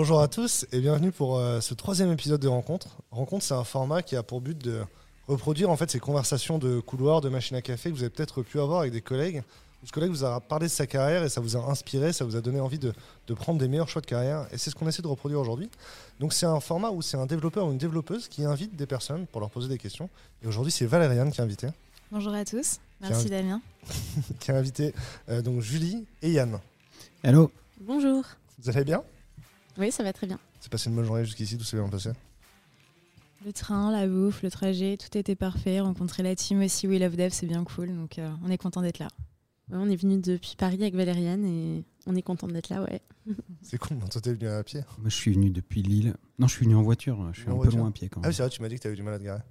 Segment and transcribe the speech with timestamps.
[0.00, 2.88] Bonjour à tous et bienvenue pour euh, ce troisième épisode de Rencontre.
[3.10, 4.80] Rencontre, c'est un format qui a pour but de
[5.28, 8.40] reproduire en fait ces conversations de couloir, de machine à café que vous avez peut-être
[8.40, 9.42] pu avoir avec des collègues.
[9.84, 12.34] Ce collègue vous a parlé de sa carrière et ça vous a inspiré, ça vous
[12.34, 12.94] a donné envie de,
[13.26, 14.46] de prendre des meilleurs choix de carrière.
[14.52, 15.68] Et c'est ce qu'on essaie de reproduire aujourd'hui.
[16.18, 19.26] Donc c'est un format où c'est un développeur ou une développeuse qui invite des personnes
[19.26, 20.08] pour leur poser des questions.
[20.42, 21.68] Et aujourd'hui, c'est Valériane qui est invitée.
[22.10, 23.28] Bonjour à tous, merci.
[23.28, 23.60] Damien.
[24.40, 24.94] qui a invité
[25.28, 26.58] euh, donc Julie et Yann.
[27.22, 27.52] Hello.
[27.82, 28.24] Bonjour.
[28.58, 29.02] Vous allez bien?
[29.80, 30.38] Oui, ça va très bien.
[30.60, 32.10] C'est passé une bonne journée jusqu'ici, tout s'est bien passé
[33.44, 35.80] Le train, la bouffe, le trajet, tout était parfait.
[35.80, 38.82] Rencontrer la team aussi We Love Dev, c'est bien cool, donc euh, on est content
[38.82, 39.08] d'être là.
[39.70, 43.00] Ouais, on est venu depuis Paris avec Valériane et on est content d'être là, ouais.
[43.62, 44.80] C'est cool, non, toi t'es venu à pied.
[44.98, 46.14] Moi, je suis venu depuis Lille.
[46.38, 47.30] Non, je suis venu en voiture.
[47.32, 48.30] Je suis En un voiture peu loin à pied quand Ah même.
[48.30, 49.42] oui, c'est vrai, tu m'as dit que tu avais du mal à te garer.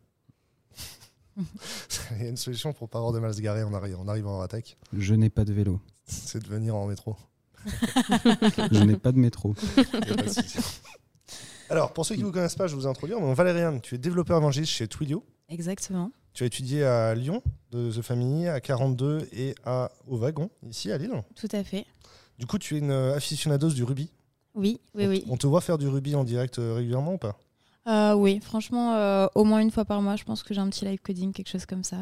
[2.18, 4.38] Il y a une solution pour pas avoir de mal à se garer en arrivant
[4.38, 5.80] en attaque, Je n'ai pas de vélo.
[6.06, 7.16] c'est de venir en métro.
[8.72, 9.56] je n'ai pas de métro.
[11.70, 13.20] Alors, pour ceux qui ne vous connaissent pas, je vais vous introduire.
[13.20, 15.24] Donc, Valériane, tu es développeur évangéliste chez Twilio.
[15.50, 16.12] Exactement.
[16.34, 20.92] Tu as étudié à Lyon, de The Family, à 42 et à, au Wagon, ici
[20.92, 21.24] à Lille.
[21.36, 21.86] Tout à fait.
[22.40, 24.12] Du coup, tu es une euh, aficionados du rugby.
[24.56, 25.24] Oui, oui, on, oui.
[25.30, 27.38] on te voit faire du rugby en direct euh, régulièrement ou pas?
[27.88, 30.70] Euh, oui, franchement, euh, au moins une fois par mois, je pense que j'ai un
[30.70, 31.98] petit live coding, quelque chose comme ça.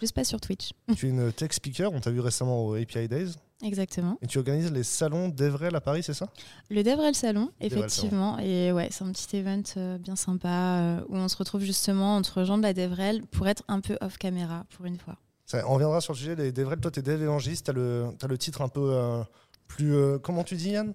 [0.00, 0.70] Juste pas sur Twitch.
[0.96, 3.32] Tu es une tech speaker, on t'a vu récemment au API Days.
[3.62, 4.18] Exactement.
[4.20, 6.28] Et tu organises les salons d'Evrel à Paris, c'est ça?
[6.68, 8.38] Le Devrel Salon, Devrel effectivement.
[8.38, 12.16] Et ouais, c'est un petit event euh, bien sympa euh, où on se retrouve justement
[12.16, 15.16] entre gens de la Devrel pour être un peu off caméra pour une fois.
[15.46, 16.80] Ça, on reviendra sur le sujet des d'Evrel.
[16.80, 19.22] Toi, tu es dev évangéliste, tu as, le titre un peu euh,
[19.68, 19.94] plus.
[19.94, 20.92] euh, comment tu dis, Yann?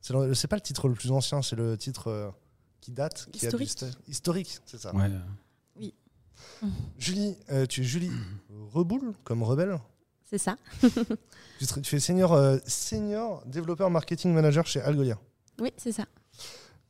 [0.00, 2.30] C'est le- c'est pas le titre le plus ancien, c'est le titre euh,
[2.80, 3.28] qui date.
[3.30, 3.94] Qui a du Historique.
[4.08, 4.94] historique, c'est ça?
[4.94, 5.10] Ouais.
[6.98, 8.10] Julie, euh, tu es Julie
[8.72, 9.78] Reboul, comme rebelle?
[10.32, 10.56] C'est ça.
[11.58, 15.16] Tu, serais- tu es senior, euh, senior développeur marketing manager chez Algolia.
[15.60, 16.06] Oui, c'est ça.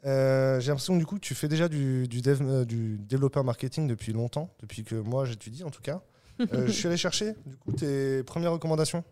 [0.07, 3.45] Euh, J'ai l'impression que du coup, tu fais déjà du, du, dev- euh, du développeur
[3.45, 6.01] marketing depuis longtemps, depuis que moi j'étudie en tout cas.
[6.41, 9.05] Euh, je suis allé chercher du coup tes premières recommandations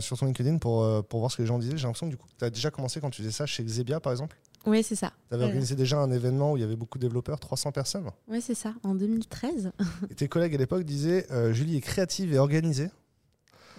[0.00, 1.76] sur ton LinkedIn pour, pour voir ce que les gens disaient.
[1.76, 4.00] J'ai l'impression que du coup, tu as déjà commencé quand tu faisais ça chez Xebia
[4.00, 4.38] par exemple.
[4.64, 5.12] Oui, c'est ça.
[5.28, 8.08] Tu avais organisé déjà un événement où il y avait beaucoup de développeurs, 300 personnes.
[8.28, 8.72] Oui, c'est ça.
[8.84, 9.72] En 2013.
[10.10, 12.88] Et tes collègues à l'époque disaient Julie est créative et organisée.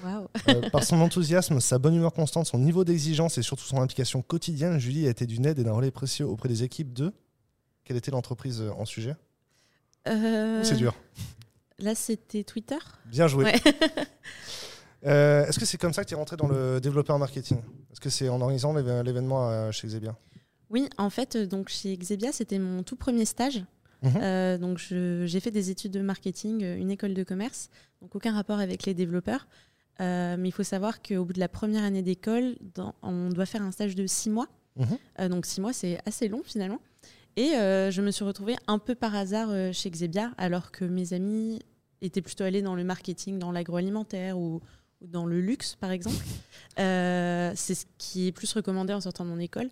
[0.05, 4.21] Euh, par son enthousiasme, sa bonne humeur constante, son niveau d'exigence et surtout son implication
[4.21, 7.13] quotidienne, Julie a été d'une aide et d'un relais précieux auprès des équipes de.
[7.83, 9.15] Quelle était l'entreprise euh, en sujet?
[10.07, 10.95] Euh, C'est dur?
[11.79, 12.77] Là, c'était Twitter?
[13.05, 13.45] Bien joué.
[13.45, 13.61] Ouais.
[15.05, 17.57] Euh, Est-ce que c'est comme ça que tu es rentré dans le développeur marketing?
[17.91, 20.15] Est-ce que c'est en organisant l'événement chez Xebia?
[20.69, 23.65] Oui, en fait, donc chez Xebia, c'était mon tout premier stage.
[24.03, 24.11] Mhm.
[24.21, 27.69] Euh, donc, j'ai fait des études de marketing, une école de commerce,
[28.01, 29.47] donc aucun rapport avec les développeurs.
[30.01, 32.55] Euh, mais il faut savoir qu'au bout de la première année d'école,
[33.01, 34.47] on doit faire un stage de six mois.
[34.75, 34.97] Mhm.
[35.19, 36.79] Euh, donc, six mois, c'est assez long finalement.
[37.35, 41.13] Et euh, je me suis retrouvée un peu par hasard chez Xebia, alors que mes
[41.13, 41.59] amis
[42.01, 44.61] étaient plutôt allés dans le marketing, dans l'agroalimentaire ou,
[45.01, 46.23] ou dans le luxe, par exemple.
[46.77, 49.69] C'est ce qui est plus recommandé en sortant de mon école.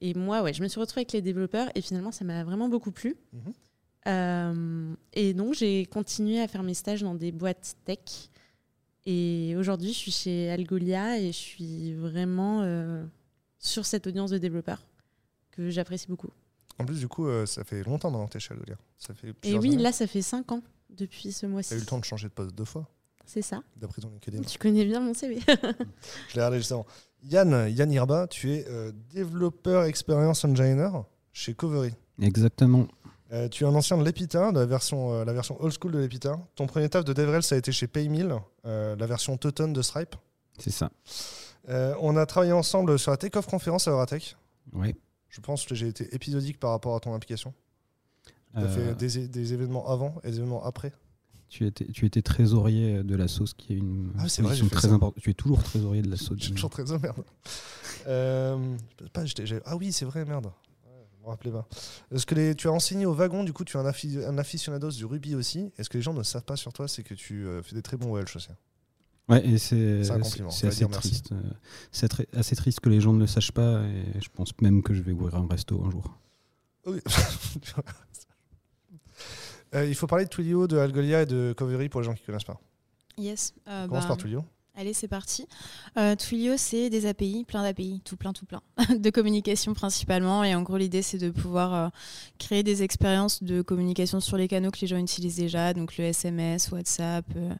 [0.00, 2.68] Et moi, ouais, je me suis retrouvée avec les développeurs et finalement, ça m'a vraiment
[2.68, 3.16] beaucoup plu.
[3.32, 4.96] Mhm.
[5.12, 8.30] Et donc, j'ai continué à faire mes stages dans des boîtes tech.
[9.06, 13.04] Et aujourd'hui, je suis chez Algolia et je suis vraiment euh,
[13.58, 14.86] sur cette audience de développeurs
[15.50, 16.30] que j'apprécie beaucoup.
[16.78, 18.76] En plus, du coup, euh, ça fait longtemps maintenant que tu es chez Algolia.
[18.98, 19.82] Ça fait Et oui, années.
[19.82, 21.74] là, ça fait cinq ans depuis ce Tu mois-ci.
[21.74, 22.88] as eu le temps de changer de poste deux fois,
[23.26, 23.62] C'est ça.
[23.76, 24.42] d'après ton LinkedIn.
[24.42, 25.40] Tu connais bien mon CV.
[25.46, 26.86] Je l'ai regardé justement.
[27.24, 30.90] Yann, Yann Irba, tu es euh, développeur expérience engineer
[31.32, 31.92] chez Covery.
[32.20, 32.86] Exactement.
[33.32, 35.92] Euh, tu es un ancien de l'Epita, de la version, euh, la version old school
[35.92, 36.38] de l'Epita.
[36.54, 38.34] Ton premier taf de DevRel, ça a été chez Paymill,
[38.66, 40.16] euh, la version Toton de Stripe.
[40.58, 40.90] C'est ça.
[41.68, 44.36] On a travaillé ensemble sur la Takeoff conférence à Euratech.
[44.72, 44.94] Ouais.
[45.28, 47.54] Je pense que j'ai été épisodique par rapport à ton implication.
[48.54, 50.92] Tu as fait des, événements avant et des événements après.
[51.48, 54.54] tu, étais, tu étais trésorier de la sauce, qui est une Ah oui, c'est vrai,
[54.68, 55.22] très importante.
[55.22, 56.38] Tu es toujours trésorier de la sauce.
[56.38, 57.24] Je suis toujours oh, merde.
[59.14, 59.24] Pas,
[59.64, 60.52] ah oui, c'est vrai, merde.
[61.22, 61.68] Me rappelais pas.
[62.12, 64.38] Est-ce que les, tu as enseigné au wagon, du coup, tu es un, affi- un
[64.38, 65.70] aficionados du rugby aussi.
[65.78, 67.82] Est-ce que les gens ne savent pas sur toi, c'est que tu euh, fais des
[67.82, 68.48] très bons Welsh aussi
[69.28, 71.30] Ouais, et c'est C'est un compliment, c'est faut assez triste.
[71.32, 71.40] euh,
[71.92, 74.82] C'est très- assez triste que les gens ne le sachent pas, et je pense même
[74.82, 76.18] que je vais ouvrir un resto un jour.
[76.86, 77.00] Oui.
[79.74, 82.20] Euh, il faut parler de Twilio, de Algolia et de Covery pour les gens qui
[82.22, 82.60] ne connaissent pas.
[83.16, 83.54] Yes.
[83.68, 84.44] euh, On commence bah, par Twilio.
[84.74, 85.46] Allez, c'est parti.
[85.98, 88.62] Euh, Twilio, c'est des API, plein d'API, tout plein, tout plein,
[88.96, 90.44] de communication principalement.
[90.44, 91.88] Et en gros, l'idée, c'est de pouvoir euh,
[92.38, 96.04] créer des expériences de communication sur les canaux que les gens utilisent déjà, donc le
[96.04, 97.54] SMS, WhatsApp, euh,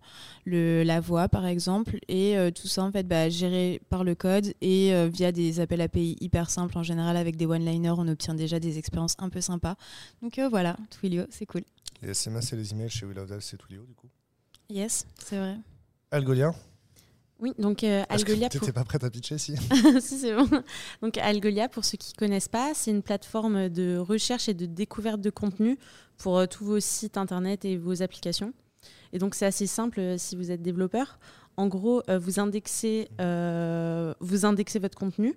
[0.47, 1.99] le, la voix, par exemple.
[2.09, 6.17] Et tout ça, en fait, bah, géré par le code et via des appels API
[6.21, 6.79] hyper simples.
[6.79, 9.77] En général, avec des one-liners, on obtient déjà des expériences un peu sympas.
[10.23, 11.63] Donc voilà, Twilio, c'est cool.
[12.01, 14.09] Les SMS et les emails chez Willow Dev, c'est Twilio du coup.
[14.71, 15.57] Yes, c'est vrai.
[16.11, 16.53] Algolia
[17.43, 18.49] Oui, donc euh, Parce que Algolia.
[18.49, 19.57] pour- pas prête à pitcher si
[20.01, 20.49] si c'est bon.
[21.03, 25.21] Donc Algolia, pour ceux qui connaissent pas, c'est une plateforme de recherche et de découverte
[25.21, 25.77] de contenu
[26.19, 28.55] pour euh, tous vos sites internet et vos applications.
[29.13, 31.19] Et donc c'est assez simple euh, si vous êtes développeur.
[31.57, 35.35] En gros, vous indexez, vous indexez votre contenu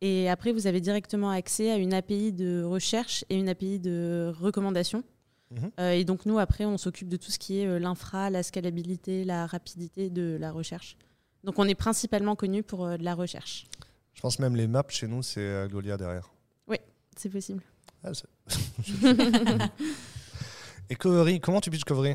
[0.00, 4.32] et après vous avez directement accès à une API de recherche et une API de
[4.40, 5.02] recommandation.
[5.50, 5.90] Mhm.
[5.92, 9.46] Et donc nous après on s'occupe de tout ce qui est l'infra, la scalabilité, la
[9.46, 10.96] rapidité de la recherche.
[11.46, 13.66] Donc on est principalement connu pour euh, de la recherche.
[14.12, 16.30] Je pense même les maps chez nous, c'est Algolia derrière.
[17.16, 17.62] C'est possible.
[18.04, 18.12] Ah,
[20.90, 22.14] et Covery, comment tu pitches Covery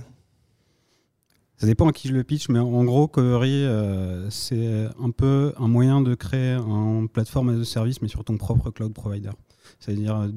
[1.58, 5.54] Ça dépend à qui je le pitch, mais en gros, Covery, euh, c'est un peu
[5.58, 9.32] un moyen de créer une plateforme a service, mais sur ton propre cloud provider.
[9.80, 10.30] C'est-à-dire, euh,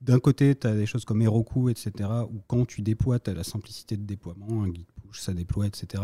[0.00, 1.92] d'un côté, tu as des choses comme Heroku, etc.,
[2.28, 5.68] où quand tu déploies, tu as la simplicité de déploiement, un git push, ça déploie,
[5.68, 6.02] etc.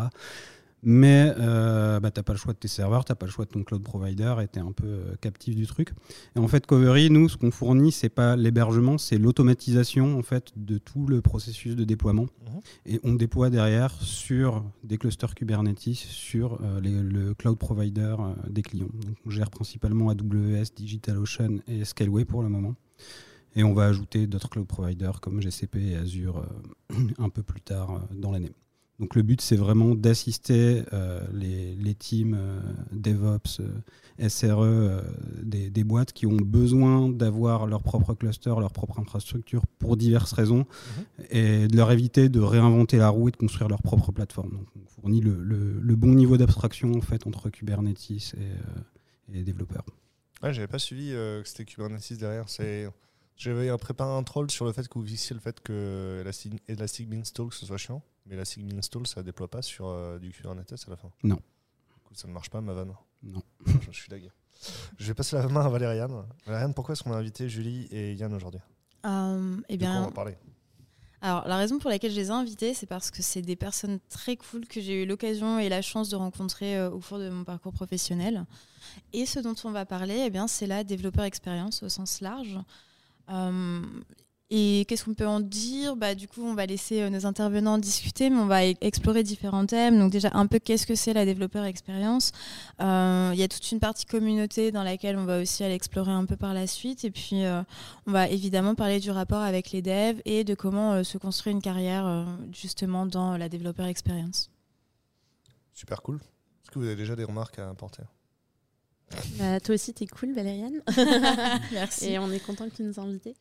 [0.84, 3.32] Mais euh, bah, tu n'as pas le choix de tes serveurs, tu n'as pas le
[3.32, 5.92] choix de ton cloud provider et tu es un peu euh, captif du truc.
[6.36, 10.52] Et en fait, Covery, nous, ce qu'on fournit, c'est pas l'hébergement, c'est l'automatisation en fait,
[10.56, 12.22] de tout le processus de déploiement.
[12.46, 12.60] Mhm.
[12.86, 18.34] Et on déploie derrière sur des clusters Kubernetes, sur euh, les- le cloud provider euh,
[18.48, 18.88] des clients.
[19.04, 22.74] Donc, on gère principalement AWS, DigitalOcean et Scaleway pour le moment.
[23.56, 26.46] Et on va ajouter d'autres cloud providers comme GCP et Azure
[27.18, 28.52] un peu plus tard dans l'année.
[28.98, 32.60] Donc le but, c'est vraiment d'assister euh, les, les teams euh,
[32.90, 35.02] DevOps, euh, SRE
[35.42, 40.32] des, des boîtes qui ont besoin d'avoir leur propre cluster, leur propre infrastructure pour diverses
[40.32, 40.66] raisons
[41.30, 44.50] et de leur éviter de réinventer la roue et de construire leur propre plateforme.
[44.50, 48.18] Donc on fournit le, le- le bon niveau d'abstraction en fait, entre Kubernetes et,
[49.30, 49.84] et les développeurs.
[50.42, 52.48] Ouais, j'avais pas suivi que c'était Kubernetes derrière.
[52.48, 52.88] C'est...
[53.36, 57.08] J'avais préparé un troll sur le fait que vous visiez le fait que Elastic, Elastic
[57.08, 60.90] Beanstalk ce soit chiant, mais Elastic Beanstalk ça déploie pas sur euh, du Kubernetes à
[60.90, 61.10] la fin?
[61.22, 61.36] Non.
[61.36, 62.94] Du coup, ça ne marche pas ma vanne?
[63.22, 63.42] Non.
[63.90, 64.30] je suis dague.
[64.98, 66.24] Je vais passer la main à Valériane.
[66.46, 68.60] Valériane, pourquoi est-ce qu'on a invité Julie et Yann aujourd'hui?
[69.06, 70.36] Euh, eh De quoi on bien, va parler?
[71.20, 73.98] Alors, la raison pour laquelle je les ai invités, c'est parce que c'est des personnes
[74.08, 77.28] très cool que j'ai eu l'occasion et la chance de rencontrer euh, au cours de
[77.28, 78.46] mon parcours professionnel.
[79.12, 82.56] Et ce dont on va parler, eh bien, c'est la développeur expérience au sens large.
[83.30, 83.82] Euh,
[84.50, 85.94] et qu'est-ce qu'on peut en dire?
[85.96, 89.22] Bah, Du coup, on va laisser euh, nos intervenants discuter, mais on va e- explorer
[89.22, 89.98] différents thèmes.
[89.98, 92.32] Donc déjà, un peu qu'est-ce que c'est la développeur expérience?
[92.80, 96.12] Euh, Il y a toute une partie communauté dans laquelle on va aussi aller explorer
[96.12, 97.04] un peu par la suite.
[97.04, 97.62] Et puis, euh,
[98.06, 101.54] on va évidemment parler du rapport avec les devs et de comment euh, se construire
[101.54, 104.50] une carrière euh, justement dans la développeur experience.
[105.74, 106.16] Super cool.
[106.16, 108.02] Est-ce que vous avez déjà des remarques à apporter?
[109.38, 110.82] Bah, toi aussi, t'es cool, Valériane.
[111.72, 112.06] Merci.
[112.10, 113.34] Et on est content que tu nous aies invités.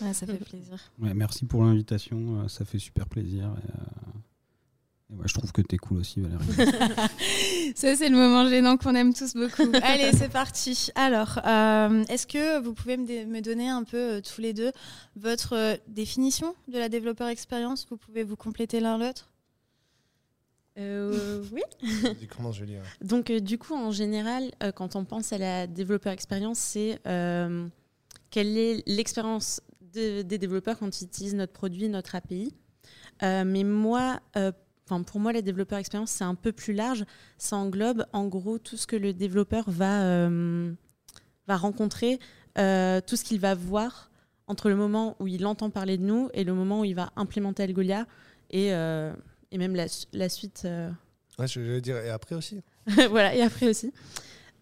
[0.00, 0.78] Ouais, ça fait plaisir.
[0.98, 3.54] Ouais, merci pour l'invitation, euh, ça fait super plaisir.
[3.62, 4.18] Et, euh,
[5.10, 6.44] et ouais, je trouve que t'es cool aussi, Valérie.
[7.74, 9.70] Ça, c'est le moment gênant qu'on aime tous beaucoup.
[9.82, 10.90] Allez, c'est parti.
[10.94, 14.70] Alors, euh, est-ce que vous pouvez me, donner un peu euh, tous les deux
[15.16, 17.86] votre euh, définition de la développeur expérience?
[17.88, 19.30] Vous pouvez vous compléter l'un l'autre?
[20.78, 21.62] Euh, oui.
[22.36, 22.82] Comment Julie ouais.
[23.00, 27.00] Donc, euh, du coup, en général, euh, quand on pense à la développeur expérience, c'est
[27.06, 27.66] euh,
[28.30, 29.62] quelle est l'expérience
[29.94, 32.54] de- des développeurs quand ils utilisent notre produit, notre API.
[33.22, 34.52] Euh, mais moi, euh,
[35.06, 37.04] pour moi, la développeur expérience, c'est un peu plus large.
[37.36, 40.72] Ça englobe, en gros, tout ce que le développeur va, euh,
[41.46, 42.18] va rencontrer,
[42.58, 44.10] euh, tout ce qu'il va voir
[44.46, 47.12] entre le moment où il entend parler de nous et le moment où il va
[47.16, 48.06] implémenter Algolia
[48.50, 50.66] et, et même la, la suite.
[51.38, 52.62] Ouais, je vais dire, et après aussi
[53.10, 53.92] voilà, et après aussi.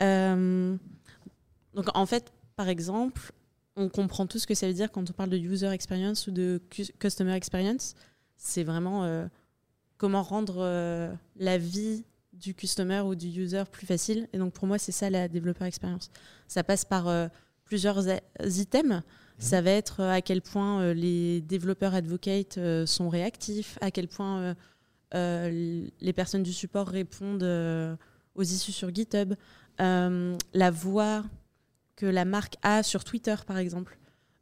[0.00, 3.32] Donc en fait, par exemple,
[3.76, 6.30] on comprend tout ce que ça veut dire quand on parle de user experience ou
[6.30, 7.94] de cu- customer experience.
[8.36, 9.26] C'est vraiment euh,
[9.98, 14.28] comment rendre euh, la vie du customer ou du user plus facile.
[14.32, 16.10] Et donc pour moi, c'est ça la développeur experience.
[16.48, 17.28] Ça passe par euh,
[17.64, 18.02] plusieurs
[18.44, 19.02] items.
[19.38, 24.54] Ça va être à quel point les développeurs advocates sont réactifs, à quel point
[25.12, 27.42] les personnes du support répondent
[28.34, 29.34] aux issues sur GitHub,
[29.78, 31.22] la voix
[31.96, 33.98] que la marque a sur Twitter, par exemple,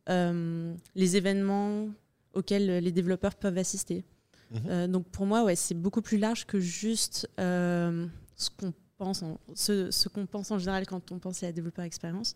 [0.08, 1.88] euh, les événements
[2.34, 4.04] auxquels les développeurs peuvent assister.
[4.50, 4.60] Mhm.
[4.66, 8.06] Euh, donc pour moi, ouais, c'est beaucoup plus large que juste euh,
[8.36, 11.84] ce qu'on pense, en- ce, ce qu'on pense en général quand on pense à développeur
[11.84, 12.34] expérience.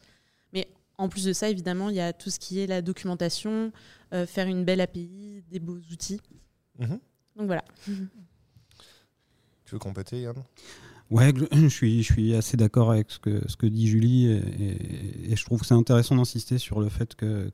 [0.52, 3.72] Mais en plus de ça, évidemment, il y a tout ce qui est la documentation,
[4.26, 6.20] faire une belle API, des beaux outils.
[6.78, 6.98] Mhm.
[7.36, 7.64] Donc voilà.
[7.84, 10.42] Tu veux compléter, Yann?
[11.10, 14.36] Ouais, je suis, je suis assez d'accord avec ce que, ce que dit Julie et,
[14.36, 17.50] et- et je trouve que c'est intéressant d'insister sur le fait que,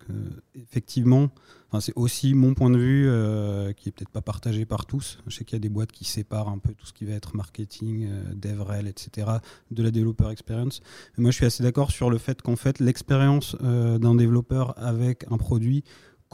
[0.56, 1.30] effectivement,
[1.68, 5.18] enfin, c'est aussi mon point de vue euh, qui est peut-être pas partagé par tous.
[5.28, 7.12] Je sais qu'il y a des boîtes qui séparent un peu tout ce qui va
[7.14, 9.28] être marketing, euh, DevRel, etc.
[9.70, 10.80] de la developer experience.
[11.16, 14.75] Mais moi, je suis assez d'accord sur le fait qu'en fait, l'expérience euh, d'un développeur
[14.82, 15.84] avec un produit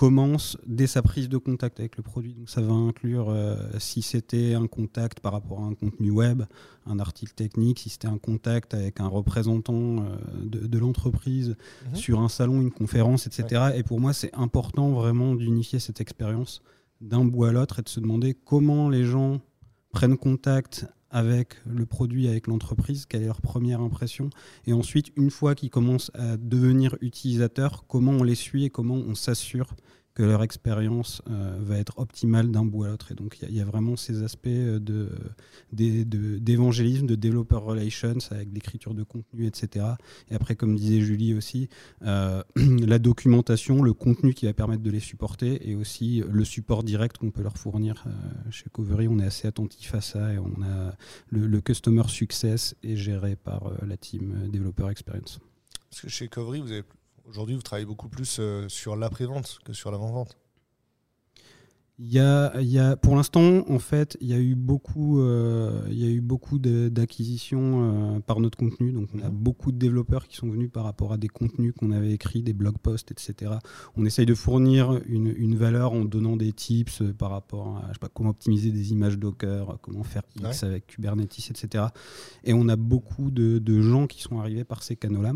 [0.00, 2.32] commence dès sa prise de contact avec le produit.
[2.32, 6.44] Donc ça va inclure euh, si c'était un contact par rapport à un contenu web,
[6.86, 11.54] un article technique, si c'était un contact avec un représentant euh, de, de l'entreprise
[11.90, 11.96] Mhm.
[11.96, 13.72] sur un salon, une conférence, etc.
[13.76, 16.62] Et pour moi, c'est important vraiment d'unifier cette expérience
[17.02, 19.40] d'un bout à l'autre et de se demander comment les gens
[19.92, 24.30] prennent contact avec le produit, avec l'entreprise, quelle est leur première impression,
[24.66, 28.94] et ensuite, une fois qu'ils commencent à devenir utilisateurs, comment on les suit et comment
[28.94, 29.74] on s'assure
[30.22, 33.12] leur expérience euh, va être optimale d'un bout à l'autre.
[33.12, 35.10] Et donc, il y a- vraiment ces aspects euh, de,
[35.72, 39.86] des- de- d'évangélisme, de developer relations, avec l'écriture de contenu, etc.
[40.30, 41.68] Et après, comme disait Julie aussi,
[42.02, 46.82] euh, la documentation, le contenu qui va permettre de les supporter, et aussi le support
[46.82, 48.04] direct qu'on peut leur fournir.
[48.50, 50.94] Chez Covery, on est assez attentif à ça, et on a
[51.28, 55.38] le, customer success est géré par la team Developer Experience.
[55.90, 56.84] Parce que chez Covery, vous avez
[57.30, 60.36] aujourd'hui vous travaillez beaucoup plus euh, sur l'après-vente que sur l'avant-vente.
[62.02, 65.20] Il y a, il y a, pour l'instant, en fait, il y a eu beaucoup,
[65.20, 68.90] euh, il y a eu beaucoup d'acquisitions euh, par notre contenu.
[68.92, 69.36] Donc, on a Mhm.
[69.36, 72.54] beaucoup de développeurs qui sont venus par rapport à des contenus qu'on avait écrits, des
[72.54, 73.52] blog posts, etc.
[73.98, 77.92] On essaye de fournir une, une valeur en donnant des tips par rapport à je
[77.92, 81.84] sais pas, comment optimiser des images Docker, comment faire X avec Kubernetes, etc.
[82.44, 85.34] Et on a beaucoup de, de gens qui sont arrivés par ces canaux-là.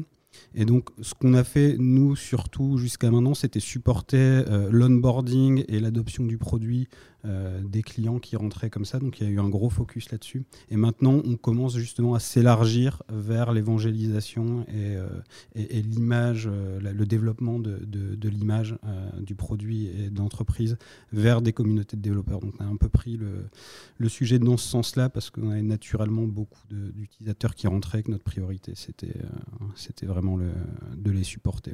[0.55, 5.81] Et donc, ce qu'on a fait, nous, surtout jusqu'à maintenant, c'était supporter euh, l'onboarding et
[5.81, 6.89] l'adoption du produit
[7.27, 8.99] euh, des clients qui rentraient comme ça.
[8.99, 10.45] Donc, il y a eu un gros focus là-dessus.
[10.71, 15.09] Et maintenant, on commence justement à s'élargir vers l'évangélisation et, euh,
[15.55, 18.77] l'image, euh, le développement de, l'image
[19.21, 20.77] du produit et de l'entreprise
[21.13, 22.41] vers des communautés de développeurs.
[22.41, 26.25] Donc, on a un peu pris le, sujet dans ce sens-là parce qu'on avait naturellement
[26.25, 31.73] beaucoup d'utilisateurs qui rentraient et que notre priorité, c'était vraiment de les supporter.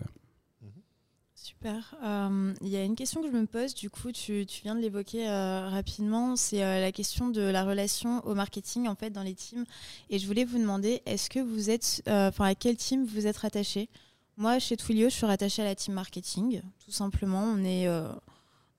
[1.42, 1.96] Super.
[2.04, 4.80] Euh, Il y a une question que je me pose, du coup, tu, viens de
[4.80, 9.22] l'évoquer euh, rapidement, c'est euh, la question de la relation au marketing en fait dans
[9.22, 9.64] les teams.
[10.10, 13.38] Et je voulais vous demander, est-ce que vous êtes, enfin, à quel team vous êtes
[13.38, 13.88] rattaché?
[14.36, 17.42] Moi, chez Twilio, je suis rattachée à la team marketing, tout simplement.
[17.42, 17.88] On est,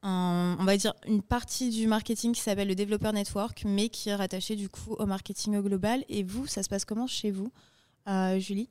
[0.03, 4.15] on va dire, une partie du marketing qui s'appelle le Developer Network, mais qui est
[4.15, 6.05] rattachée du coup au marketing au global.
[6.09, 7.51] Et vous, ça se passe comment chez vous,
[8.37, 8.69] Julie?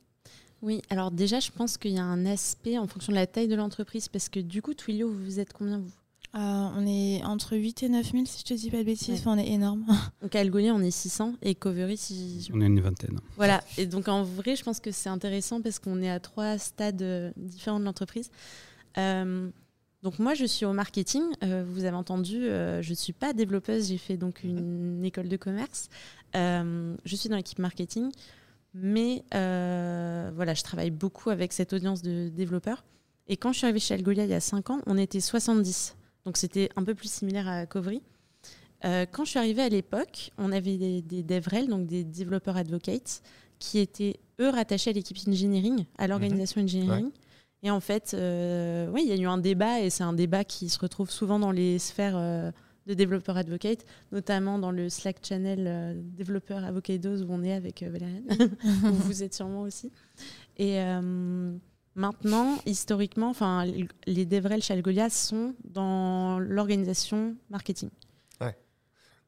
[0.61, 3.47] Oui, alors déjà, je pense qu'il y a un aspect en fonction de la taille
[3.47, 5.91] de l'entreprise, parce que du coup, Twilio, vous êtes combien vous?
[6.33, 9.09] Euh, on est entre 8 et 9 000, si je te dis pas de bêtises.
[9.09, 9.19] Ouais.
[9.19, 9.85] Enfin, on est énorme.
[10.21, 13.19] Donc à Algolia, on est 600 et Covery, si je- On est une vingtaine.
[13.35, 16.57] Voilà, et donc en vrai, je pense que c'est intéressant parce qu'on est à trois
[16.57, 18.29] stades euh, différents de l'entreprise.
[18.97, 19.49] Euh,
[20.03, 21.21] donc moi, je suis au marketing.
[21.43, 25.27] Euh, vous avez entendu, euh, je ne suis pas développeuse, j'ai fait donc une école
[25.27, 25.89] de commerce.
[26.35, 28.09] Euh, je suis dans l'équipe marketing,
[28.73, 32.83] mais euh, voilà, je travaille beaucoup avec cette audience de développeurs.
[33.27, 35.95] Et quand je suis arrivée chez Algolia il y a 5 ans, on était 70.
[36.25, 38.01] Donc c'était un peu plus similaire à Covery.
[38.83, 42.53] Euh, quand je suis arrivée à l'époque, on avait des, des DevRel, donc des Developer
[42.55, 43.21] Advocates,
[43.59, 47.11] qui étaient, eux, rattachés à l'équipe engineering, à l'organisation engineering.
[47.63, 50.43] Et en fait, euh, oui, il y a eu un débat, et c'est un débat
[50.43, 52.51] qui se retrouve souvent dans les sphères
[52.91, 57.83] de Developer Advocate, notamment dans le Slack channel euh, Developer Avocados où on est avec
[57.83, 58.27] euh, Valériane,
[58.83, 59.91] où vous êtes sûrement aussi.
[60.57, 61.53] Et euh,
[61.95, 63.65] maintenant, historiquement, enfin,
[64.05, 67.89] les DevRel chez Algolia sont dans l'organisation marketing.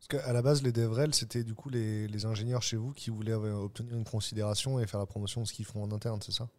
[0.07, 3.09] Parce qu'à la base, les DevRel, c'était du coup les, les ingénieurs chez vous qui
[3.09, 6.19] voulaient euh, obtenir une considération et faire la promotion de ce qu'ils font en interne,
[6.21, 6.49] c'est ça?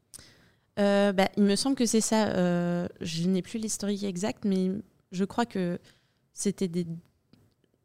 [0.78, 2.28] Euh, bah, il me semble que c'est ça.
[2.28, 4.70] Euh, je n'ai plus l'historique exact, mais
[5.12, 5.78] je crois que
[6.35, 6.87] c'était des.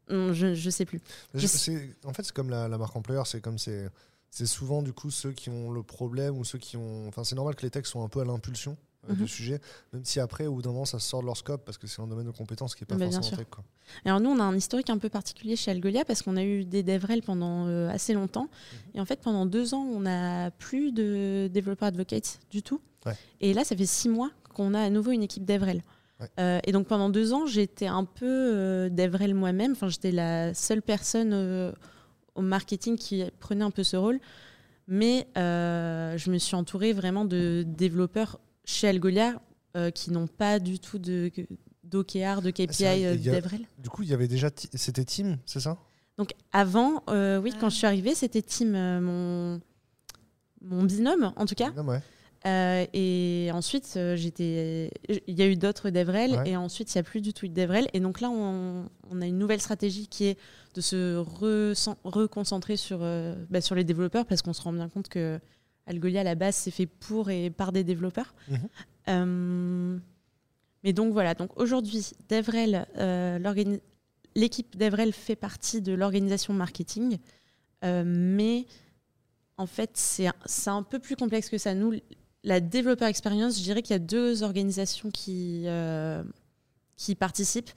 [0.08, 1.00] Hum, Je ne sais plus.
[1.34, 3.88] Je- Je- En fait, c'est comme la, la marque employeur, c'est comme c'est.
[4.32, 7.08] C'est souvent du coup ceux qui ont le problème ou ceux qui ont.
[7.08, 8.76] Enfin, c'est normal que les textes soient un peu à l'impulsion
[9.08, 9.28] euh, du Mhm.
[9.28, 9.60] sujet,
[9.92, 12.00] même si après, au bout d'un moment, ça sort de leur scope parce que c'est
[12.02, 13.64] un domaine de compétences qui est pas Bah, forcément tech, quoi.
[14.04, 16.64] Alors nous, on a un historique un peu particulier chez Algolia parce qu'on a eu
[16.64, 18.44] des DevRel pendant euh, assez longtemps.
[18.44, 18.78] Mhm.
[18.94, 22.80] Et en fait, pendant deux ans, on n'a plus de développeurs advocates du tout.
[23.06, 23.16] Ouais.
[23.40, 25.82] Et là, ça fait six mois qu'on a à nouveau une équipe DevRel.
[26.20, 26.28] Ouais.
[26.38, 29.72] Euh, et donc pendant deux ans, j'étais un peu euh, DevRel moi-même.
[29.72, 31.72] Enfin, j'étais la seule personne euh,
[32.34, 34.20] au marketing qui prenait un peu ce rôle.
[34.86, 39.40] Mais euh, je me suis entourée vraiment de développeurs chez Algolia
[39.76, 41.30] euh, qui n'ont pas du tout de
[41.84, 43.66] d'OKR, de KPI Ah, a- DevRel.
[43.78, 44.48] Du coup, il y avait déjà.
[44.74, 45.78] C'était Team, c'est ça?
[46.18, 47.58] Donc avant, euh, oui, Ah.
[47.60, 49.60] quand je suis arrivée, c'était Tim, euh, mon,
[50.60, 51.70] mon binôme en tout cas.
[51.76, 52.00] Ah, ouais.
[52.46, 54.90] Euh, et ensuite, euh, j'étais,
[55.26, 56.50] il y a eu d'autres DevRel Ouais.
[56.50, 57.88] et ensuite il n'y a plus du tout DevRel.
[57.92, 60.38] Et donc là, on, on a une nouvelle stratégie qui est
[60.74, 61.16] de se
[62.04, 65.38] reconcentrer sur, euh, bah, sur les développeurs parce qu'on se rend bien compte que
[65.86, 68.34] Algolia à la base c'est fait pour et par des développeurs.
[68.48, 70.00] Mhm.
[70.82, 72.86] Mais donc voilà, donc aujourd'hui, DevRel,
[74.34, 77.18] l'équipe DevRel fait partie de l'organisation marketing,
[77.82, 78.64] mais
[79.58, 81.74] en fait, c'est un, c'est un peu plus complexe que ça.
[81.74, 81.92] Nous,
[82.44, 86.22] la développeur expérience, je dirais qu'il y a deux organisations qui, euh,
[86.96, 87.70] qui participent.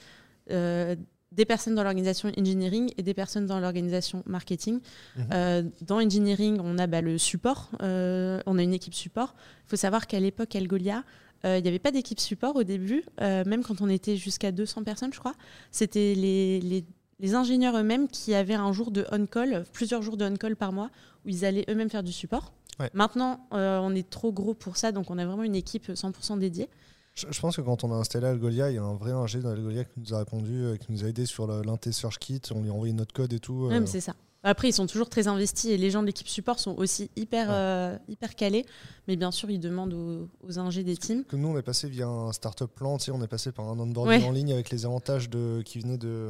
[0.51, 0.95] Euh,
[1.31, 4.79] des personnes dans l'organisation engineering et des personnes dans l'organisation marketing.
[5.17, 5.27] Mhm.
[5.33, 9.33] Euh, dans engineering, on a bah, le support, euh, on a une équipe support.
[9.65, 11.03] Il faut savoir qu'à l'époque, Algolia,
[11.43, 14.83] euh, il n'y avait pas d'équipe support au début, même quand on était jusqu'à 200
[14.83, 15.33] personnes, je crois.
[15.71, 16.85] C'était les, les-
[17.19, 20.89] les ingénieurs eux-mêmes qui avaient un jour de on-call, plusieurs jours de on-call par mois,
[21.25, 22.53] où ils allaient eux-mêmes faire du support.
[22.79, 22.89] Ouais.
[22.93, 26.39] Maintenant, euh, on est trop gros pour ça, donc on a vraiment une équipe 100%
[26.39, 26.69] dédiée.
[27.13, 29.39] Je, je pense que quand on a installé Algolia, il y a un vrai ingé
[29.39, 32.41] dans Algolia qui nous a répondu, euh, qui nous a aidé sur l'inté Search Kit.
[32.53, 33.67] On lui a envoyé notre code et tout.
[33.71, 34.15] Euh, c'est ça.
[34.45, 37.47] Après, ils sont toujours très investis et les gens de l'équipe support sont aussi hyper,
[37.47, 37.53] Ouais.
[37.55, 38.65] euh, hyper calés.
[39.07, 41.23] Mais bien sûr, ils demandent aux, aux ingés des teams.
[41.25, 43.65] que nous, on est passé via un startup plan, tu sais, on est passé par
[43.69, 44.27] un onboarding Ouais.
[44.27, 46.29] en ligne avec les avantages de, qui venaient de.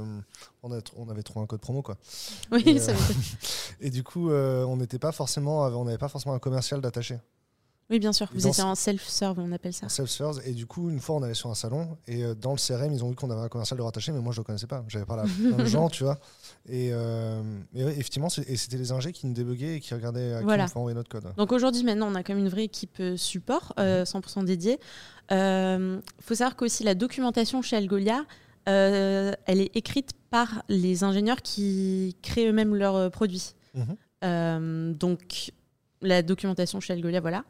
[0.62, 1.98] On, a, on avait trouvé un code promo, quoi.
[2.52, 2.96] Oui, Et, ça euh.
[3.82, 7.18] Et du coup, euh, on n'était pas forcément, on n'avait pas forcément un commercial d'attaché.
[7.94, 8.28] Oui, bien sûr.
[8.34, 9.88] Vous dans étiez en self-serve, on appelle ça.
[9.88, 10.42] self-serve.
[10.46, 12.92] Et du coup, une fois, on allait sur un salon et euh, dans le CRM,
[12.92, 14.84] ils ont vu qu'on avait un commercial de rattaché, mais moi, je le connaissais pas.
[14.88, 16.20] J'avais parlé à plein de gens, tu vois.
[16.68, 17.42] Et, euh,
[17.74, 20.44] et ouais, effectivement, et c'était les ingés qui nous débuguaient et qui regardaient à qui
[20.46, 20.64] Voilà.
[20.64, 21.34] on pouvait envoyer notre code.
[21.38, 24.80] Donc aujourd'hui, maintenant, on a quand même une vraie équipe euh, support, euh, 100% dédiée.
[25.32, 28.26] Il faut savoir qu'aussi la documentation chez Algolia,
[28.70, 33.54] euh, elle est écrite par les ingénieurs qui créent eux-mêmes leurs euh, produits.
[33.74, 33.96] Mhm.
[34.24, 35.52] Euh, donc
[36.02, 37.44] la documentation chez Algolia, voilà.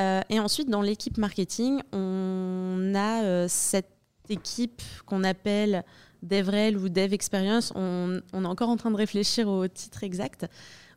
[0.00, 3.90] Euh, et ensuite, dans l'équipe marketing, on a euh, cette
[4.28, 5.84] équipe qu'on appelle
[6.22, 7.72] DevRel ou Dev Experience.
[7.74, 10.46] On, on est encore en train de réfléchir au titre exact.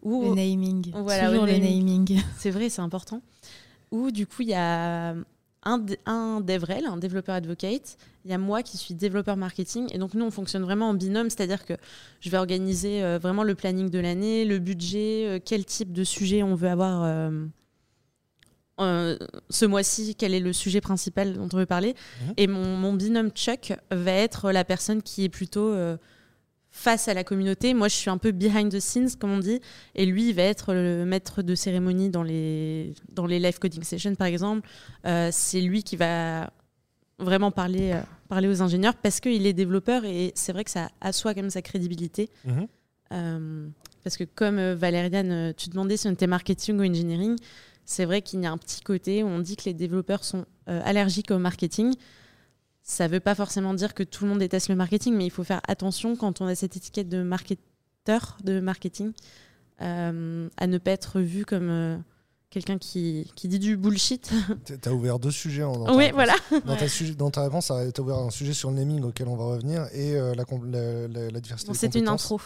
[0.02, 0.92] Où, Le naming.
[0.94, 1.86] Voilà, Toujours le naming.
[1.86, 2.22] naming.
[2.38, 3.22] c'est vrai, c'est important.
[3.92, 5.16] Où du coup, il y a
[5.66, 7.98] un, DevRel, un développeur advocate.
[8.26, 9.88] Il y a moi qui suis développeur marketing.
[9.94, 11.74] Et donc, nous, on fonctionne vraiment en binôme, c'est-à-dire que
[12.22, 16.44] je vais organiser euh, vraiment le planning de l'année, le budget, quel type de sujet
[16.44, 17.32] on veut avoir
[18.80, 19.18] euh,
[19.50, 21.96] ce mois-ci, quel est le sujet principal dont on veut parler.
[22.22, 22.34] Mhm.
[22.38, 25.98] Et mon, mon binôme Chuck va être la personne qui est plutôt euh,
[26.72, 27.76] face à la communauté.
[27.76, 29.60] Moi, je suis un peu behind the scenes, comme on dit.
[29.94, 33.84] Et lui, il va être le maître de cérémonie dans les, dans les live coding
[33.84, 34.68] sessions, par exemple.
[35.06, 36.52] Euh, c'est lui qui va
[37.20, 37.96] vraiment parler,
[38.28, 41.52] parler aux ingénieurs parce qu'il est développeur et c'est vrai que ça assoit quand même
[41.52, 42.30] sa crédibilité.
[42.46, 43.72] Mhm.
[44.04, 47.38] Parce que comme Valériane, tu demandais si on était marketing ou engineering,
[47.86, 50.46] c'est vrai qu'il y a un petit côté où on dit que les développeurs sont
[50.70, 51.94] euh, allergiques au marketing.
[52.82, 55.30] Ça ne veut pas forcément dire que tout le monde déteste le marketing, mais il
[55.32, 59.12] faut faire attention quand on a cette étiquette de marketeur, de marketing,
[59.82, 61.98] euh, à ne pas être vu comme euh,
[62.50, 64.32] quelqu'un qui, qui dit du bullshit.
[64.66, 66.36] T- T'as ouvert deux sujets en, dans, ta oui, voilà.
[66.66, 66.86] Dans, ta
[67.18, 70.14] dans ta réponse, t'as ouvert un sujet sur le naming auquel on va revenir et
[70.14, 72.40] la, la, la- la diversité Bon, C'est une intro.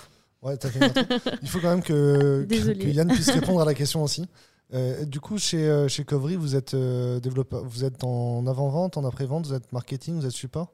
[0.44, 1.02] Ouais, fait une intro.
[1.42, 4.26] Il faut quand même que, que Yann puisse répondre à la question aussi.
[4.74, 8.98] Euh, du coup, chez, euh, chez Covery, vous êtes euh, développeur, vous êtes en avant-vente,
[8.98, 10.74] en après-vente, vous êtes marketing, vous êtes support?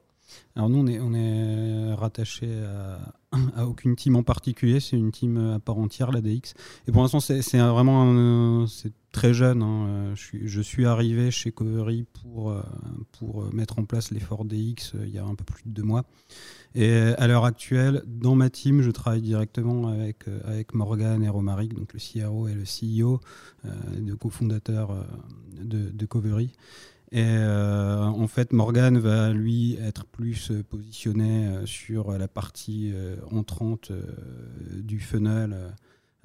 [0.56, 3.12] Alors nous, on est, on est rattaché à,
[3.56, 6.54] à aucune team en particulier, c'est une team à part entière, la DX.
[6.88, 9.62] Et pour l'instant, c'est vraiment c'est très jeune.
[9.62, 10.12] hein.
[10.16, 12.52] Je, suis, je suis arrivé chez Covery pour,
[13.12, 16.04] pour mettre en place l'effort DX il y a un peu plus de deux mois.
[16.74, 21.28] Et à l'heure actuelle, dans ma team, je travaille directement avec, euh, avec Morgan et
[21.28, 23.20] Romaric, donc le CRO et le CEO,
[23.64, 25.04] euh, deux cofondateurs euh,
[25.62, 26.50] de, Covery.
[27.12, 32.92] Et euh, en fait, Morgan va lui être plus positionné sur la partie
[33.30, 33.92] entrante
[34.72, 35.56] du funnel,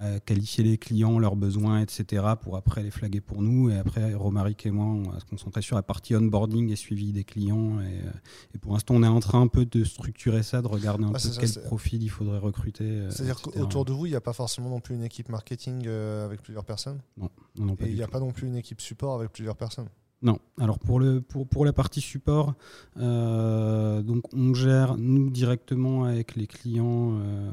[0.02, 3.70] euh, qualifier les clients, leurs besoins, etc., pour après les flaguer pour nous.
[3.70, 7.12] Et après, Romaric et moi, on va se concentrer sur la partie onboarding et suivi
[7.12, 7.80] des clients.
[7.82, 8.12] Et, euh,
[8.56, 11.10] et pour l'instant, on est en train un peu de structurer ça, de regarder un
[11.10, 12.86] Ah, peu ça, quel profil il faudrait recruter.
[12.86, 15.88] euh, C'est-à-dire qu'autour de vous, il n'y a pas forcément non plus une équipe marketing
[15.88, 17.00] avec plusieurs personnes?
[17.18, 18.12] Non, non, pas et il n'y a tout.
[18.12, 19.90] pas non plus une équipe support avec plusieurs personnes?
[20.22, 20.38] Non.
[20.60, 22.54] Alors pour, le, pour, pour la partie support,
[22.98, 27.18] euh, donc on gère nous directement avec les clients.
[27.22, 27.52] euh,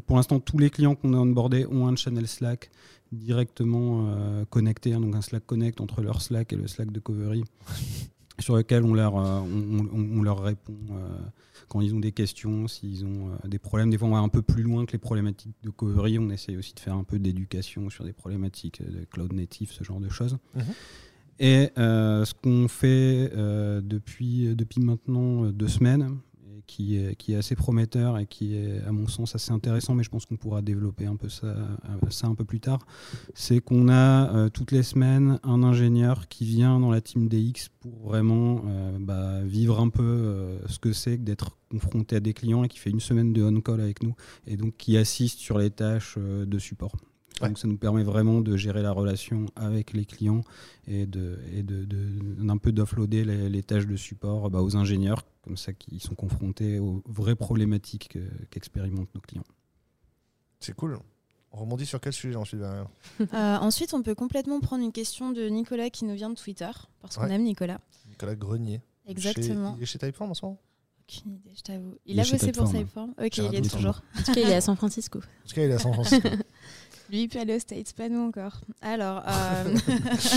[0.06, 2.70] pour l'instant, tous les clients qu'on a onboardés ont un channel Slack
[3.12, 6.98] directement euh, connecté, hein, donc un Slack Connect entre leur Slack et le Slack de
[6.98, 7.44] Covery,
[8.40, 9.44] sur lequel on leur, on,
[9.92, 10.74] on- on leur répond
[11.68, 13.90] quand ils ont des questions, s'ils ont des problèmes.
[13.90, 16.18] Des fois, on va un peu plus loin que les problématiques de Covery.
[16.18, 19.82] On essaie aussi de faire un peu d'éducation sur des problématiques de cloud native, ce
[19.82, 20.36] genre de choses.
[20.54, 20.62] Mhm.
[21.38, 26.18] Et euh, ce qu'on fait euh, depuis, depuis maintenant euh, deux semaines,
[26.66, 30.26] qui est, assez prometteur et qui est, à mon sens, assez intéressant, mais je pense
[30.26, 31.54] qu'on pourra développer un peu ça,
[32.24, 32.80] un peu plus tard,
[33.34, 38.08] c'est qu'on a toutes les semaines un ingénieur qui vient dans la team DX pour
[38.08, 38.64] vraiment
[38.98, 42.80] bah, vivre un peu ce que c'est que d'être confronté à des clients et qui
[42.80, 44.16] fait une semaine de on-call avec nous
[44.48, 46.96] et donc qui assiste sur les tâches de support.
[47.42, 47.48] Ouais.
[47.48, 50.42] Donc ça nous permet vraiment de gérer la relation avec les clients
[50.86, 54.74] et de et de, de- d'un peu d'offloader les, les tâches de support bah, aux
[54.76, 59.44] ingénieurs comme ça qui sont confrontés aux vraies problématiques que- qu'expérimentent nos clients.
[60.60, 60.98] C'est cool.
[61.52, 62.86] On rebondit sur quel sujet ensuite derrière
[63.20, 66.70] Euh, ensuite, on peut complètement prendre une question de Nicolas qui nous vient de Twitter,
[67.00, 67.32] parce qu'on Ouais.
[67.34, 67.80] aime Nicolas.
[68.08, 68.80] Nicolas Grenier.
[69.06, 69.72] Exactement.
[69.72, 70.58] Chez- il est chez Typeform en ce moment?
[71.08, 71.94] Aucune idée, je t'avoue.
[72.04, 73.14] Il, a bossé pour Typeform.
[73.22, 74.02] Ok, il y est toujours.
[74.18, 75.20] En tout cas, il est à San Francisco.
[75.20, 76.28] En tout cas, il est à San Francisco.
[77.10, 78.60] Lui, aller aux States, pas nous encore.
[78.82, 79.76] Alors, euh,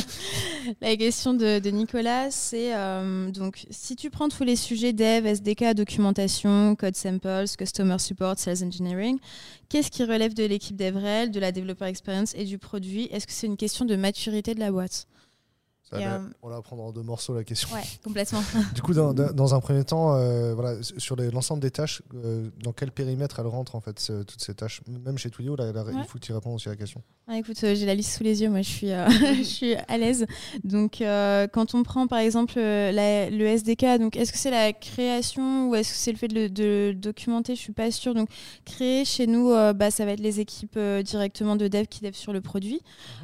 [0.82, 5.26] la question de, de Nicolas, c'est euh, donc si tu prends tous les sujets dev,
[5.26, 9.18] SDK, documentation, code samples, customer support, sales engineering,
[9.70, 13.08] qu'est-ce qui relève de l'équipe DevRel, de la developer experience et du produit?
[13.12, 15.08] Est-ce que c'est une question de maturité de la boîte?
[15.90, 17.74] Ça euh, On va prendre en deux morceaux la question.
[17.74, 18.42] Ouais, complètement.
[18.76, 22.72] Du coup, dans, dans- un premier temps, euh, voilà, sur l'ensemble des tâches, euh, dans
[22.74, 24.82] quel périmètre elles rentrent en fait, ce- toutes ces tâches?
[24.88, 27.02] Même chez Twilio, là, là, il faut que tu répondes aussi à la question.
[27.28, 28.88] Ah, écoute, euh, j'ai la liste sous les yeux, moi je suis,
[29.38, 30.26] je suis à l'aise.
[30.64, 35.70] Donc quand on prend par exemple la- le SDK, donc est-ce que c'est la création
[35.70, 37.56] ou est-ce que c'est le fait de le de le documenter?
[37.56, 38.14] Je suis pas sûre.
[38.14, 38.30] Donc
[38.66, 42.34] créer chez nous, bah, ça va être les équipes directement de dev qui dev sur
[42.34, 42.82] le produit.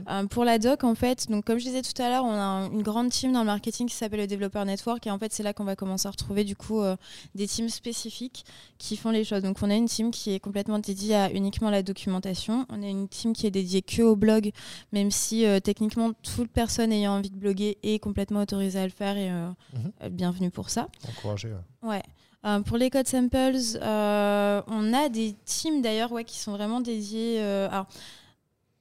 [0.10, 2.36] Euh, pour la doc, en fait, donc comme je disais tout à l'heure, on a
[2.38, 5.32] un- une grande team dans le marketing qui s'appelle le Developer Network et en fait
[5.34, 6.96] c'est là qu'on va commencer à retrouver du coup euh,
[7.36, 8.46] des teams spécifiques
[8.78, 9.42] qui font les choses.
[9.44, 12.66] Donc on a une team qui est complètement dédiée à uniquement la documentation.
[12.70, 14.52] On a une team qui est dédiée que au blog,
[14.92, 18.92] même si euh, techniquement toute personne ayant envie de bloguer est complètement autorisée à le
[18.92, 20.10] faire et euh, Mhm.
[20.10, 20.88] bienvenue pour ça.
[21.10, 21.50] Encourager.
[21.84, 21.90] ouais.
[21.90, 22.04] Ouais.
[22.46, 26.80] Euh, pour les code samples, euh, on a des teams d'ailleurs ouais, qui sont vraiment
[26.80, 27.38] dédiés.
[27.40, 27.88] euh, alors,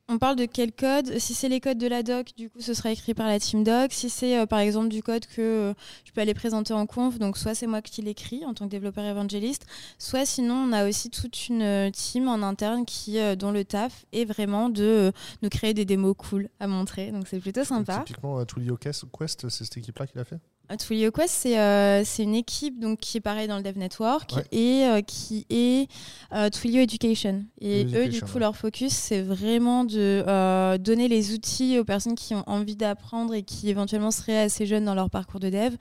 [0.08, 1.18] on parle de quel code?
[1.18, 3.64] Si c'est les codes de la doc, du coup, ce sera écrit par la team
[3.64, 3.92] doc.
[3.92, 7.18] Si c'est euh, par exemple du code que euh, je peux aller présenter en conf,
[7.18, 9.66] donc soit c'est moi qui l'écris en tant que développeur évangéliste,
[9.98, 13.64] soit sinon on a aussi toute une euh, team en interne qui, euh, dont le
[13.64, 15.12] taf est vraiment de
[15.42, 17.10] nous créer des démos cool à montrer.
[17.10, 18.02] Donc c'est plutôt Donc, sympa.
[18.04, 20.38] typiquement, euh, Twilio Quest, Quest, c'est cette équipe-là qui l'a fait?
[20.78, 24.32] Twilio Quest, c'est euh, c'est une équipe donc, qui est pareil dans le Dev Network
[24.36, 24.44] Ouais.
[24.50, 25.88] et euh, qui est
[26.32, 27.44] euh, Twilio Education.
[27.60, 28.40] Et eux, du coup, ouais.
[28.40, 33.42] leur focus, c'est vraiment de donner les outils aux personnes qui ont envie d'apprendre et
[33.42, 35.74] qui éventuellement seraient assez jeunes dans leur parcours de dev.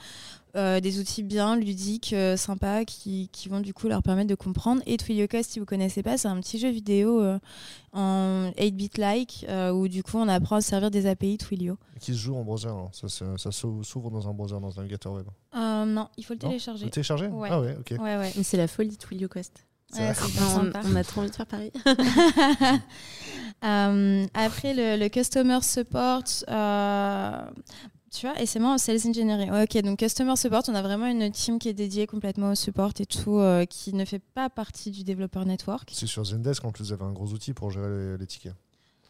[0.55, 4.35] Euh, des outils bien ludiques, euh, sympas, qui, qui vont du coup leur permettre de
[4.35, 4.81] comprendre.
[4.85, 7.39] Et Twilio Quest, si vous connaissez pas, c'est un petit jeu vidéo euh,
[7.91, 11.77] en 8-bit-like euh, où du coup on apprend à servir des API Twilio.
[11.99, 12.67] Qui se joue en browser.
[12.69, 12.89] hein.
[12.91, 15.25] Ça, s'ouvre dans un browser, dans un navigateur web.
[15.55, 16.85] Euh, non, il faut le Non télécharger.
[16.85, 17.27] Le télécharger?
[17.27, 17.49] Ouais.
[17.51, 17.91] Ah ouais, ok.
[17.99, 18.31] Ouais, ouais.
[18.35, 19.65] Mais c'est la folie Twilio Quest.
[19.95, 20.11] Ouais,
[20.85, 21.71] on, a trop envie de faire pareil.
[23.63, 27.41] Euh, après, le, le customer support, euh,
[28.13, 29.51] tu vois, et c'est moi en sales engineering.
[29.51, 32.91] Ok, donc customer support, on a vraiment une team qui est dédiée complètement au support
[32.99, 35.89] et tout, euh, qui ne fait pas partie du développeur network.
[35.93, 38.53] C'est sur Zendesk en plus, vous avez un gros outil pour gérer les tickets.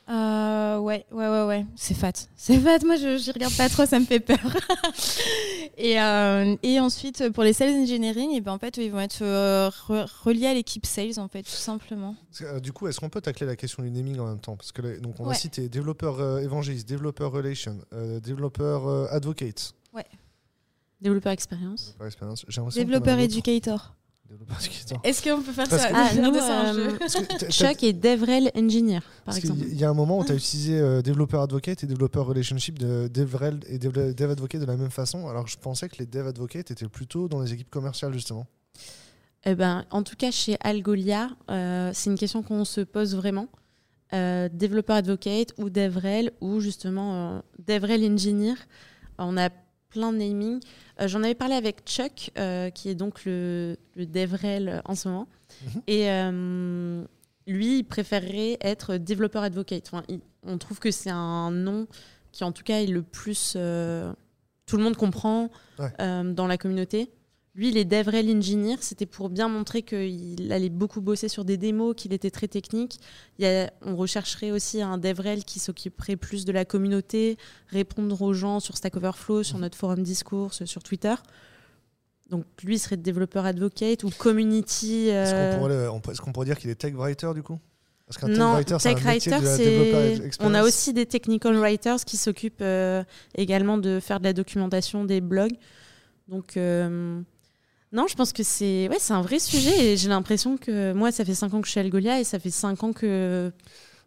[0.10, 2.12] Euh, ouais, ouais, ouais, ouais, c'est fat.
[2.36, 4.38] C'est fat, moi je j'y regarde pas trop, ça me fait peur.
[5.78, 9.22] et, euh, et ensuite, pour les sales engineering, et ben, en fait, ils vont être
[9.22, 12.16] euh, re- reliés à l'équipe sales, en fait, tout simplement.
[12.42, 14.58] Euh, du coup, est-ce qu'on peut tacler la question du naming en même temps?
[14.58, 15.36] Parce que là, donc on a Ouais.
[15.36, 19.74] cité développeur euh, évangéliste, développeur relation, euh, développeur euh, advocate.
[21.02, 21.96] Développeur expérience.
[22.00, 22.74] Développeur éducator.
[22.86, 23.96] Développeur éducateur.
[25.04, 28.52] Est-ce qu'on peut faire Parce ça que- Ah, nous, un euh, que Chuck et DevRel
[28.56, 29.60] Engineer, par parce exemple.
[29.62, 32.80] qu'il y a un moment où tu as utilisé euh, développeur advocate et développeur relationship
[32.80, 36.06] de DevRel et dev, dev advocate de la même façon, alors je pensais que les
[36.06, 38.48] dev advocates étaient plutôt dans les équipes commerciales justement.
[39.46, 43.48] Eh ben, en tout cas, chez Algolia, euh, c'est une question qu'on se pose vraiment.
[44.14, 48.54] Euh, développeur advocate ou DevRel ou justement euh, DevRel Engineer.
[49.18, 49.50] On a
[49.94, 50.60] plein de naming.
[51.00, 55.08] Euh, J'en avais parlé avec Chuck, euh, qui est donc le, le DevRel en ce
[55.08, 55.28] moment.
[55.66, 55.82] Mhm.
[55.88, 57.04] Et euh,
[57.48, 59.88] lui, il préférerait être développeur advocate.
[59.92, 61.88] Enfin, il- on trouve que c'est un nom
[62.32, 65.92] qui, en tout cas, est le plus, tout le monde comprend Ouais.
[66.34, 67.10] dans la communauté.
[67.56, 68.78] Lui, il est DevRel Engineer.
[68.82, 73.00] C'était pour bien montrer qu'il allait beaucoup bosser sur des démos, qu'il était très technique.
[73.38, 77.38] Il y a- on rechercherait aussi un DevRel qui s'occuperait plus de la communauté,
[77.68, 81.14] répondre aux gens sur Stack Overflow, sur notre forum discours, sur Twitter.
[82.30, 85.10] Donc lui serait développeur advocate ou community.
[85.10, 87.60] Est-ce euh, qu'on pourrait, est-ce qu'on pourrait dire qu'il est tech writer du coup?
[88.08, 92.18] Parce qu'un tech writer, c'est métier writer, de On a aussi des technical writers qui
[92.18, 93.04] s'occupent euh,
[93.36, 95.56] également de faire de la documentation des blogs.
[96.28, 97.22] Donc, euh,
[97.94, 101.12] non, je pense que c'est ouais, c'est un vrai sujet et j'ai l'impression que moi,
[101.12, 103.52] ça fait 5 ans que je suis à Algolia et ça fait 5 ans que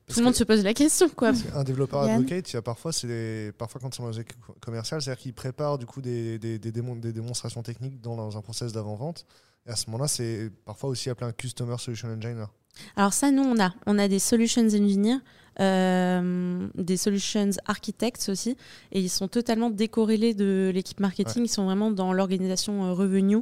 [0.07, 1.09] Parce tout le monde se pose la question.
[1.09, 1.33] Quoi.
[1.33, 4.21] qu'un développeur Yann advocate, il y a parfois, c'est des- parfois quand c'est dans les
[4.21, 8.17] équipes commerciales, c'est-à-dire qu'il prépare du coup des, des, des, démon- des démonstrations techniques dans,
[8.17, 9.25] dans un process d'avant-vente.
[9.67, 12.47] Et à ce moment-là, c'est parfois aussi appelé un Customer Solution Engineer.
[12.95, 13.73] Alors ça, nous, on a.
[13.87, 15.19] On a des solutions engineers,
[15.61, 18.57] euh, des solutions architects aussi,
[18.93, 21.45] et ils sont totalement décorrélés de l'équipe marketing.
[21.45, 23.39] Ils sont vraiment dans l'organisation euh, revenu.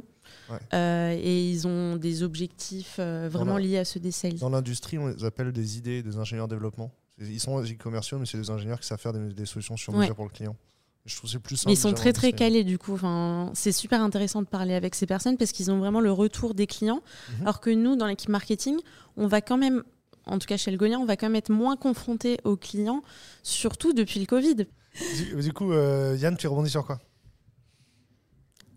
[0.49, 0.57] Ouais.
[0.73, 4.35] Euh, et ils ont des objectifs euh, vraiment liés à ceux des sales.
[4.37, 6.91] Dans l'industrie, on les appelle des idées, des ingénieurs développement.
[7.19, 10.09] Ils sont commerciaux, mais c'est des ingénieurs qui savent faire des, des solutions sur mesure
[10.09, 10.15] Ouais.
[10.15, 10.55] pour le client.
[11.05, 11.69] Je trouve que c'est plus simple.
[11.69, 12.93] Mais ils sont très très calés du coup.
[12.93, 16.55] Enfin, c'est super intéressant de parler avec ces personnes parce qu'ils ont vraiment le retour
[16.55, 17.01] des clients.
[17.29, 17.41] Mhm.
[17.43, 18.77] Alors que nous, dans l'équipe marketing,
[19.15, 19.83] on va quand même,
[20.25, 23.03] en tout cas chez Elgonia, on va quand même être moins confrontés aux clients,
[23.43, 24.65] surtout depuis le Covid.
[25.15, 26.99] Du, du coup, euh, Yann, tu rebondis sur quoi?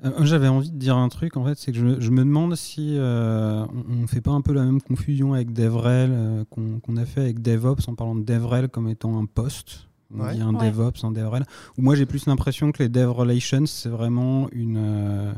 [0.04, 2.54] Euh, J'avais envie de dire un truc, en fait, c'est que je, je me demande
[2.54, 6.96] si euh, on ne fait pas un peu la même confusion avec DevRel euh, qu'on
[6.96, 9.88] a fait avec DevOps en parlant de DevRel comme étant un poste.
[10.14, 10.34] On Ouais.
[10.36, 10.70] dit un Ouais.
[10.70, 11.44] DevOps, un DevRel.
[11.76, 15.32] Ou moi, j'ai plus l'impression que les Dev Relations, c'est vraiment une, euh,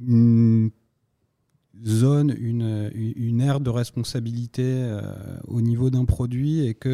[0.00, 0.70] une
[1.84, 5.00] zone, une, une aire de responsabilité euh,
[5.48, 6.90] au niveau d'un produit et qu'il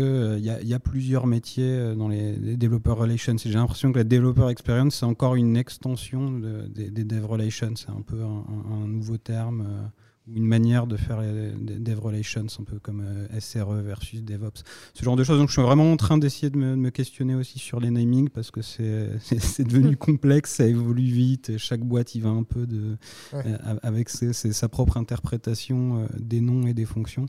[0.51, 3.37] a- y a plusieurs métiers euh, dans les, les développeurs relations.
[3.37, 7.73] J'ai l'impression que la développeur experience, c'est encore une extension de- des, dev relations.
[7.77, 9.87] C'est un peu un, nouveau terme euh,
[10.29, 14.63] ou une manière de faire dev relations, un peu comme euh, SRE versus DevOps.
[14.95, 15.39] Ce genre de choses.
[15.39, 17.91] Donc je suis vraiment en train d'essayer de me, de me questionner aussi sur les
[17.91, 21.51] namings parce que c'est c'est devenu complexe, ça évolue vite.
[21.51, 22.97] et chaque boîte y va un peu de,
[23.33, 23.43] Ouais.
[23.47, 27.27] euh, avec ses- ses- sa propre interprétation euh, des noms et des fonctions.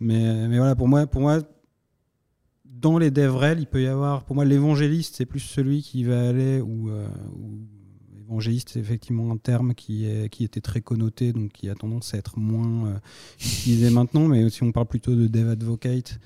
[0.00, 1.40] Mais, mais voilà, pour moi, pour moi,
[2.64, 6.28] dans les DevRel, il peut y avoir, pour moi, l'évangéliste, c'est plus celui qui va
[6.28, 6.88] aller euh, où
[8.28, 12.18] évangéliste, c'est effectivement un terme qui, qui était très connoté, donc qui a tendance à
[12.18, 12.98] être moins euh,
[13.40, 14.28] utilisé maintenant.
[14.28, 16.18] Mais si on parle plutôt de Dev Advocate,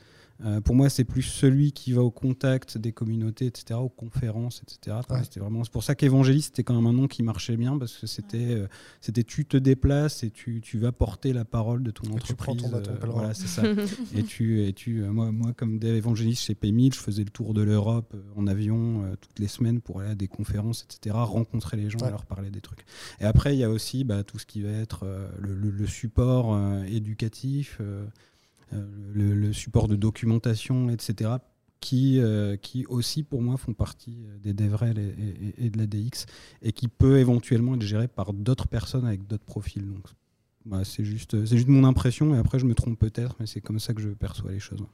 [0.45, 4.63] euh, pour moi, c'est plus celui qui va au contact des communautés, etc., aux conférences,
[4.63, 4.97] etc.
[5.11, 5.23] Ouais.
[5.23, 7.97] C'était vraiment, c'est pour ça qu'évangéliste, c'était quand même un nom qui marchait bien parce
[7.97, 8.67] que c'était, euh,
[9.01, 12.35] c'était tu te déplaces et tu, tu vas porter la parole de ton Et tu
[12.35, 12.63] prends entreprise.
[12.63, 13.63] ton bâton euh, voilà, c'est ça.
[14.17, 17.31] et tu, et tu, euh, moi, moi, comme dev évangéliste chez P1000, je faisais le
[17.31, 21.15] tour de l'Europe en avion euh, toutes les semaines pour aller à des conférences, etc.,
[21.19, 22.09] rencontrer les gens Ouais.
[22.09, 22.85] et leur parler des trucs.
[23.21, 25.71] Et après, il y a aussi bah, tout ce qui va être euh, le, le-
[25.71, 27.79] le support euh, éducatif,
[29.13, 31.31] le, le support de documentation, etc.,
[31.83, 34.99] qui, euh, qui aussi, pour moi, font partie euh, des DevRel
[35.59, 36.27] et, de la DX,
[36.63, 39.85] et qui peut éventuellement être géré par d'autres personnes avec d'autres profils.
[39.85, 40.07] Donc,
[40.65, 43.81] voilà, c'est juste, juste mon impression, et après, je me trompe peut-être, mais c'est comme
[43.81, 44.87] ça que je perçois les choses.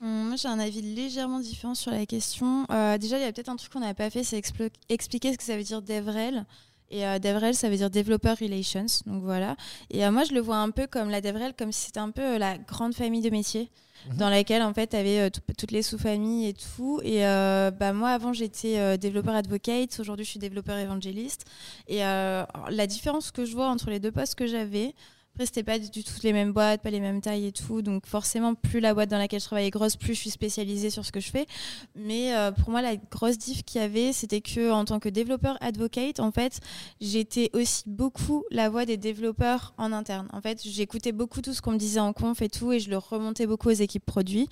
[0.00, 2.64] Hum, Moi, j'ai un avis légèrement différent sur la question.
[2.70, 4.40] Euh, déjà, il y a peut-être un truc qu'on n'a pas fait, c'est
[4.88, 6.46] expliquer ce que ça veut dire DevRel.
[6.90, 8.86] Et euh, DevRel, ça veut dire Developer Relations.
[9.06, 9.56] Donc voilà.
[9.90, 12.10] Et euh, moi, je le vois un peu comme la DevRel, comme si c'était un
[12.10, 13.70] peu euh, la grande famille de métiers,
[14.10, 14.16] Mhm.
[14.16, 17.00] dans laquelle, en fait, tu avais toutes les sous-familles et tout.
[17.02, 19.98] Et euh, bah, moi, avant, j'étais euh, développeur advocate.
[19.98, 21.44] Aujourd'hui, je suis développeur évangéliste.
[21.88, 24.94] Et euh, la différence que je vois entre les deux postes que j'avais,
[25.38, 27.80] après, c'était pas du tout les mêmes boîtes, pas les mêmes tailles et tout.
[27.80, 30.90] Donc, forcément, plus la boîte dans laquelle je travaille est grosse, plus je suis spécialisée
[30.90, 31.46] sur ce que je fais.
[31.94, 35.08] Mais euh, pour moi, la grosse diff qu'il y avait, c'était que en tant que
[35.08, 36.58] développeur advocate, en fait,
[37.00, 40.26] j'étais aussi beaucoup la voix des développeurs en interne.
[40.32, 42.90] En fait, j'écoutais beaucoup tout ce qu'on me disait en conf et tout, et je
[42.90, 44.48] le remontais beaucoup aux équipes produits.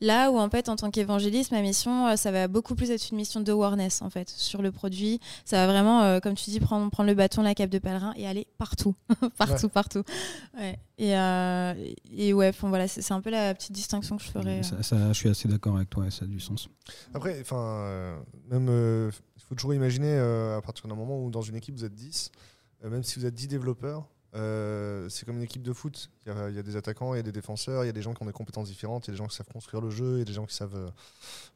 [0.00, 3.10] Là où, en fait, en tant qu'évangéliste, ma mission, euh, ça va beaucoup plus être
[3.10, 5.18] une mission d'awareness, en fait, sur le produit.
[5.44, 8.14] Ça va vraiment, euh, comme tu dis, prendre, prendre le bâton, la cape de pèlerin
[8.16, 8.94] et aller partout.
[9.36, 10.04] partout, partout.
[10.56, 10.78] Ouais.
[10.98, 11.74] Et, euh,
[12.10, 14.58] et ouais, enfin, voilà, c'est c'est un peu la petite distinction que je ferais.
[14.58, 14.62] euh.
[14.62, 16.68] Ça, ça, je suis assez d'accord avec toi, ça a du sens.
[17.14, 18.18] Après, enfin, euh,
[18.50, 21.74] même, euh, il faut toujours imaginer euh, à partir d'un moment où dans une équipe
[21.76, 22.30] vous êtes 10,
[22.84, 26.10] euh, même si vous êtes 10 développeurs, euh, c'est comme une équipe de foot.
[26.26, 27.90] Il y, a, il y a des attaquants, il y a des défenseurs, il y
[27.90, 29.48] a des gens qui ont des compétences différentes, il y a des gens qui savent
[29.48, 30.90] construire le jeu, il y a des gens qui savent, euh,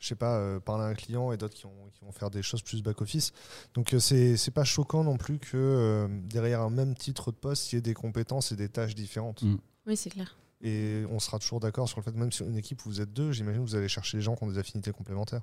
[0.01, 2.31] je sais pas, euh, parler à un client et d'autres qui, ont- qui vont faire
[2.31, 3.33] des choses plus back-office.
[3.75, 7.37] Donc euh, c'est c'est pas choquant non plus que euh, derrière un même titre de
[7.37, 9.43] poste, il y ait des compétences et des tâches différentes.
[9.43, 9.57] Mm.
[9.87, 10.37] Oui, c'est clair.
[10.65, 13.13] Et on sera toujours d'accord sur le fait, même sur une équipe où vous êtes
[13.13, 15.43] deux, j'imagine que vous allez chercher des gens qui ont des affinités complémentaires.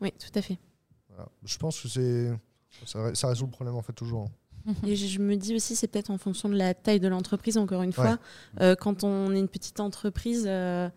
[0.00, 0.56] Oui, tout à fait.
[1.08, 1.28] Voilà.
[1.44, 2.30] Je pense que c'est
[2.86, 4.26] ça, ça résout le problème en fait toujours.
[4.26, 4.30] hein.
[4.86, 7.82] Et je me dis aussi, c'est peut-être en fonction de la taille de l'entreprise, encore
[7.82, 8.18] une fois.
[8.60, 10.88] Euh, quand on est une petite entreprise, euh,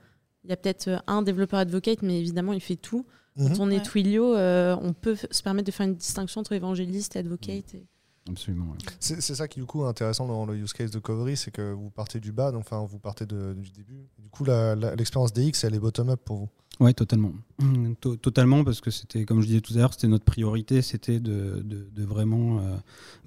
[0.43, 3.05] il y a peut-être un développeur advocate, mais évidemment, il fait tout.
[3.37, 3.55] Quand Mhm.
[3.61, 3.83] on est Ouais.
[3.83, 7.73] Twilio, euh, on peut se permettre de faire une distinction entre évangéliste et advocate.
[7.73, 7.85] et-
[8.29, 8.71] Absolument.
[8.71, 8.77] ouais.
[8.99, 11.73] C'est ça qui du coup est intéressant dans le use case de Covery, c'est que
[11.73, 14.07] vous partez du bas, donc enfin vous partez de- du début.
[14.17, 16.49] Du coup, l'expérience DX, elle est bottom-up pour vous.
[16.79, 17.33] Ouais, totalement.
[18.01, 21.19] To- Totalement, parce que c'était, comme je disais tout à l'heure, c'était notre priorité, c'était
[21.19, 21.63] de,
[21.97, 22.75] vraiment euh,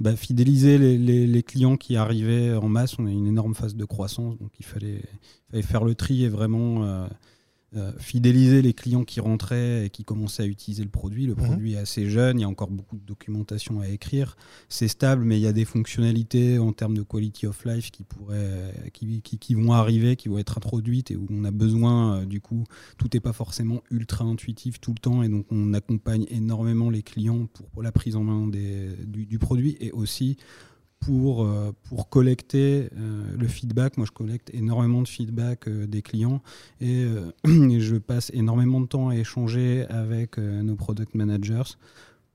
[0.01, 2.99] bah, fidéliser les, clients qui arrivaient en masse.
[2.99, 5.03] On a une énorme phase de croissance, donc il fallait,
[5.51, 7.07] fallait faire le tri et vraiment euh,
[7.75, 11.27] euh, fidéliser les clients qui rentraient et qui commençaient à utiliser le produit.
[11.27, 11.45] Le Mhm.
[11.45, 14.37] produit est assez jeune, il y a encore beaucoup de documentation à écrire.
[14.69, 18.05] C'est stable, mais il y a des fonctionnalités en termes de quality of life qui
[18.05, 22.21] pourraient, qui, qui- qui vont arriver, qui vont être introduites et où on a besoin,
[22.21, 22.65] euh, du coup,
[22.99, 27.03] tout n'est pas forcément ultra intuitif tout le temps et donc on accompagne énormément les
[27.03, 30.37] clients pour, pour la prise en main des, du, du produit et aussi
[31.01, 33.97] pour, euh, pour collecter euh, le feedback.
[33.97, 36.43] Moi, je collecte énormément de feedback euh, des clients
[36.81, 37.07] et,
[37.45, 41.77] je passe énormément de temps à échanger avec nos product managers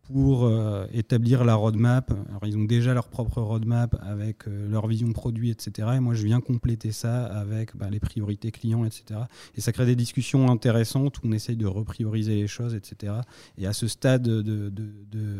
[0.02, 0.52] pour
[0.92, 2.12] établir la roadmap.
[2.30, 5.90] Alors, ils ont déjà leur propre roadmap avec leur vision produit, etc.
[5.96, 9.22] Et moi, je viens compléter ça avec bah, les priorités clients, etc.
[9.56, 13.14] Et ça crée des discussions intéressantes où on essaye de reprioriser les choses, etc.
[13.58, 15.38] Et à ce stade de, de, de,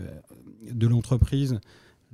[0.72, 1.60] de l'entreprise,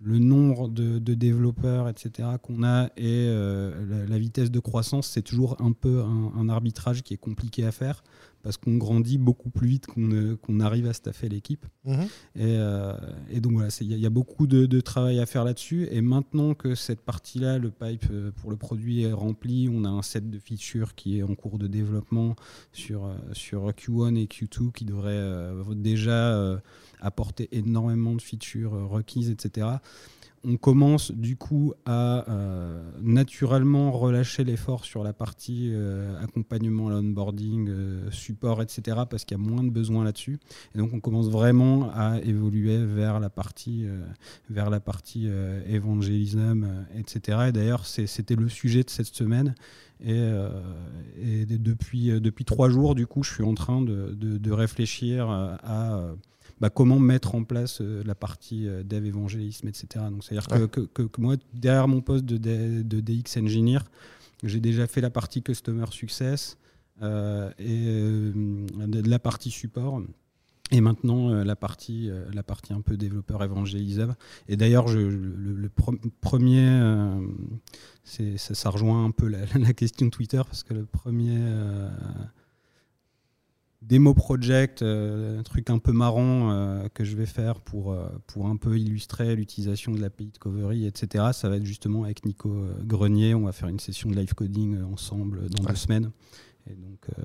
[0.04, 5.08] le nombre de, de développeurs, etc., qu'on a et euh, la, la vitesse de croissance,
[5.08, 8.04] c'est toujours un peu un, un arbitrage qui est compliqué à faire
[8.44, 11.66] parce qu'on grandit beaucoup plus vite qu'on qu'on arrive à staffer l'équipe.
[11.84, 12.02] Mhm.
[12.04, 12.08] Et,
[12.46, 12.94] euh,
[13.30, 15.44] et donc voilà, il y, a- il y a beaucoup de, de travail à faire
[15.44, 15.88] là-dessus.
[15.92, 19.90] Et maintenant que cette partie-là, le pipe euh, pour le produit est rempli, on a
[19.90, 22.36] un set de features qui est en cours de développement
[22.72, 26.58] sur, euh, sur Q1 et Q2 qui devrait euh, déjà euh,
[27.02, 29.68] apporter énormément de features euh, requises, etc.
[30.44, 37.68] On commence du coup à euh, naturellement relâcher l'effort sur la partie euh, accompagnement, l'onboarding,
[37.70, 39.00] euh, support, etc.
[39.10, 40.40] parce qu'il y a moins de besoins là-dessus.
[40.74, 43.88] Et donc on commence vraiment à évoluer vers la partie,
[44.50, 45.28] vers la partie
[45.68, 47.46] évangélisme, etc.
[47.50, 49.56] Et d'ailleurs c'était le sujet de cette semaine.
[50.00, 50.22] Et,
[51.20, 55.30] et de- depuis, depuis trois jours, du coup, je suis en train de, de- réfléchir
[55.30, 56.08] à
[56.60, 60.06] bah, comment mettre en place euh, la partie euh, dev évangélisme, etc.
[60.10, 60.68] Donc c'est-à-dire que, Ouais.
[60.70, 63.80] que, que- que moi, derrière mon poste de, DX Engineer,
[64.44, 66.58] j'ai déjà fait la partie Customer Success
[67.02, 67.86] euh, et
[68.88, 70.02] de la partie support.
[70.72, 74.16] Et maintenant, euh, la, partie, euh, la partie un peu développeur évangélisable.
[74.50, 77.22] Et d'ailleurs, le, le pre- premier, euh,
[78.04, 81.38] ça, ça rejoint un peu la, la question Twitter, parce que le premier
[83.82, 88.08] démo project, euh, un truc un peu marrant euh, que je vais faire pour, euh,
[88.28, 92.26] pour un peu illustrer l'utilisation de l'API de Covery, etc., ça va être justement avec
[92.26, 93.34] Nico euh, Grenier.
[93.36, 95.70] On va faire une session de live coding euh, ensemble dans Ouais.
[95.70, 96.12] deux semaines.
[96.70, 97.24] Et donc, euh,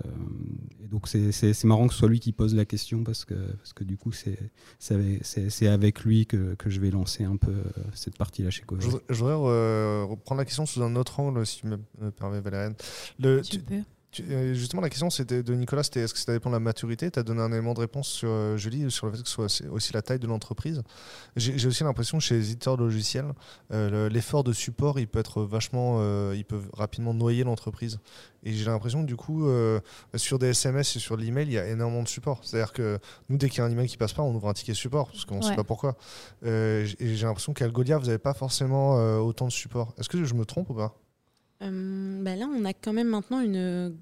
[0.85, 3.25] et donc c'est, c'est- c'est marrant que ce soit lui qui pose la question parce
[3.25, 4.38] que, parce que du coup, c'est,
[4.79, 7.55] c'est, avec, c'est- c'est avec lui que, que je vais lancer un peu
[7.93, 8.88] cette partie-là chez Je Covery.
[9.11, 12.75] je voudrais, reprendre la question sous un autre angle, si tu me, me permets, Valériane.
[13.19, 13.75] Le, Tu tu- peux.
[14.20, 17.11] Euh, justement, la question c'était de Nicolas, c'était est-ce que ça dépend de la maturité?
[17.11, 19.35] Tu as donné un élément de réponse sur euh, Julie, sur le fait que ce
[19.35, 20.83] soit aussi- la taille de l'entreprise.
[21.37, 23.33] J'ai aussi l'impression chez les éditeurs de logiciels,
[23.72, 27.98] euh, le- l'effort de support, il peut être vachement, euh, il peut rapidement noyer l'entreprise.
[28.44, 29.81] Et j'ai l'impression que du coup, euh,
[30.16, 32.40] sur des SMS et sur l'email, il y a énormément de support.
[32.42, 32.98] C'est-à-dire que
[33.29, 35.09] nous, dès qu'il y a un email qui passe pas, on ouvre un ticket support
[35.11, 35.96] parce qu'on ne sait pas pourquoi.
[36.44, 39.94] Et j'ai l'impression qu'à Algolia, vous n'avez pas forcément autant de support.
[39.98, 40.94] Est-ce que je me trompe ou pas?
[41.70, 43.94] Bah là, on a quand même maintenant une,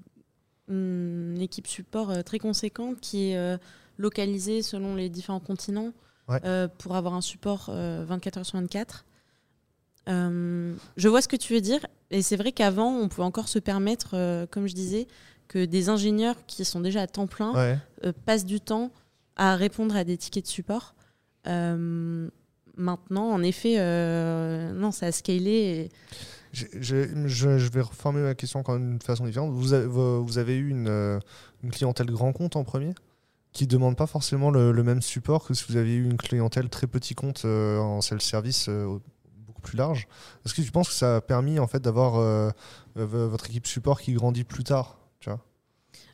[0.69, 3.57] une équipe support euh, très conséquente qui est euh,
[3.97, 5.91] localisée selon les différents continents
[6.27, 6.39] Ouais.
[6.45, 9.05] euh, pour avoir un support euh, 24 heures sur 24.
[10.09, 11.85] Euh, je vois ce que tu veux dire.
[12.09, 15.07] Et c'est vrai qu'avant, on pouvait encore se permettre, euh, comme je disais,
[15.47, 17.77] que des ingénieurs qui sont déjà à temps plein Ouais.
[18.05, 18.91] euh, passent du temps
[19.35, 20.95] à répondre à des tickets de support.
[21.47, 22.29] Euh,
[22.77, 25.51] maintenant, en effet, euh, non, ça a scalé.
[25.51, 25.89] et-
[26.53, 29.51] Je, vais reformuler ma question encore d'une façon différente.
[29.53, 31.19] Vous avez, eu une, euh,
[31.63, 32.93] une clientèle grand compte en premier
[33.53, 36.69] qui ne demande pas forcément le, même support que si vous aviez eu une clientèle
[36.69, 39.01] très petit compte euh, en self-service euh, au-
[39.45, 40.07] beaucoup plus large.
[40.45, 42.13] Est-ce que tu penses que ça a permis en fait d'avoir
[42.95, 45.39] votre équipe support qui grandit plus tard tu vois?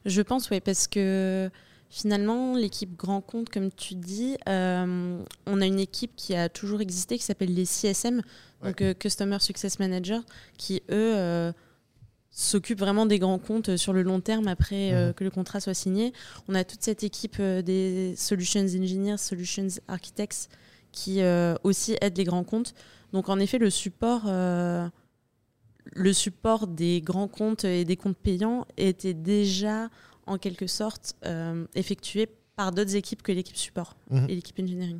[0.05, 1.49] Je pense, oui, parce que
[1.89, 7.17] finalement, l'équipe grand compte, comme tu dis, on a une équipe qui a toujours existé,
[7.17, 8.21] qui s'appelle les CSM,
[8.63, 10.21] donc euh, Customer Success Manager,
[10.57, 11.51] qui, eux, euh,
[12.31, 15.13] s'occupe vraiment des grands comptes sur le long terme après euh, Mhm.
[15.13, 16.13] que le contrat soit signé.
[16.47, 20.49] On a toute cette équipe euh, des solutions engineers, solutions architects
[20.91, 22.73] qui euh, aussi aident les grands comptes.
[23.13, 24.87] Donc en effet, le support, euh,
[25.93, 29.89] le support des grands comptes et des comptes payants était déjà
[30.25, 34.25] en quelque sorte euh, effectué par d'autres équipes que l'équipe support Mhm.
[34.29, 34.99] et l'équipe engineering.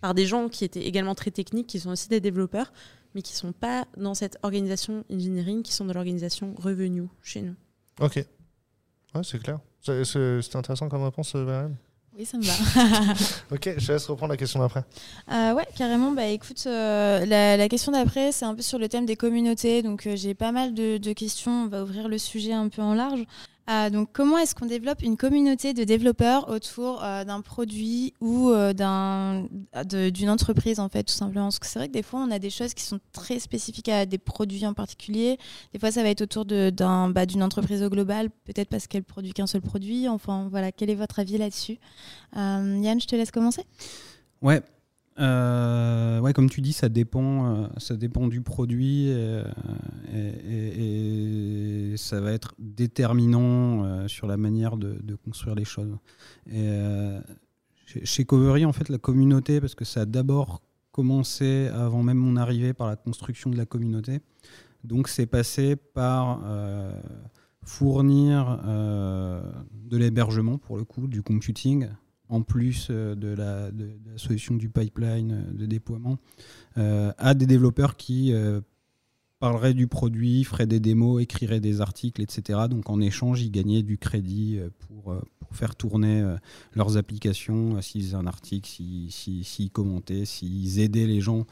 [0.00, 2.72] Par des gens qui étaient également très techniques, qui sont aussi des développeurs,
[3.14, 7.42] mais qui ne sont pas dans cette organisation engineering, qui sont dans l'organisation revenu chez
[7.42, 7.54] nous.
[8.00, 8.16] Ok.
[9.14, 9.58] Ouais, c'est clair.
[9.80, 11.72] C'est- intéressant comme réponse, euh, Valérie.
[12.16, 13.14] Oui, ça me va.
[13.52, 14.84] Ok, je te laisse reprendre la question d'après.
[15.32, 16.10] Euh, ouais, carrément.
[16.12, 19.82] Bah, écoute, euh, la, la question d'après, c'est un peu sur le thème des communautés.
[19.82, 21.64] Donc, euh, j'ai pas mal de, de questions.
[21.64, 23.24] On va ouvrir le sujet un peu en large.
[23.70, 28.48] Ah, donc, comment est-ce qu'on développe une communauté de développeurs autour euh, d'un produit ou
[28.48, 31.44] euh, d'une entreprise, en fait, tout simplement?
[31.44, 33.90] Parce que c'est vrai que des fois, on a des choses qui sont très spécifiques
[33.90, 35.36] à des produits en particulier.
[35.74, 39.34] Des fois, ça va être autour bah, d'une entreprise au global, peut-être parce qu'elle produit
[39.34, 40.08] qu'un seul produit.
[40.08, 41.78] Enfin, voilà, quel est votre avis là-dessus?
[42.38, 43.66] Euh, Yann, je te laisse commencer.
[44.40, 44.62] Ouais.
[45.18, 49.42] Euh, ouais, comme tu dis, ça dépend, euh, ça dépend du produit euh,
[50.14, 55.96] et, et ça va être déterminant euh, sur la manière de, construire les choses.
[56.52, 57.20] Euh,
[57.84, 60.62] chez, Covery, en fait, la communauté, parce que ça a d'abord
[60.92, 64.20] commencé avant même mon arrivée par la construction de la communauté,
[64.84, 66.92] donc c'est passé par euh,
[67.62, 69.42] fournir euh,
[69.72, 71.88] de l'hébergement pour le coup, du computing
[72.28, 73.70] en plus euh, de, la,
[74.16, 76.18] solution du pipeline euh, de déploiement,
[76.76, 78.32] euh, à des développeurs qui
[79.38, 82.60] parleraient du produit, feraient des démos, écriraient des articles, etc.
[82.68, 86.36] Donc en échange, ils gagnaient du crédit euh, pour, euh, pour faire tourner euh,
[86.74, 91.46] leurs applications, s'ils faisaient un article, s'ils si, s'ils commentaient, s'ils aidaient les gens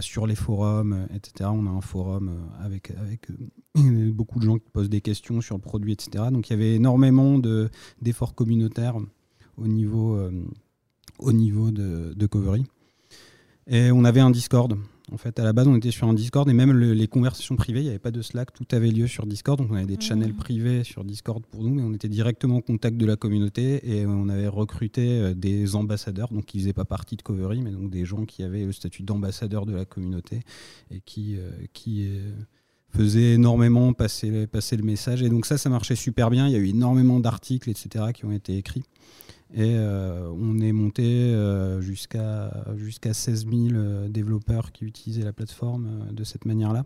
[0.00, 1.50] sur les forums, etc.
[1.52, 2.92] On a un forum avec,
[3.74, 6.26] beaucoup de gens qui posent des questions sur le produit, etc.
[6.30, 7.70] Donc il y avait énormément de,
[8.02, 8.96] d'efforts communautaires
[9.56, 10.18] au niveau,
[11.18, 12.64] au niveau de, de Covery.
[13.66, 14.78] Et on avait un Discord.
[15.12, 17.56] En fait, à la base, on était sur un Discord et même le- les conversations
[17.56, 19.58] privées, il n'y avait pas de Slack, tout avait lieu sur Discord.
[19.58, 22.60] Donc on avait des channels privés sur Discord pour nous, mais on était directement en
[22.60, 26.84] contact de la communauté et on avait recruté euh, des ambassadeurs, donc qui faisaient pas
[26.84, 30.40] partie de Covery, mais donc des gens qui avaient le statut d'ambassadeur de la communauté
[30.90, 32.30] et qui, euh, qui euh,
[32.90, 35.22] faisaient énormément passer le message.
[35.22, 36.46] Et donc ça, ça marchait super bien.
[36.48, 38.82] Il y a eu énormément d'articles, etc., qui ont été écrits.
[39.54, 45.32] Et euh, on est monté euh, jusqu'à jusqu'à 16 000 euh, développeurs qui utilisaient la
[45.32, 46.84] plateforme de cette manière-là.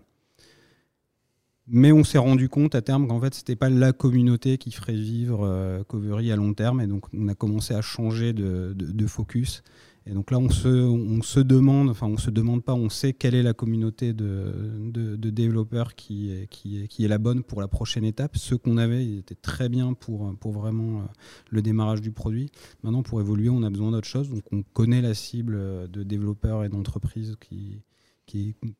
[1.68, 4.94] Mais on s'est rendu compte à terme qu'en fait, c'était pas la communauté qui ferait
[4.94, 6.80] vivre Covery à long terme.
[6.80, 9.62] Et donc, on a commencé à changer de- de focus.
[10.06, 13.42] Et donc là, on se, demande, enfin, on se demande pas, on sait quelle est
[13.42, 18.36] la communauté de, développeurs qui est, la bonne pour la prochaine étape.
[18.36, 21.04] Ceux qu'on avait, ils étaient très bien pour, pour vraiment euh,
[21.50, 22.50] le démarrage du produit.
[22.82, 24.28] Maintenant, pour évoluer, on a besoin d'autre chose.
[24.28, 27.82] Donc, on connaît la cible euh, de développeurs et d'entreprises qui,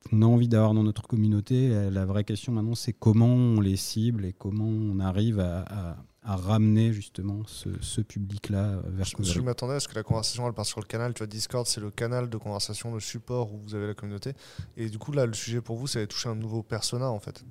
[0.09, 1.69] qu'on a envie d'avoir dans notre communauté.
[1.91, 6.37] La, vraie question maintenant, c'est comment on les cible et comment on arrive à- à
[6.37, 10.47] ramener justement ce, ce public-là euh, vers Je, je m'attendais à ce que la conversation
[10.47, 11.15] elle part sur le canal.
[11.15, 14.35] Tu vois, Discord, c'est le canal de conversation, le support où vous avez la communauté.
[14.77, 17.45] Et du coup, là, le sujet pour vous, c'est toucher un nouveau persona, en fait.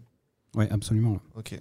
[0.55, 1.19] Oui, absolument.
[1.35, 1.59] Ok.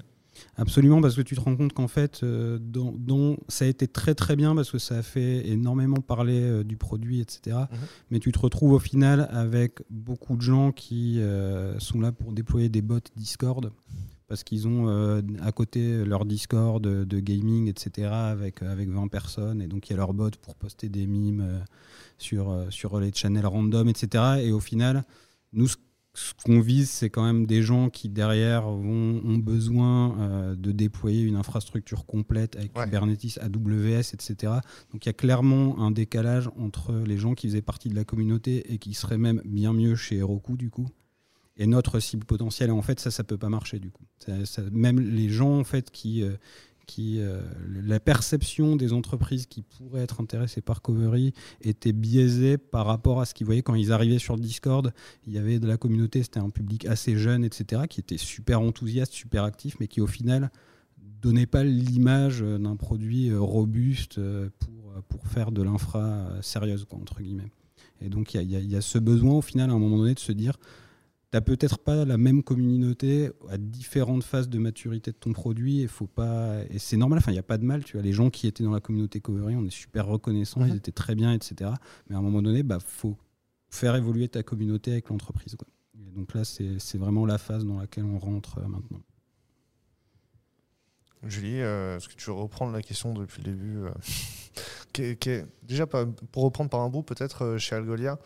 [0.56, 3.88] Absolument, parce que tu te rends compte qu'en fait, euh, dans, dans- ça a été
[3.88, 7.56] très très bien parce que ça a fait énormément parler euh, du produit, etc.
[7.70, 7.78] Mhm.
[8.10, 12.32] Mais tu te retrouves au final avec beaucoup de gens qui euh, sont là pour
[12.32, 13.72] déployer des bots Discord
[14.30, 18.08] parce qu'ils ont euh, à côté leur Discord de, de gaming, etc.
[18.08, 21.42] avec, avec 20 personnes et donc il y a leur bot pour poster des mimes
[21.42, 21.58] euh,
[22.16, 24.40] sur, euh, sur les channels random, etc.
[24.40, 25.04] Et au final,
[25.52, 25.76] nous, ce
[26.14, 30.72] ce qu'on vise, c'est quand même des gens qui derrière vont, ont besoin euh, de
[30.72, 32.84] déployer une infrastructure complète avec Ouais.
[32.84, 34.54] Kubernetes, AWS, etc.
[34.92, 38.04] Donc il y a clairement un décalage entre les gens qui faisaient partie de la
[38.04, 40.88] communauté et qui seraient même bien mieux chez Heroku du coup
[41.60, 42.72] et notre cible potentielle.
[42.72, 44.04] En fait, ça, ça peut pas marcher du coup.
[44.72, 46.32] Même les gens en fait qui euh,
[46.86, 47.40] qui, euh,
[47.84, 53.26] la perception des entreprises qui pourraient être intéressées par Covery était biaisée par rapport à
[53.26, 54.92] ce qu'ils voyaient quand ils arrivaient sur Discord.
[55.24, 58.60] Il y avait de la communauté, c'était un public assez jeune, etc., qui était super
[58.60, 60.50] enthousiaste, super actif, mais qui au final
[61.22, 64.18] donnait pas l'image euh, d'un produit robuste
[64.58, 67.52] pour, pour faire de l'infra sérieuse, quoi, entre guillemets.
[68.00, 70.32] Et donc il y a ce besoin au final à un moment donné de se
[70.32, 70.58] dire
[71.32, 75.86] T'as peut-être pas la même communauté à différentes phases de maturité de ton produit et
[75.86, 77.18] faut pas et c'est normal.
[77.20, 77.84] Enfin, il n'y a pas de mal.
[77.84, 80.68] Tu vois, les gens qui étaient dans la communauté Covery, on est super reconnaissants, Mhm.
[80.70, 81.70] ils étaient très bien, etc.
[82.08, 83.16] Mais à un moment donné, bah faut
[83.68, 85.56] faire évoluer ta communauté avec l'entreprise.
[86.16, 89.00] donc là, c'est vraiment la phase dans laquelle on rentre maintenant.
[91.24, 93.78] Julie, est-ce que tu veux reprendre la question depuis le début
[95.62, 98.18] Déjà, pour reprendre par un bout, peut-être chez Algolia,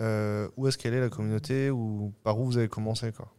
[0.00, 3.32] où est-ce qu'elle est la communauté ou par où vous avez commencé quoi?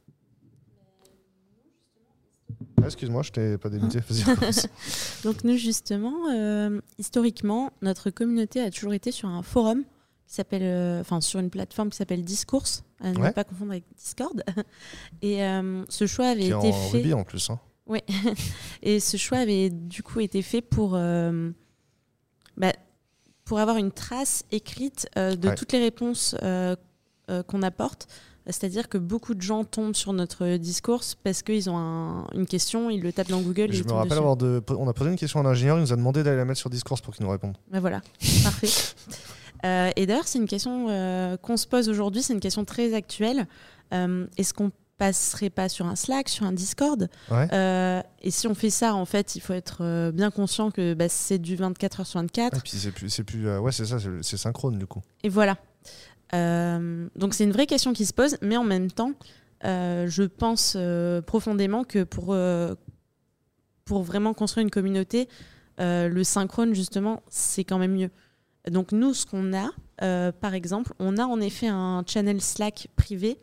[2.84, 4.00] Excuse-moi, je t'ai pas débuté.
[5.24, 9.84] Donc nous justement, euh, historiquement, notre communauté a toujours été sur un forum
[10.28, 13.84] qui s'appelle, euh, enfin sur une plateforme qui s'appelle Discourse, à ne pas confondre avec
[13.98, 14.44] Discord.
[15.22, 16.98] Et euh, ce choix avait été en fait.
[16.98, 17.50] Ruby en plus.
[17.50, 17.60] Hein.
[17.88, 18.00] Oui.
[18.84, 20.92] Et ce choix avait du coup été fait pour.
[22.58, 22.74] Bah,
[23.46, 28.08] pour avoir une trace écrite de toutes les réponses qu'on apporte,
[28.48, 33.02] c'est-à-dire que beaucoup de gens tombent sur notre discours parce qu'ils ont une question, ils
[33.02, 33.74] le tapent dans Google.
[33.74, 35.94] Je me rappelle avoir de, on a posé une question à un ingénieur, il nous
[35.94, 37.58] a demandé d'aller la mettre sur discours pour qu'il nous réponde.
[37.72, 38.02] Ben voilà,
[38.44, 38.70] parfait.
[39.66, 42.94] Euh, et d'ailleurs, c'est une question euh, qu'on se pose aujourd'hui, c'est une question très
[42.94, 43.48] actuelle.
[43.94, 48.70] Euh, est-ce qu'on passerait pas sur un Slack, sur un Discord Et si on fait
[48.70, 52.20] ça, en fait, il faut être bien conscient que bah, c'est du 24 h sur
[52.20, 52.58] 24.
[52.58, 55.02] Et puis c'est plus, plus, ouais, c'est ça, c'est synchrone du coup.
[55.24, 55.58] Et voilà.
[56.34, 59.14] Euh, donc c'est une vraie question qui se pose, mais en même temps,
[59.64, 62.36] euh, je pense euh, profondément que pour,
[63.86, 65.28] pour vraiment construire une communauté,
[65.80, 68.10] le synchrone, justement, c'est quand même mieux.
[68.70, 73.40] Donc nous, ce qu'on a, par exemple, on a en effet un channel Slack privé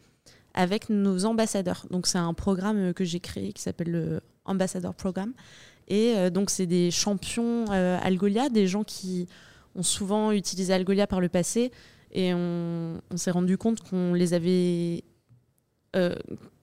[0.54, 1.86] avec nos ambassadeurs.
[1.90, 5.32] Donc c'est un programme que j'ai créé qui s'appelle le Ambassador Programme.
[5.88, 9.26] Et donc c'est des champions Algolia, des gens qui
[9.74, 11.72] ont souvent utilisé Algolia par le passé,
[12.14, 15.04] et on, s'est rendu compte qu'on les avait.
[15.96, 16.14] Euh,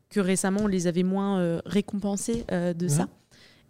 [0.09, 3.07] que récemment, on les avait moins euh, récompensés euh, de ça.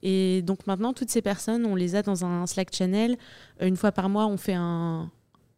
[0.02, 3.18] Et donc maintenant, toutes ces personnes, on les a dans un Slack channel.
[3.60, 5.12] Une fois par mois, on fait un,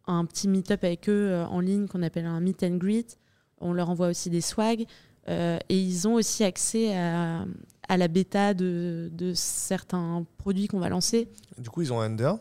[0.08, 3.18] un petit meet-up avec eux en ligne qu'on appelle un meet and greet.
[3.64, 4.86] On leur envoie aussi des swags.
[5.28, 7.46] et ils ont aussi accès à,
[7.88, 11.30] à la bêta de, de, certains produits qu'on va lancer.
[11.58, 12.40] Du coup, ils ont un NDA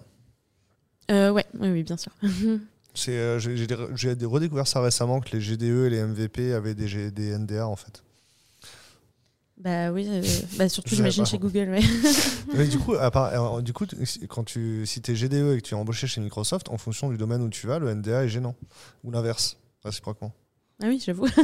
[1.11, 2.13] ouais, oui, oui, bien sûr.
[3.09, 7.67] Euh, j'ai redécouvert ça récemment que les GDE et les MVP avaient des, des NDA
[7.67, 8.03] en fait.
[9.57, 10.23] Bah oui, euh,
[10.59, 11.71] bah surtout j'imagine chez Google.
[11.71, 11.81] Ouais.
[12.55, 13.87] Mais du coup, à part, du coup,
[14.29, 17.09] quand tu, si tu es GDE et que tu es embauché chez Microsoft, en fonction
[17.11, 18.57] du domaine où tu vas, le NDA est gênant.
[19.05, 20.33] Ou l'inverse, réciproquement.
[20.83, 21.27] Ah oui, j'avoue.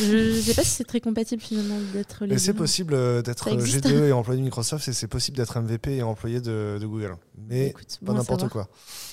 [0.00, 2.38] Je ne sais pas si c'est très compatible finalement d'être les.
[2.38, 6.02] C'est possible euh, d'être GDE et employé de Microsoft, et c'est possible d'être MVP et
[6.02, 7.16] employé de, Google.
[7.48, 7.74] Mais
[8.04, 8.68] pas n'importe quoi.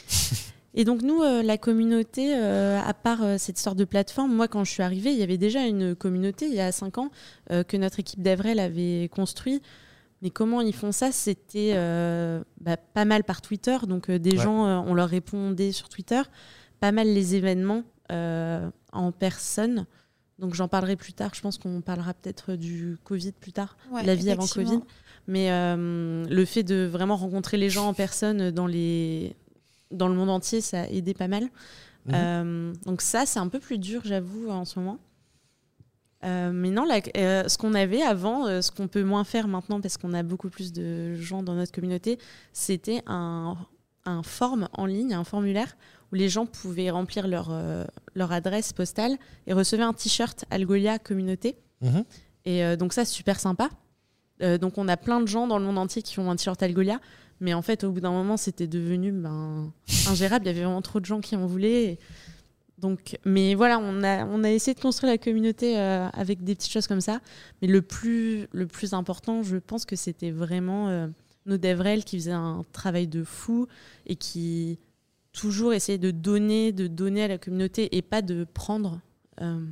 [0.75, 4.47] Et donc nous, euh, la communauté, euh, à part euh, cette sorte de plateforme, moi
[4.47, 7.11] quand je suis arrivée, il y avait déjà une communauté il y a cinq ans
[7.49, 9.61] que notre équipe d'Avril avait construit.
[10.21, 11.11] Mais comment ils font ça?
[11.11, 11.73] C'était
[12.61, 16.21] bah, pas mal par Twitter, donc des gens, on leur répondait sur Twitter,
[16.79, 19.85] pas mal les événements en personne.
[20.39, 21.31] Donc j'en parlerai plus tard.
[21.33, 24.81] Je pense qu'on parlera peut-être du Covid plus tard, la vie avant Covid.
[25.27, 29.35] Mais le fait de vraiment rencontrer les gens en personne dans les
[29.91, 31.49] dans le monde entier, ça a aidé pas mal.
[32.05, 32.13] Mhm.
[32.15, 34.99] Euh, donc ça, c'est un peu plus dur, j'avoue, en ce moment.
[36.25, 36.85] Euh, mais non,
[37.17, 40.49] euh, ce qu'on avait avant, ce qu'on peut moins faire maintenant parce qu'on a beaucoup
[40.49, 42.19] plus de gens dans notre communauté,
[42.51, 43.55] c'était un,
[44.05, 45.77] un form en ligne, un formulaire
[46.11, 47.51] où les gens pouvaient remplir leur,
[48.15, 51.55] leur adresse postale et recevaient un t-shirt Algolia communauté.
[51.81, 52.03] Mhm.
[52.45, 53.69] Et donc ça, c'est super sympa.
[54.59, 56.99] donc on a plein de gens dans le monde entier qui ont un t-shirt Algolia.
[57.41, 59.71] Mais en fait, au bout d'un moment, c'était devenu ben,
[60.07, 60.45] ingérable.
[60.45, 61.97] Il y avait vraiment trop de gens qui en voulaient.
[62.77, 66.55] Donc, mais voilà, on a, on a essayé de construire la communauté euh, avec des
[66.55, 67.19] petites choses comme ça.
[67.61, 71.07] Mais le plus, le plus important, je pense que c'était vraiment euh,
[71.45, 73.67] nos DevRel qui faisaient un travail de fou
[74.05, 74.79] et qui
[75.39, 78.99] toujours essayaient de donner, de donner à la communauté et pas de prendre.
[79.41, 79.65] Euh,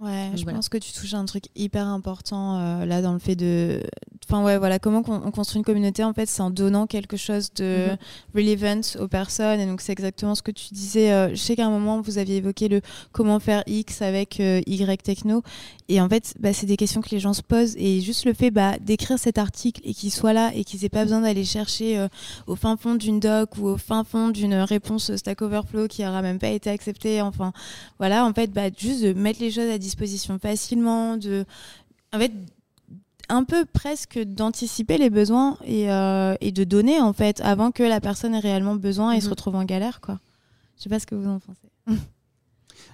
[0.00, 3.18] Ouais, je pense que tu touches à un truc hyper important euh, là dans le
[3.18, 3.82] fait de.
[4.28, 7.50] Enfin, ouais, voilà, comment on, construit une communauté en fait, c'est en donnant quelque chose
[7.54, 7.96] de mhm.
[8.34, 9.60] relevant aux personnes.
[9.60, 11.12] Et donc, c'est exactement ce que tu disais.
[11.12, 12.80] Euh, je sais qu'à un moment, vous aviez évoqué le
[13.12, 15.42] comment faire X avec euh, Y techno.
[15.88, 17.76] Et en fait, bah, c'est des questions que les gens se posent.
[17.78, 20.90] Et juste le fait bah, d'écrire cet article et qu'il soit là et qu'ils aient
[20.90, 22.06] pas besoin d'aller chercher
[22.48, 26.20] au fin fond d'une doc ou au fin fond d'une réponse Stack Overflow qui aura
[26.20, 27.22] même pas été acceptée.
[27.22, 27.52] Enfin,
[27.98, 31.44] voilà, en fait, bah, juste de mettre les choses à disposition facilement, de,
[32.12, 32.32] en fait,
[33.28, 37.82] un peu presque d'anticiper les besoins et, euh, et, de donner en fait avant que
[37.82, 39.30] la personne ait réellement besoin et se mhm.
[39.30, 40.20] retrouve en galère quoi.
[40.76, 41.68] Je sais pas ce que vous en pensez.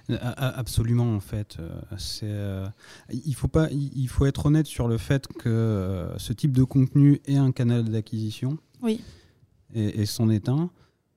[0.09, 1.57] Euh, absolument en fait.
[1.59, 6.51] Euh, c'est, il faut pas, il faut être honnête sur le fait que ce type
[6.51, 8.57] de contenu est un canal d'acquisition.
[8.81, 9.01] Oui.
[9.73, 10.71] Et, et c'en est un,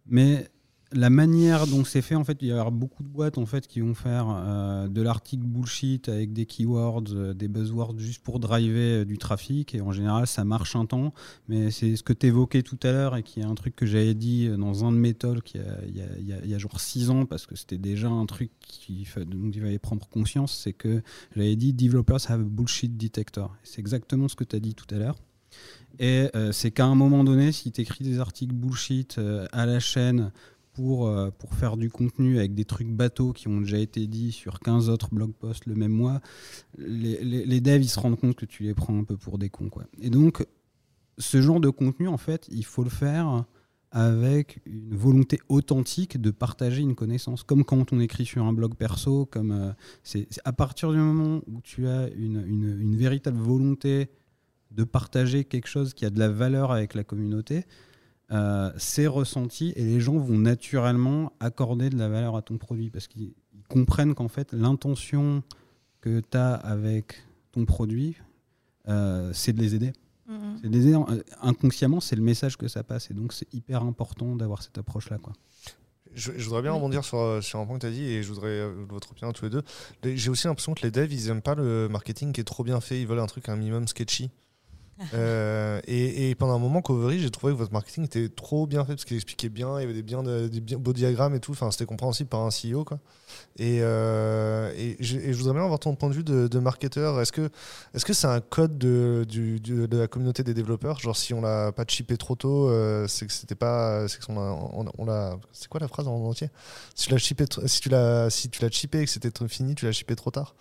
[0.07, 0.49] mais
[0.97, 3.67] la manière dont c'est fait, en fait, il y a beaucoup de boîtes en fait
[3.67, 8.41] qui vont faire euh, de l'article bullshit avec des keywords, euh, des buzzwords juste pour
[8.41, 9.75] driver euh, du trafic.
[9.75, 11.13] Et en général, ça marche un temps.
[11.49, 13.87] Mais c'est ce que tu évoquais tout à l'heure et qui est un truc que
[13.87, 17.47] j'avais dit dans un de mes talks il y a, y genre six ans parce
[17.47, 20.59] que c'était déjà un truc qui, dont il fallait prendre conscience.
[20.65, 21.03] C'est que
[21.35, 23.55] j'avais dit Developers have a bullshit detector.
[23.63, 25.17] C'est exactement ce que tu as dit tout à l'heure.
[25.99, 29.19] Et c'est qu'à un moment donné, si tu écris des articles bullshit
[29.53, 30.31] à la chaîne
[30.77, 34.31] pour, euh, pour faire du contenu avec des trucs bateaux qui ont déjà été dits
[34.31, 36.21] sur 15 autres blog posts le même mois,
[36.77, 39.49] les, les, devs ils se rendent compte que tu les prends un peu pour des
[39.49, 39.71] cons.
[39.71, 39.85] Quoi.
[40.03, 40.47] Et donc,
[41.17, 43.47] ce genre de contenu, en fait, il faut le faire
[43.91, 47.43] avec une volonté authentique de partager une connaissance.
[47.43, 49.73] Comme quand on écrit sur un blog perso, comme euh,
[50.03, 54.11] c'est à partir du moment où tu as une, une véritable volonté
[54.73, 57.65] de partager quelque chose qui a de la valeur avec la communauté,
[58.33, 62.91] euh, c'est ressenti et les gens vont naturellement accorder de la valeur à ton produit
[62.91, 63.35] parce qu'ils
[63.69, 65.45] comprennent qu'en fait l'intention
[66.01, 68.17] que tu as avec ton produit,
[68.89, 69.93] euh, c'est de les aider.
[70.27, 70.61] Mmh.
[70.63, 70.99] De les aider
[71.41, 75.19] inconsciemment, c'est le message que ça passe et donc c'est hyper important d'avoir cette approche-là.
[75.19, 75.33] quoi.
[76.13, 78.33] Je, je, voudrais bien rebondir sur, sur un point que tu as dit et je
[78.33, 79.63] voudrais votre opinion tous les deux.
[80.03, 82.81] J'ai aussi l'impression que les devs, ils n'aiment pas le marketing qui est trop bien
[82.81, 83.01] fait.
[83.01, 84.31] Ils veulent un truc un minimum sketchy.
[85.15, 88.95] euh, et, pendant un moment, Covery, j'ai trouvé que votre marketing était trop bien fait
[88.95, 91.53] parce qu'il expliquait bien, il y avait des, bien, des bien beaux diagrammes et tout.
[91.53, 92.85] Enfin, c'était compréhensible par un CEO.
[92.85, 92.99] Quoi.
[93.59, 97.21] Et, euh, et, je, et, je, voudrais bien avoir ton point de vue de, marketeur.
[97.21, 97.51] Est-ce que
[97.95, 100.99] c'est -ce c'est un code de, de, la communauté des développeurs?
[100.99, 104.09] Genre, si on l'a pas chippé trop tôt, euh, c'est que c'était pas.
[104.09, 105.07] C'est on, on
[105.69, 106.51] quoi la phrase en entier?
[106.95, 109.93] Si tu l'as chippé, si tu l'as, si chippé et que c'était fini, tu l'as
[109.93, 110.55] chippé trop tard.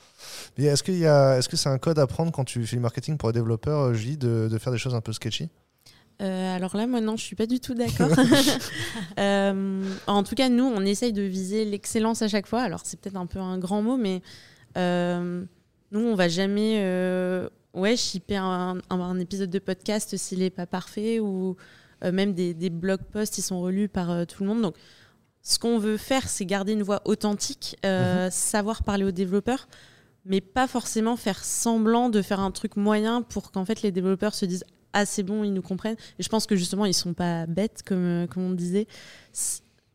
[0.57, 2.76] Mais est-ce qu'il y a, est-ce que c'est un code à prendre quand tu fais
[2.76, 5.49] du marketing pour les développeurs, Julie, de, de faire des choses un peu sketchy?
[6.21, 8.09] Euh, alors là, moi, non, je suis pas du tout d'accord.
[9.19, 12.61] euh, en tout cas, nous, on essaye de viser l'excellence à chaque fois.
[12.61, 14.21] Alors, c'est peut-être un peu un grand mot, mais
[14.78, 15.43] euh,
[15.91, 20.49] nous, on va jamais euh, ouais, shipper un, un, un, épisode de podcast s'il n'est
[20.49, 21.57] pas parfait ou
[22.03, 24.61] euh, même des, des, blog posts qui sont relus par euh, tout le monde.
[24.61, 24.76] Donc,
[25.41, 28.32] ce qu'on veut faire, c'est garder une voix authentique, -hmm.
[28.32, 29.67] savoir parler aux développeurs
[30.26, 34.34] mais pas forcément faire semblant de faire un truc moyen pour qu'en fait les développeurs
[34.34, 37.13] se disent ah c'est bon ils nous comprennent et je pense que justement ils sont
[37.13, 38.88] pas bêtes comme comme on disait.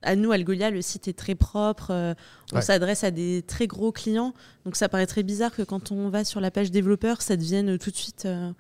[0.02, 2.14] À nous Algolia le site est très propre euh,
[2.52, 2.62] on ouais.
[2.62, 4.32] s'adresse à des très gros clients.
[4.64, 7.76] Donc ça paraît très bizarre que quand on va sur la page développeur ça devienne
[7.76, 8.52] tout de suite euh,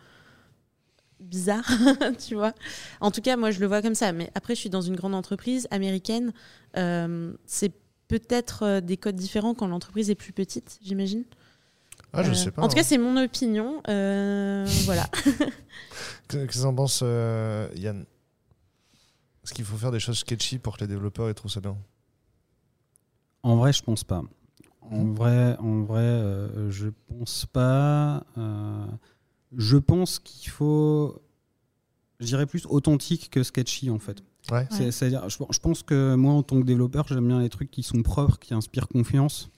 [1.20, 1.70] bizarre
[2.18, 2.52] tu vois.
[3.00, 4.12] En tout cas moi je le vois comme ça.
[4.12, 6.32] Mais après je suis dans une grande entreprise américaine.
[6.76, 7.72] Euh, c'est
[8.08, 11.24] peut-être des codes différents quand l'entreprise est plus petite j'imagine
[12.12, 12.62] ah, je euh, sais pas.
[12.62, 13.82] En tout cas, c'est mon opinion.
[13.88, 15.08] Euh, voilà.
[16.28, 18.04] Qu'est-ce que en penses, euh, Yann?
[19.44, 21.76] Est-ce qu'il faut faire des choses sketchy pour que les développeurs aient trouvent ça bien?
[23.42, 24.22] En vrai, je pense pas.
[24.90, 25.14] En mmh.
[25.14, 28.24] vrai, en vrai, euh, je pense pas.
[28.36, 28.86] Euh,
[29.56, 31.20] je pense qu'il faut,
[32.18, 34.22] je dirais plus authentique que sketchy en fait.
[34.50, 34.66] Ouais.
[34.70, 37.82] C'est-à-dire, je, je, pense que moi, en tant que développeur, j'aime bien les trucs qui
[37.82, 39.50] sont propres, qui inspirent confiance.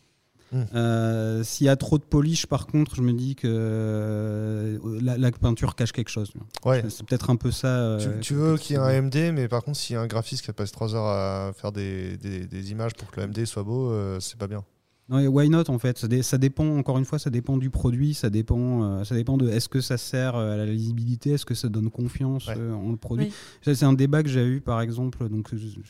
[0.53, 0.63] Mmh.
[0.75, 5.17] Euh, S'il y a trop de polish, par contre, je me dis que euh, la,
[5.17, 6.33] la, peinture cache quelque chose.
[6.65, 6.85] Ouais.
[6.89, 7.69] C'est peut-être un peu ça.
[7.69, 10.03] Euh, tu, tu veux qu'il y ait un MD, mais par contre, s'il y a
[10.03, 13.29] un graphiste qui passe 3 heures à faire des, des, des, images pour que le
[13.29, 14.63] MD soit beau, euh, c'est pas bien.
[15.09, 15.99] Non, why not en fait?
[15.99, 19.15] Ça, dé ça, dépend, encore une fois, ça dépend du produit, ça dépend, euh, ça
[19.15, 22.55] dépend de est-ce que ça sert à la lisibilité, est-ce que ça donne confiance ouais.
[22.57, 23.27] euh, en le produit.
[23.67, 23.75] Oui.
[23.75, 25.81] C'est un débat que j'ai eu par exemple, donc je, je,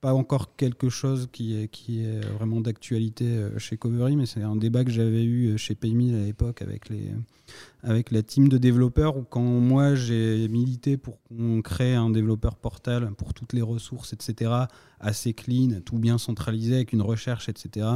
[0.00, 4.84] pas encore quelque chose qui est, vraiment d'actualité euh, chez Covery, mais c'est un débat
[4.84, 7.10] que j'avais eu chez Payme à l'époque avec, les,
[7.82, 12.56] avec la team de développeurs, où quand moi j'ai milité pour qu'on crée un développeur
[12.56, 14.66] portal pour toutes les ressources, etc.,
[15.00, 17.86] assez clean, tout bien centralisé avec une recherche, etc.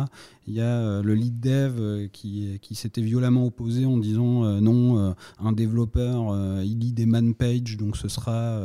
[0.47, 4.45] Il y a euh, le lead dev euh, qui, qui s'était violemment opposé en disant
[4.45, 8.59] euh, non, un développeur, il lit des man pages, donc ce sera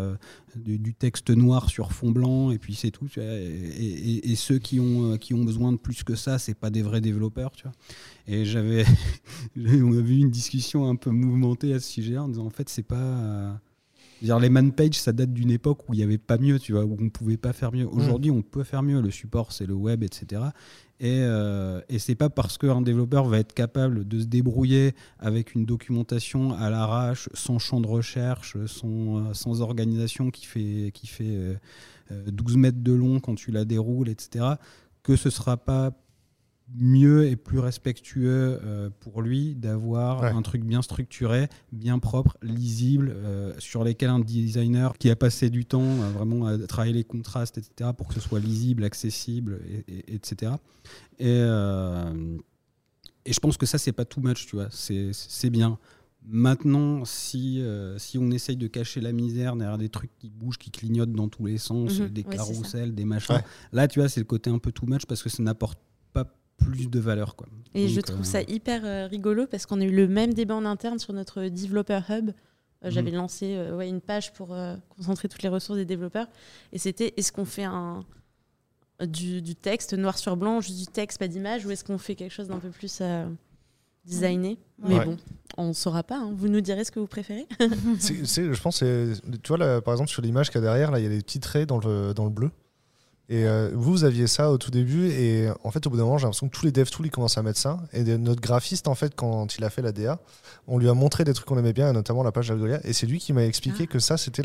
[0.55, 3.07] du, texte noir sur fond blanc, et puis c'est tout.
[3.17, 6.69] Et, et, et, ceux qui ont, qui ont besoin de plus que ça, c'est pas
[6.69, 7.51] des vrais développeurs.
[7.51, 7.73] Tu vois.
[8.31, 8.85] Et j'avais,
[9.57, 12.69] on a vu une discussion un peu mouvementée à ce sujet en disant en fait,
[12.69, 13.59] c'est pas
[14.21, 16.73] Dire, les man pages, ça date d'une époque où il n'y avait pas mieux, tu
[16.73, 17.87] vois, où on ne pouvait pas faire mieux.
[17.87, 18.37] Aujourd'hui, mmh.
[18.37, 19.01] on peut faire mieux.
[19.01, 20.41] Le support, c'est le web, etc.
[20.99, 25.55] Et, euh, et c'est pas parce qu'un développeur va être capable de se débrouiller avec
[25.55, 31.07] une documentation à l'arrache, sans champ de recherche, sans, euh, sans organisation qui fait, qui
[31.07, 31.57] fait
[32.11, 34.45] euh, 12 mètres de long quand tu la déroules, etc.,
[35.01, 35.91] que ce sera pas
[36.75, 40.29] mieux et plus respectueux euh, pour lui d'avoir Ouais.
[40.29, 45.49] un truc bien structuré, bien propre, lisible, euh, sur lesquels un designer qui a passé
[45.49, 49.59] du temps euh, vraiment à travailler les contrastes, etc., pour que ce soit lisible, accessible,
[49.67, 50.53] et- et- etc.
[51.19, 52.37] Et, euh,
[53.25, 55.77] et je pense que ça, c'est pas too much, tu vois, c'est c'est bien.
[56.23, 60.57] Maintenant, si, euh, si on essaye de cacher la misère derrière des trucs qui bougent,
[60.57, 62.09] qui clignotent dans tous les sens, Mhm.
[62.09, 63.43] des Ouais, carousels, des machins, Ouais.
[63.71, 65.79] là, tu vois, c'est le côté un peu too much parce que ça n'apporte
[66.13, 66.25] pas
[66.59, 67.35] plus de valeur.
[67.35, 67.47] Quoi.
[67.73, 70.55] Et je trouve euh, ça hyper euh, rigolo parce qu'on a eu le même débat
[70.55, 72.29] en interne sur notre Developer Hub.
[72.85, 76.27] Euh, J'avais lancé euh, ouais, une page pour euh, concentrer toutes les ressources des développeurs.
[76.71, 78.05] Et c'était est-ce qu'on fait un,
[79.05, 82.15] du, du texte noir sur blanc, juste du texte, pas d'image, ou est-ce qu'on fait
[82.15, 83.25] quelque chose d'un peu plus euh,
[84.05, 84.57] designé?
[84.81, 85.05] Mais Ouais.
[85.05, 85.17] bon,
[85.57, 86.17] on ne saura pas.
[86.19, 86.31] hein.
[86.33, 87.47] Vous nous direz ce que vous préférez.
[87.59, 91.03] Je pense, tu vois, là, par exemple, sur l'image qu'il y a derrière, là, il
[91.03, 92.49] y a des petits traits dans le, dans le bleu.
[93.31, 96.03] Et euh, vous, vous aviez ça au tout début, et en fait, au bout d'un
[96.03, 97.79] moment, j'ai l'impression que tous les dev tools ils commencent à mettre ça.
[97.93, 100.19] Et de- notre graphiste, en fait, quand il a fait la DA,
[100.67, 102.91] on lui a montré des trucs qu'on aimait bien, et notamment la page d'Algolia, et
[102.93, 103.93] c'est lui qui m'a expliqué Ah.
[103.93, 104.41] que ça, c'était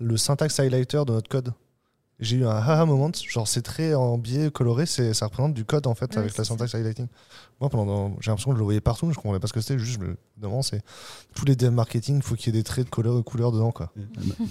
[0.00, 1.52] le syntaxe highlighter de notre code.
[2.20, 5.64] J'ai eu un haha moment, genre c'est très en biais coloré, c'est ça représente du
[5.64, 7.06] code en fait Ouais, avec la syntaxe highlighting.
[7.60, 9.78] Moi pendant j'ai l'impression que je le voyais partout, je comprenais pas ce que c'était,
[9.78, 10.82] juste je me demande c'est
[11.34, 13.72] tous les dev marketing, il faut qu'il y ait des traits de couleur, couleur dedans
[13.72, 13.90] quoi.
[13.98, 14.02] euh,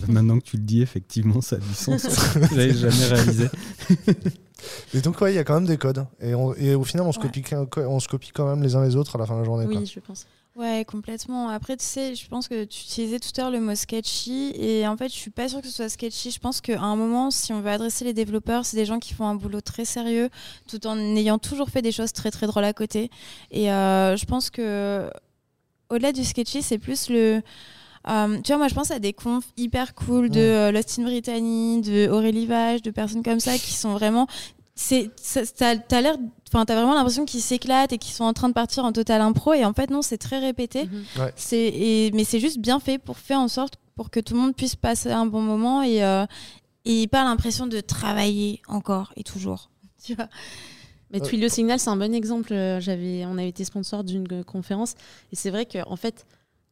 [0.08, 2.08] Maintenant que tu le dis, effectivement, ça a du sens.
[2.52, 3.50] J'avais jamais réalisé.
[4.94, 7.06] Et donc ouais, il y a quand même des codes et, on- et au final
[7.08, 7.28] on se Ouais.
[7.28, 7.44] copie
[7.78, 9.66] on se copie quand même les uns les autres à la fin de la journée
[9.68, 9.78] quoi.
[9.80, 10.28] oui, je pense.
[10.56, 11.48] Ouais, complètement.
[11.48, 14.86] Après, tu sais, je pense que tu utilisais tout à l'heure le mot sketchy et
[14.88, 16.32] en fait, je suis pas sûre que ce soit sketchy.
[16.32, 19.14] Je pense qu'à un moment, si on veut adresser les développeurs, c'est des gens qui
[19.14, 20.30] font un boulot très sérieux
[20.68, 23.10] tout en ayant toujours fait des choses très très drôles à côté.
[23.52, 25.10] Et euh, je pense que
[25.90, 27.42] au-delà du sketchy, c'est plus le.
[28.10, 31.04] euh, tu vois, moi je pense à des confs hyper cool de euh, Lost in
[31.04, 34.28] Brittany, de Aurélie Vage, de personnes comme ça qui sont vraiment.
[35.58, 36.16] T'as, t'as l'air,
[36.52, 39.22] enfin, t'as vraiment l'impression qu'ils s'éclatent et qu'ils sont en train de partir en total
[39.22, 39.54] impro.
[39.54, 40.86] Et en fait, non, c'est très répété.
[40.86, 41.32] Mhm.
[41.36, 44.40] C'est, et, mais c'est juste bien fait pour faire en sorte pour que tout le
[44.40, 46.26] monde puisse passer un bon moment et, euh,
[46.86, 49.70] et pas l'impression de travailler encore et toujours.
[50.04, 50.30] Tu vois
[51.12, 52.54] Mais Euh, Twilio Signal, c'est un bon exemple.
[52.54, 54.94] Euh, J'avais, on avait été sponsor d'une euh, conférence
[55.34, 56.26] et c'est vrai qu'en fait,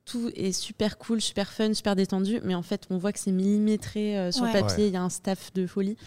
[0.08, 3.32] tout est super cool, super fun, super détendu, mais en fait, on voit que c'est
[3.32, 4.54] millimétré euh, sur Ouais.
[4.54, 4.84] le papier.
[4.86, 4.90] Ouais.
[4.90, 5.98] Il y a un staff de folie.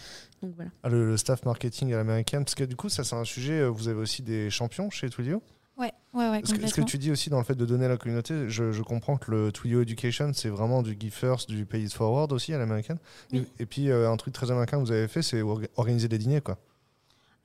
[0.41, 0.71] Donc voilà.
[0.83, 3.59] Ah, le, le staff marketing à l'américaine, parce que du coup ça c'est un sujet,
[3.61, 5.43] euh, vous avez aussi des champions chez Twilio.
[5.77, 7.85] Ouais, ouais, ouais, Ce que, ce que tu dis aussi dans le fait de donner
[7.85, 11.49] à la communauté, je, je comprends que le Twilio Education, c'est vraiment du give first,
[11.49, 12.97] du pay it forward aussi à l'américaine.
[13.31, 13.45] Oui.
[13.59, 16.07] Et, et puis euh, un truc très américain que vous avez fait, c'est orga- organiser
[16.07, 16.57] des dîners quoi.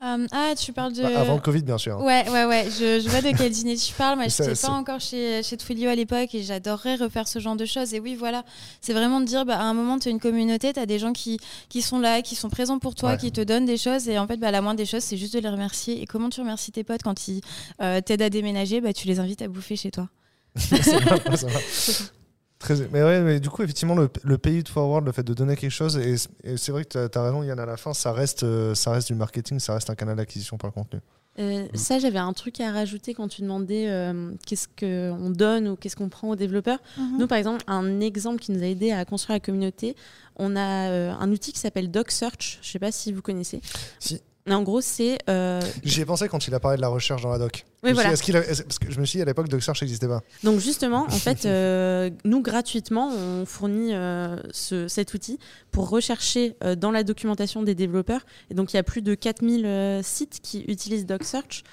[0.05, 1.01] Euh, ah, tu parles de.
[1.03, 1.97] Bah, avant le Covid bien sûr.
[1.99, 2.05] hein.
[2.05, 2.67] Ouais, ouais, ouais.
[2.71, 4.17] Je, je vois de quel dîner tu parles.
[4.19, 7.57] Moi, je n'étais pas encore chez, chez Twilio à l'époque et j'adorerais refaire ce genre
[7.57, 7.95] de choses.
[7.95, 8.45] Et oui, voilà.
[8.83, 10.99] C'est vraiment de dire, bah, à un moment, tu as une communauté, tu as des
[10.99, 11.39] gens qui,
[11.71, 13.17] qui sont là, qui sont présents pour toi, Ouais.
[13.17, 14.07] qui te donnent des choses.
[14.11, 16.03] Et en fait, bah, la moindre des choses, c'est juste de les remercier.
[16.03, 17.41] Et comment tu remercies tes potes quand ils
[17.81, 18.83] euh, t'aident à déménager?
[18.83, 20.09] Bah, Tu les invites à bouffer chez toi.
[20.57, 20.73] C'est.
[22.59, 25.35] Très- mais ouais, mais du coup, effectivement, le, le pay it forward, le fait de
[25.35, 27.93] donner quelque chose, et, et c'est vrai que tu as, raison, Yann, à la fin,
[27.93, 31.01] ça reste, euh, ça reste du marketing, ça reste un canal d'acquisition par le contenu.
[31.39, 35.77] Euh, Ça, j'avais un truc à rajouter quand tu demandais euh, qu'est-ce qu'on donne ou
[35.77, 36.79] qu'est-ce qu'on prend aux développeurs.
[37.19, 39.95] Nous, par exemple, un exemple qui nous a aidé à construire la communauté,
[40.37, 42.61] on a euh, un outil qui s'appelle DocSearch.
[42.63, 43.61] Je ne sais pas si vous connaissez.
[43.99, 44.23] Si.
[44.47, 45.19] Mais en gros, c'est.
[45.29, 47.65] euh, J'y ai pensé quand il a parlé de la recherche dans la doc.
[47.83, 48.11] Oui, Je voilà.
[48.11, 50.21] a- parce que je me suis dit à l'époque, DocSearch n'existait pas.
[50.45, 55.39] Donc justement, en fait, euh, nous gratuitement, on fournit euh, ce- cet outil
[55.73, 58.25] pour rechercher dans la documentation des développeurs.
[58.51, 61.65] Et donc il y a plus de 4000 euh, sites qui utilisent DocSearch.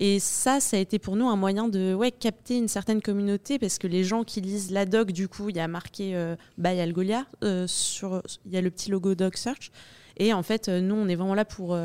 [0.00, 3.58] Et ça, ça a été pour nous un moyen de ouais, capter une certaine communauté
[3.58, 6.80] parce que les gens qui lisent la doc, du coup, il y a marqué by
[6.80, 7.26] Algolia,
[7.66, 9.70] sur, il y a le petit logo DocSearch.
[10.16, 11.78] Et en fait, nous, on est vraiment là pour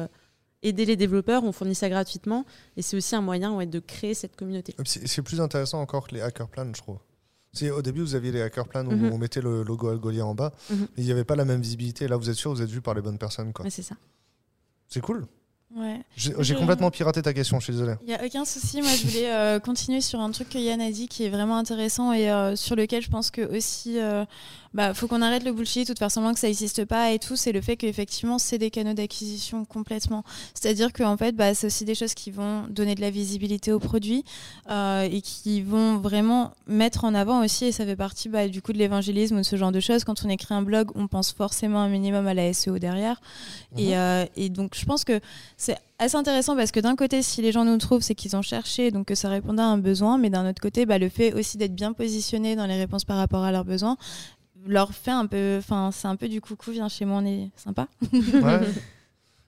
[0.64, 2.46] aider les développeurs, on fournit ça gratuitement.
[2.76, 4.76] Et c'est aussi un moyen ouais, de créer cette communauté.
[4.86, 6.98] C'est plus intéressant encore que les hacker plans, je trouve.
[7.54, 9.12] C'est- Au début, vous aviez les hacker plans où Mhm.
[9.14, 10.78] on mettait le logo Algolia en bas, Mhm.
[10.96, 12.08] mais il n'y avait pas la même visibilité.
[12.08, 13.52] Là, vous êtes sûr, vous êtes vu par les bonnes personnes.
[13.70, 13.96] c'est ça.
[14.88, 15.26] C'est cool.
[15.76, 16.00] Ouais.
[16.16, 17.96] J'ai complètement piraté ta question, je suis désolé.
[18.04, 18.82] Il n'y a aucun souci.
[18.82, 21.58] Moi, je voulais euh, continuer sur un truc que Yann a dit qui est vraiment
[21.58, 24.24] intéressant et euh, sur lequel je pense que aussi, euh,
[24.74, 27.20] bah, faut qu'on arrête le bullshit ou de faire semblant que ça n'existe pas et
[27.20, 27.36] tout.
[27.36, 30.24] C'est le fait qu'effectivement, c'est des canaux d'acquisition complètement.
[30.54, 33.80] C'est-à-dire qu'en fait, bah, c'est aussi des choses qui vont donner de la visibilité aux
[33.80, 34.24] produits
[34.70, 38.62] euh, et qui vont vraiment mettre en avant aussi, et ça fait partie bah, du
[38.62, 40.04] coup de l'évangélisme ou de ce genre de choses.
[40.04, 43.22] Quand on écrit un blog, on pense forcément un minimum à la SEO derrière.
[43.74, 43.80] Mhm.
[43.80, 45.20] Et, euh, et donc, je pense que
[45.58, 48.42] c'est assez intéressant parce que d'un côté, si les gens nous trouvent, c'est qu'ils ont
[48.42, 51.34] cherché, donc que ça répondait à un besoin, mais d'un autre côté, bah, le fait
[51.34, 53.98] aussi d'être bien positionné dans les réponses par rapport à leurs besoins
[54.68, 57.50] leur fait un peu, enfin, c'est un peu du coucou, viens chez moi, on est
[57.56, 57.88] sympa.
[58.14, 58.60] Ouais.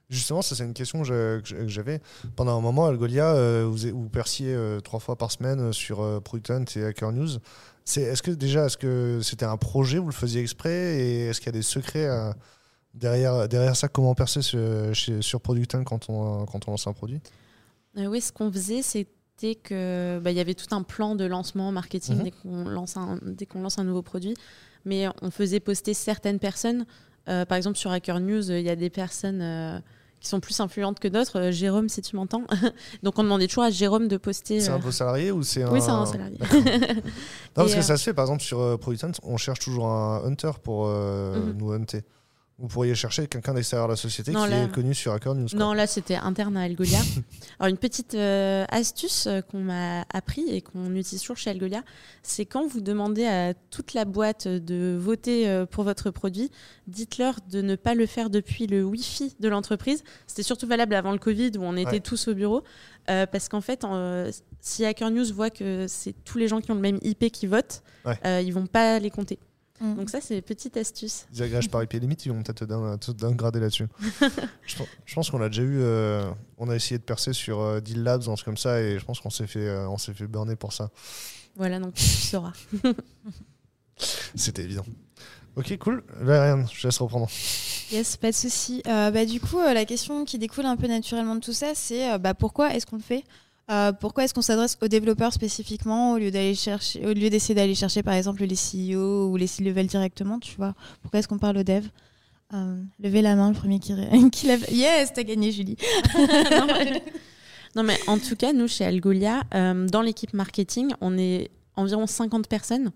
[0.10, 2.02] Justement, ça c'est une question que j'avais.
[2.36, 6.20] Pendant un moment, Algolia, euh, vous, vous, perciez euh, trois fois par semaine sur euh,
[6.20, 7.38] Product Hunt et Hacker News.
[7.96, 11.48] Est-ce que déjà, est-ce que c'était un projet, vous le faisiez exprès, et est-ce qu'il
[11.48, 12.08] y a des secrets
[12.94, 13.88] derrière, derrière ça?
[13.88, 14.60] Comment percer sur,
[14.94, 17.20] sur Product Hunt quand on, quand on lance un produit?
[17.96, 21.72] Oui, ce qu'on faisait, c'était que bah, il y avait tout un plan de lancement
[21.72, 22.24] marketing mhm.
[22.24, 24.36] dès qu'on lance un, dès qu'on lance un nouveau produit,
[24.86, 26.86] mais on faisait poster certaines personnes.
[27.26, 29.82] par exemple, sur Hacker News, il y a des personnes
[30.20, 31.40] qui sont plus influentes que d'autres.
[31.40, 32.44] Euh, Jérôme, si tu m'entends.
[33.04, 34.60] Donc on demandait toujours à Jérôme de poster.
[34.60, 35.72] C'est un peu euh, salarié ou c'est un.
[35.72, 36.38] Oui, c'est un salarié.
[36.42, 37.02] non,
[37.56, 40.52] parce que ça se fait, par exemple, sur Product Hunt, on cherche toujours un hunter
[40.64, 41.54] pour mhm.
[41.58, 42.02] nous hunter.
[42.60, 45.48] Vous pourriez chercher quelqu'un d'extérieur à la société qui est connu sur Hacker News.
[45.56, 47.00] Non, là, c'était interne à Algolia.
[47.60, 51.84] Alors, une petite euh, astuce euh, qu'on m'a appris et qu'on utilise toujours chez Algolia,
[52.22, 56.52] c'est quand vous demandez à toute la boîte de voter euh, pour votre produit,
[56.88, 60.04] dites-leur de ne pas le faire depuis le Wi-Fi de l'entreprise.
[60.28, 62.64] C'était surtout valable avant le Covid où on était tous au bureau.
[63.06, 63.86] parce qu'en fait,
[64.60, 67.48] si Hacker News voit que c'est tous les gens qui ont le même IP qui
[67.48, 67.84] votent,
[68.26, 69.40] ils vont pas les compter.
[69.80, 69.96] Mm.
[69.96, 71.26] Donc ça, c'est une petite astuce.
[71.34, 73.88] Les agrèges par IP limite, ils vont peut-être te downgrader là-dessus.
[74.66, 75.80] je, pense qu'on a déjà eu...
[75.80, 79.00] Euh, on a essayé de percer sur euh, Deal Labs, un truc comme ça, et
[79.00, 80.90] je pense qu'on s'est fait, euh, on s'est fait burner pour ça.
[81.56, 82.54] Voilà, donc tu sauras.
[84.36, 84.86] C'était évident.
[85.56, 86.04] Ok, cool.
[86.22, 87.28] Là, je laisse reprendre.
[87.92, 88.82] Yes, pas de souci.
[88.86, 92.34] bah, du coup, la question qui découle un peu naturellement de tout ça, c'est bah,
[92.34, 93.24] pourquoi est-ce qu'on le fait?
[93.70, 97.54] Euh, pourquoi est-ce qu'on s'adresse aux développeurs spécifiquement au lieu d'aller chercher, au lieu d'essayer
[97.54, 100.74] d'aller chercher par exemple les CEO ou les C-level directement, tu vois?
[101.02, 101.90] Pourquoi est-ce qu'on parle aux devs?
[102.56, 103.94] Euh, Levez la main, le premier qui,
[104.32, 104.66] qui lève.
[104.72, 105.78] Yes, t'as gagné, Julie.
[107.76, 107.98] non, mais...
[108.08, 112.92] en tout cas, nous chez Algolia, euh, dans l'équipe marketing, on est environ 50 personnes.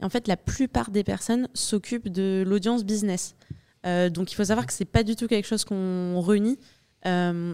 [0.00, 3.36] Et en fait, la plupart des personnes s'occupent de l'audience business.
[3.84, 6.58] donc, il faut savoir que c'est pas du tout quelque chose qu'on réunit.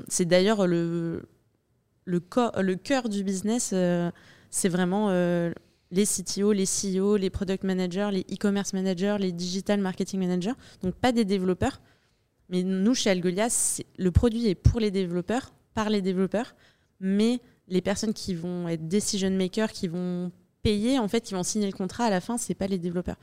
[0.08, 1.22] c'est d'ailleurs le,
[2.04, 2.20] le,
[2.60, 4.10] le cœur du business, euh,
[4.50, 5.52] c'est vraiment euh,
[5.90, 10.54] les CTO, les CEO, les product managers, les e-commerce managers, les digital marketing managers.
[10.82, 11.80] Donc pas des développeurs.
[12.48, 13.48] Mais nous, chez Algolia,
[13.98, 16.54] le produit est pour les développeurs, par les développeurs,
[17.00, 20.30] mais les personnes qui vont être decision makers, qui vont
[20.62, 23.16] payer, en fait, qui vont signer le contrat à la fin, c'est pas les développeurs.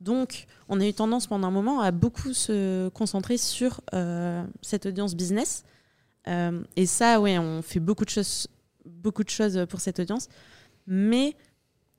[0.00, 4.86] Donc, on a eu tendance pendant un moment à beaucoup se concentrer sur euh, cette
[4.86, 5.64] audience business
[6.28, 8.48] euh, et ça, ouais, on fait beaucoup de choses,
[8.84, 10.28] beaucoup de choses pour cette audience,
[10.86, 11.36] mais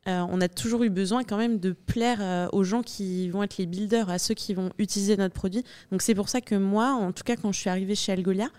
[0.08, 3.44] euh, on a toujours eu besoin quand même de plaire euh, aux gens qui vont
[3.44, 5.64] être les builders, à ceux qui vont utiliser notre produit.
[5.92, 8.50] Donc c'est pour ça que moi, en tout cas quand je suis arrivée chez Algolia,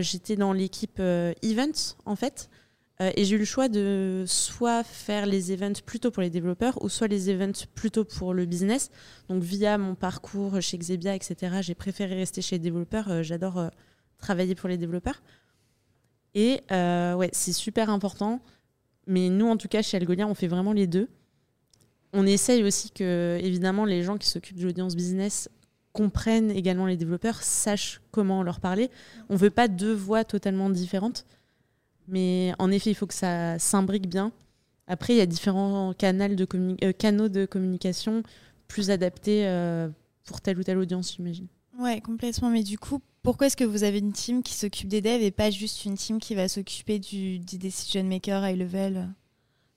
[0.00, 2.50] j'étais dans l'équipe events en fait.
[2.98, 6.90] et j'ai eu le choix de soit faire les events plutôt pour les développeurs ou
[6.90, 8.90] soit les events plutôt pour le business.
[9.30, 13.22] Donc via mon parcours chez Xebia, etc., j'ai préféré rester chez les développeurs.
[13.22, 13.70] J'adore
[14.20, 15.22] travailler pour les développeurs.
[16.34, 18.40] Et euh, ouais, c'est super important.
[19.06, 21.08] Mais nous, en tout cas, chez Algolia, on fait vraiment les deux.
[22.12, 25.48] On essaye aussi que, évidemment, les gens qui s'occupent de l'audience business
[25.92, 28.90] comprennent également les développeurs, sachent comment leur parler.
[29.28, 31.26] On ne veut pas deux voix totalement différentes.
[32.06, 34.32] Mais en effet, il faut que ça s'imbrique bien.
[34.86, 36.46] Après, il y a différents canaux de,
[36.84, 38.22] euh, canaux de communication
[38.66, 39.88] plus adaptés euh,
[40.24, 41.46] pour telle ou telle audience, j'imagine.
[41.78, 42.50] Ouais, complètement.
[42.50, 45.30] Mais du coup, pourquoi est-ce que vous avez une team qui s'occupe des devs et
[45.30, 49.08] pas juste une team qui va s'occuper du, decision maker high level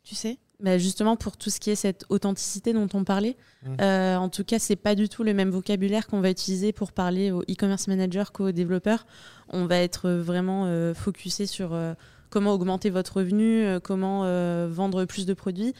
[0.03, 0.37] Tu sais?
[0.59, 3.35] Bah justement pour tout ce qui est cette authenticité dont on parlait.
[3.63, 3.75] Mmh.
[3.81, 6.93] Euh, en tout cas, c'est pas du tout le même vocabulaire qu'on va utiliser pour
[6.93, 9.05] parler aux e-commerce managers qu'aux développeurs.
[9.49, 11.93] On va être vraiment euh, focusé sur euh,
[12.29, 14.21] comment augmenter votre revenu, comment
[14.67, 15.73] vendre plus de produits,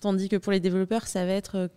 [0.00, 1.68] tandis que pour les développeurs, ça va être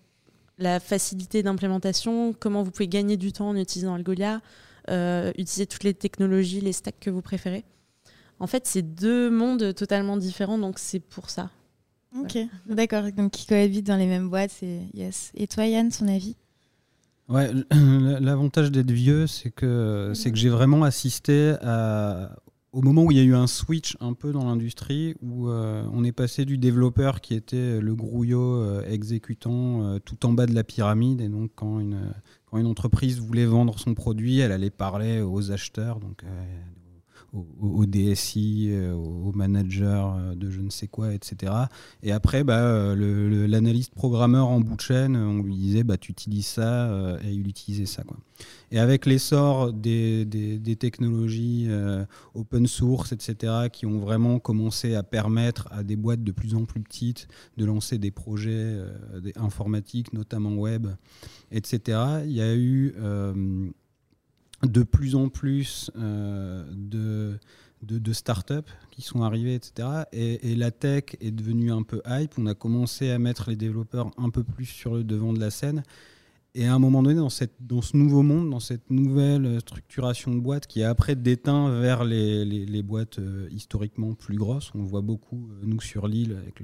[0.58, 4.40] la facilité d'implémentation, comment vous pouvez gagner du temps en utilisant Algolia,
[4.90, 7.64] euh, utiliser toutes les technologies, les stacks que vous préférez.
[8.40, 11.52] En fait, c'est deux mondes totalement différents, donc c'est pour ça.
[12.20, 13.04] Ok, d'accord.
[13.16, 15.32] Donc qui cohabitent dans les mêmes boîtes, c'est yes.
[15.36, 16.36] Et toi, Yann, son avis?
[17.30, 17.52] Ouais,
[18.20, 22.36] l'avantage d'être vieux, c'est que c'est que j'ai vraiment assisté à,
[22.74, 25.84] au moment où il y a eu un switch un peu dans l'industrie, où euh,
[25.94, 30.56] on est passé du développeur qui était le grouillot euh, exécutant tout en bas de
[30.56, 32.12] la pyramide, et donc quand une,
[32.52, 36.62] quand une entreprise voulait vendre son produit, elle allait parler aux acheteurs, euh,
[37.34, 41.54] au, DSI, euh, au manager euh, de je ne sais quoi, etc.
[42.04, 46.48] Et après, bah, l'analyste programmeur en bout de chaîne, on lui disait bah, tu utilises
[46.48, 48.04] ça et il utilisait ça.
[48.72, 50.28] Et avec l'essor des,
[50.80, 51.70] technologies
[52.34, 56.66] open source, etc., qui ont vraiment commencé à permettre à des boîtes de plus en
[56.66, 57.28] plus petites
[57.58, 58.78] de lancer des projets
[59.36, 60.88] informatiques, notamment web,
[61.52, 62.96] etc., il y a eu
[64.64, 67.38] de plus en plus euh, de,
[67.82, 68.54] de, startups
[68.92, 69.88] qui sont arrivées, etc.
[70.12, 72.34] Et, la tech est devenue un peu hype.
[72.38, 75.50] On a commencé à mettre les développeurs un peu plus sur le devant de la
[75.50, 75.84] scène.
[76.54, 80.68] Et à un moment donné, dans, ce nouveau monde, dans cette nouvelle structuration de boîtes
[80.68, 85.64] qui est après déteint vers les, boîtes euh, historiquement plus grosses, on voit beaucoup, euh,
[85.64, 86.62] nous sur l'île, avec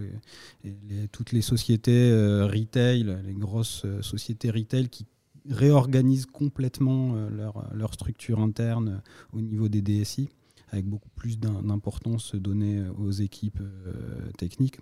[1.13, 5.05] toutes les sociétés retail, les grosses sociétés retail qui
[5.49, 7.29] réorganisent complètement euh,
[7.73, 9.01] leur, structure interne
[9.33, 10.29] au niveau des DSI,
[10.69, 14.79] avec beaucoup plus d'importance donnée aux équipes euh, techniques.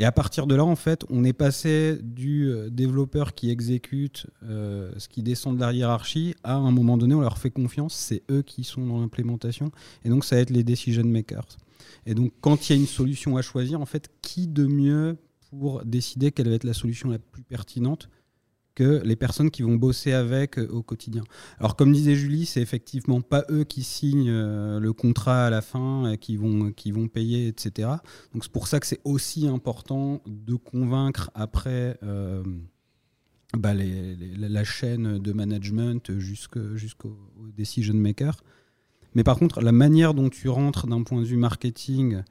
[0.00, 4.26] Et à partir de là, en fait, on est passé du euh, développeur qui exécute
[4.42, 7.94] euh, ce qui descend de la hiérarchie à un moment donné, on leur fait confiance,
[7.94, 9.70] c'est eux qui sont dans l'implémentation.
[10.02, 11.58] Et donc, ça va être les decision makers.
[12.06, 15.18] Et donc, quand il y a une solution à choisir, en fait, qui de mieux
[15.50, 18.08] pour décider quelle va être la solution la plus pertinente
[18.80, 21.22] que les personnes qui vont bosser avec euh, au quotidien.
[21.58, 25.60] Alors comme disait Julie, c'est effectivement pas eux qui signent euh, le contrat à la
[25.60, 27.88] fin, euh, qui vont qui vont payer, etc.
[28.32, 32.42] Donc c'est pour ça que c'est aussi important de convaincre après euh,
[33.56, 36.60] bah, les- les- la chaîne de management jusqu'au
[37.38, 38.34] au decision maker.
[39.14, 42.22] Mais par contre, la manière dont tu rentres d'un point de vue marketing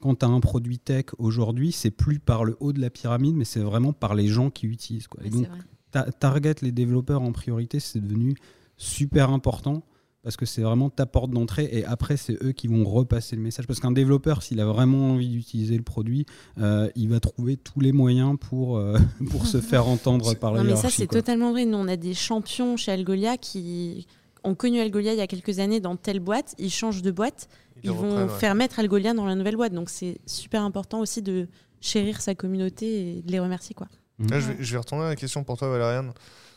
[0.00, 3.34] quand tu as un produit tech aujourd'hui, c'est plus par le haut de la pyramide,
[3.34, 5.08] mais c'est vraiment par les gens qui utilisent.
[5.08, 5.22] Quoi.
[5.24, 5.46] Et donc.
[5.90, 8.34] Ta- target les développeurs en priorité, c'est devenu
[8.76, 9.82] super important
[10.22, 13.42] parce que c'est vraiment ta porte d'entrée et après c'est eux qui vont repasser le
[13.42, 16.26] message parce qu'un développeur s'il a vraiment envie d'utiliser le produit
[16.58, 18.98] euh, il va trouver tous les moyens pour, euh,
[19.30, 21.64] pour se faire entendre par la Non, mais ça, c'est totalement vrai.
[21.64, 24.06] Nous, on a des champions chez Algolia qui
[24.44, 26.54] ont connu Algolia il y a quelques années dans telle boîte.
[26.58, 27.48] Ils changent de boîte.
[27.84, 28.28] Ils vont ouais.
[28.28, 29.72] faire mettre Algolia dans la nouvelle boîte.
[29.72, 31.48] Donc, c'est super important aussi de
[31.80, 33.74] chérir sa communauté et de les remercier.
[33.74, 33.86] Quoi.
[34.18, 36.12] Là, je, vais, je vais retourner à la question pour toi, Valériane.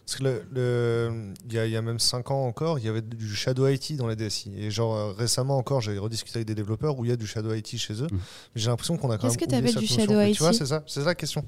[0.06, 2.86] Parce que le- le- il y, a, il y a même 5 ans encore, il
[2.86, 4.52] y avait du Shadow IT dans les DSI.
[4.58, 7.28] Et genre euh, récemment encore, j'ai rediscuté avec des développeurs où il y a du
[7.28, 8.08] Shadow IT chez eux.
[8.12, 8.18] Mais
[8.56, 9.38] j'ai l'impression qu'on a quand même.
[9.38, 9.88] Qu'est-ce que t'appelles cette du.
[9.88, 10.58] Shadow Mais Tu vois, IT?
[10.58, 11.46] c'est ça, c'est ça la question.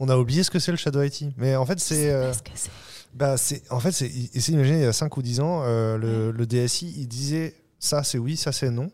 [0.00, 1.24] On a oublié ce que c'est le Shadow IT.
[1.38, 2.10] Mais en fait, c'est.
[2.10, 2.70] euh, que c'est-
[3.14, 5.96] bah, c'est, en fait, c'est, essayez d'imaginer, il y a 5 ou 10 ans, euh,
[5.96, 8.90] le, le DSI, il disait ça c'est oui, ça c'est non.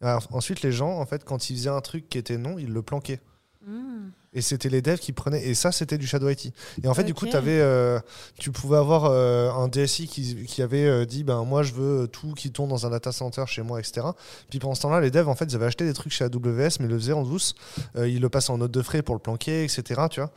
[0.00, 2.72] Alors, ensuite, les gens, en fait, quand ils faisaient un truc qui était non, ils
[2.72, 3.20] le planquaient.
[4.34, 5.42] Et c'était les devs qui prenaient.
[5.44, 6.52] Et ça, c'était du Shadow IT.
[6.82, 7.98] Et en fait, du coup, avais, euh,
[8.38, 12.08] tu pouvais avoir euh, un DSI qui, qui avait euh, dit ben, Moi, je veux
[12.08, 14.06] tout qui tourne dans un data center chez moi, etc.
[14.50, 16.78] Puis pendant ce temps-là, les devs, en fait, ils avaient acheté des trucs chez AWS,
[16.80, 17.54] mais ils le faisaient en douce.
[17.96, 20.02] Ils le passaient en note de frais pour le planquer, etc.
[20.10, 20.30] Tu vois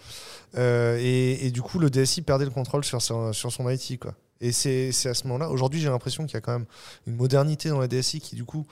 [0.55, 3.99] et, et du coup, le DSI perdait le contrôle sur son, sur son IT.
[3.99, 4.13] Quoi.
[4.41, 5.49] Et c'est c'est à ce moment-là.
[5.49, 6.65] Aujourd'hui, j'ai l'impression qu'il y a quand même
[7.07, 8.65] une modernité dans les DSI qui, du coup,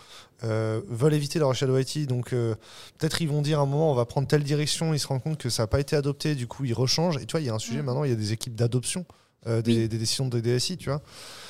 [0.43, 2.07] euh, veulent éviter leur Shadow IT.
[2.07, 2.55] Donc, euh,
[2.97, 4.93] peut-être ils vont dire à un moment, on va prendre telle direction.
[4.93, 6.33] Ils se rendent compte que ça n'a pas été adopté.
[6.35, 7.17] Du coup, ils rechangent.
[7.17, 7.85] Et tu vois, il y a un sujet Mhm.
[7.85, 9.05] maintenant, il y a des équipes d'adoption
[9.47, 9.87] euh, des, Oui.
[9.87, 11.01] des décisions de DSI, tu vois.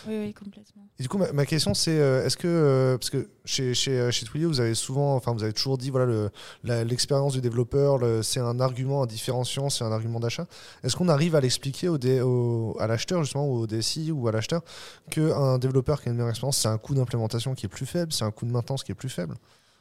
[0.07, 0.87] Oui, oui, complètement.
[0.99, 4.11] Et du coup, ma, ma question, c'est euh, est-ce que, euh, parce que chez, chez,
[4.11, 7.97] chez Twilio, vous avez souvent, enfin, vous avez toujours dit, voilà, le- l'expérience du développeur,
[7.97, 10.45] le- c'est un argument, un différenciant, c'est un argument d'achat.
[10.83, 14.31] Est-ce qu'on arrive à l'expliquer au, au- à l'acheteur, justement, ou au DSI ou à
[14.31, 14.61] l'acheteur,
[15.09, 18.11] qu'un développeur qui a une meilleure expérience, c'est un coût d'implémentation qui est plus faible,
[18.13, 19.35] c'est un coût de maintenance qui est plus faible?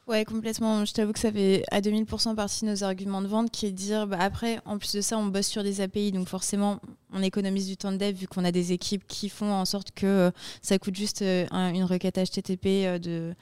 [0.09, 0.85] Ouais, complètement.
[0.85, 3.71] Je t'avoue que ça fait à 2000% partie de nos arguments de vente qui est
[3.71, 6.79] de dire, bah, après, en plus de ça, on bosse sur des API, donc forcément,
[7.13, 9.91] on économise du temps de dev vu qu'on a des équipes qui font en sorte
[9.91, 10.31] que euh,
[10.63, 13.35] ça coûte juste euh, un- une requête HTTP euh, de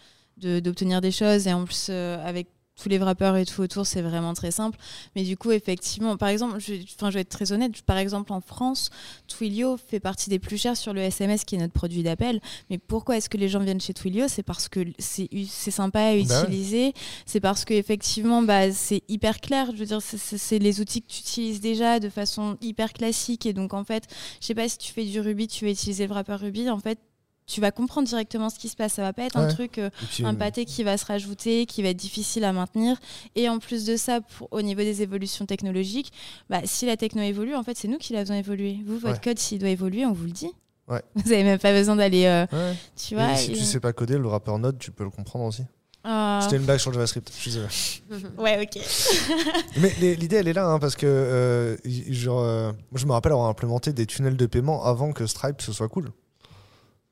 [0.60, 2.48] d'obtenir des choses et en plus avec
[2.82, 4.78] tous les wrappers et tout autour, c'est vraiment très simple.
[5.16, 8.32] Mais du coup, effectivement, par exemple, je, enfin, je vais être très honnête, par exemple
[8.34, 8.90] en France,
[9.28, 12.40] Twilio fait partie des plus chers sur le SMS qui est notre produit d'appel.
[12.70, 14.28] Mais pourquoi est-ce que les gens viennent chez Twilio?
[14.28, 16.42] C'est parce que c'est c'est sympa à Bah ouais.
[16.48, 16.94] utiliser,
[17.26, 19.68] c'est parce que effectivement, bah, c'est hyper clair.
[19.74, 23.46] Je veux dire, c'est- les outils que tu utilises déjà de façon hyper classique.
[23.46, 24.04] Et donc, en fait,
[24.40, 26.70] je sais pas si tu fais du Ruby, tu vas utiliser le wrapper Ruby.
[26.70, 27.00] En fait,
[27.48, 28.94] tu vas comprendre directement ce qui se passe.
[28.94, 31.66] Ça va pas être un truc, euh, puis, un euh, pâté qui va se rajouter,
[31.66, 32.98] qui va être difficile à maintenir.
[33.36, 36.12] Et en plus de ça, pour- au niveau des évolutions technologiques,
[36.50, 38.78] bah, si la techno évolue, en fait, c'est nous qui la faisons évoluer.
[38.86, 39.20] Vous, votre Ouais.
[39.24, 40.52] code, s'il doit évoluer, on vous le dit.
[40.90, 41.02] Ouais.
[41.16, 42.76] Vous avez même pas besoin d'aller, euh, ouais.
[42.96, 43.36] tu Et vois.
[43.36, 45.64] si et- tu sais pas coder, le rappeur Node, tu peux le comprendre aussi.
[46.04, 46.40] Ah.
[46.42, 47.30] C'était une blague sur le JavaScript.
[47.36, 47.68] Je suis désolé.
[48.38, 48.82] Ouais, ok.
[49.82, 53.12] Mais l'idée, elle est là, hein, parce que euh, y- genre, euh, moi, je me
[53.12, 56.12] rappelle avoir implémenté des tunnels de paiement avant que Stripe ce soit cool.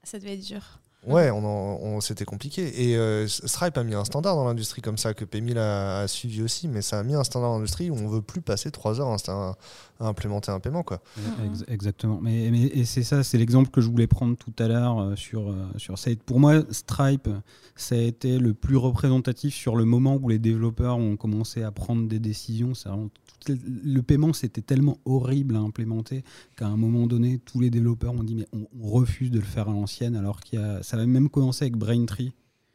[0.06, 0.62] Ça devait être dur.
[1.08, 2.90] Ouais, on, en- on- c'était compliqué.
[2.90, 6.08] Et euh, Stripe a mis un standard dans l'industrie comme ça, que Paymill a, a
[6.08, 8.72] suivi aussi, mais ça a mis un standard dans l'industrie où on veut plus passer
[8.72, 9.56] trois heures à,
[10.00, 10.82] à implémenter un paiement.
[10.82, 11.00] Quoi.
[11.46, 12.20] Ex- Exactement.
[12.24, 15.16] Mais, mais- et c'est ça, c'est l'exemple que je voulais prendre tout à l'heure euh,
[15.16, 16.10] sur, euh, sur ça.
[16.26, 17.30] Pour moi, Stripe,
[17.76, 21.70] ça a été le plus représentatif sur le moment où les développeurs ont commencé à
[21.72, 22.74] prendre des décisions.
[22.74, 23.22] C'est vraiment tout
[23.54, 26.24] le- paiement, c'était tellement horrible à implémenter
[26.56, 29.46] qu'à un moment donné, tous les développeurs ont dit mais on, on refuse de le
[29.46, 32.34] faire à l'ancienne, alors qu'il y a, ça avait même commencé avec Braintree.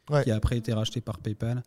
[0.09, 0.23] Ouais.
[0.23, 1.63] qui a après été racheté par PayPal,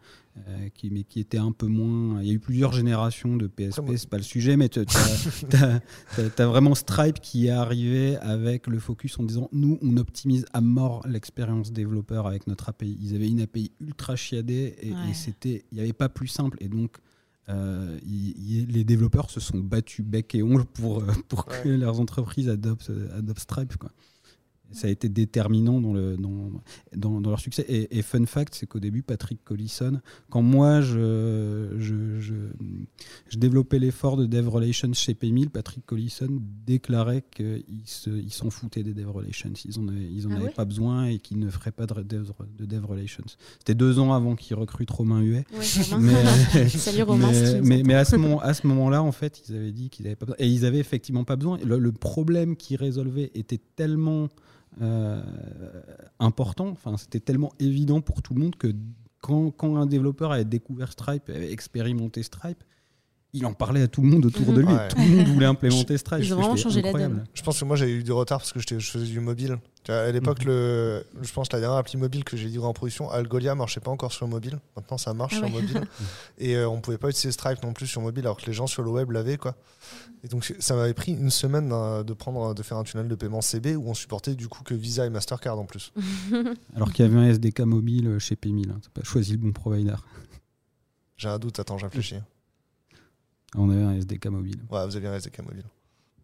[0.49, 2.21] euh, qui, mais qui était un peu moins.
[2.21, 4.85] Il y a eu plusieurs générations de PSP, c'est pas le sujet, mais tu as,
[6.47, 11.07] vraiment Stripe qui est arrivé avec le focus en disant nous, on optimise à mort
[11.09, 12.99] l'expérience développeur avec notre API.
[13.01, 15.15] Ils avaient une API ultra chiadée et, et Ouais.
[15.15, 16.59] c'était, il n'y avait pas plus simple.
[16.61, 16.97] Et donc,
[17.51, 22.49] euh, les développeurs se sont battus bec et ongle pour, euh, pour que leurs entreprises
[22.49, 23.77] adoptent, euh, adoptent Stripe.
[23.77, 23.91] Quoi.
[24.75, 26.51] Ça a été déterminant dans, le, dans,
[26.97, 27.65] dans, dans leur succès.
[27.69, 30.01] Et, et fun fact, c'est qu'au début, Patrick Collison,
[30.31, 32.35] quand moi je, je, je,
[33.29, 36.29] je développais l'effort de Dev Relations chez Paymil, Patrick Collison
[36.67, 39.53] déclarait qu'il se- il s'en foutait des Dev Relations.
[39.65, 41.87] Ils n'en avaient, ils en Ah avaient ouais pas besoin et qu'ils ne feraient pas
[41.87, 43.25] de Dev, de dev Relations.
[43.59, 45.45] C'était deux ans avant qu'ils recrutent Romain Huet.
[45.53, 45.99] Ouais.
[46.01, 47.31] Mais, Salut Romain.
[47.63, 50.37] mais, à ce moment, moment-là, en fait, ils avaient dit qu'ils n'avaient pas besoin.
[50.41, 51.59] Et ils avaient effectivement pas besoin.
[51.65, 54.29] Le, le problème qu'ils résolvaient était tellement
[54.81, 55.23] euh,
[56.19, 58.75] important, enfin, c'était tellement évident pour tout le monde que
[59.21, 62.63] quand, quand un développeur avait découvert Stripe, avait expérimenté Stripe,
[63.35, 64.69] il en parlait à tout le monde autour de lui.
[64.73, 64.89] Ouais.
[64.89, 66.23] Tout le monde voulait implémenter Stripe.
[66.25, 67.17] Ils ont vraiment changé la incroyable.
[67.17, 67.25] donne.
[67.35, 69.59] Je pense que moi j'ai eu du retard parce que j'étais- je faisais du mobile.
[69.89, 70.47] À l'époque, Mhm.
[70.49, 73.81] le, je pense que la dernière appli mobile que j'ai livrée en production, Algolia, marchait
[73.81, 74.59] pas encore sur mobile.
[74.77, 75.83] Maintenant, ça marche Ah sur mobile.
[76.39, 78.67] Et euh, on pouvait pas utiliser Stripe non plus sur mobile, alors que les gens
[78.67, 79.37] sur le web l'avaient.
[79.37, 79.57] Quoi.
[80.23, 83.43] Et donc, ça m'avait pris une semaine de, prendre, de faire un tunnel de paiement
[83.43, 85.93] CB où on supportait du coup que Visa et Mastercard en plus.
[86.75, 88.71] Alors qu'il y avait un SDK mobile chez Paymill.
[88.71, 88.81] Hein.
[88.83, 89.97] T'as pas choisi le bon provider.
[91.19, 92.17] J'ai un doute, attends, je réfléchis.
[93.55, 94.57] On avait un SDK mobile.
[94.71, 95.65] Ouais, vous aviez un SDK mobile.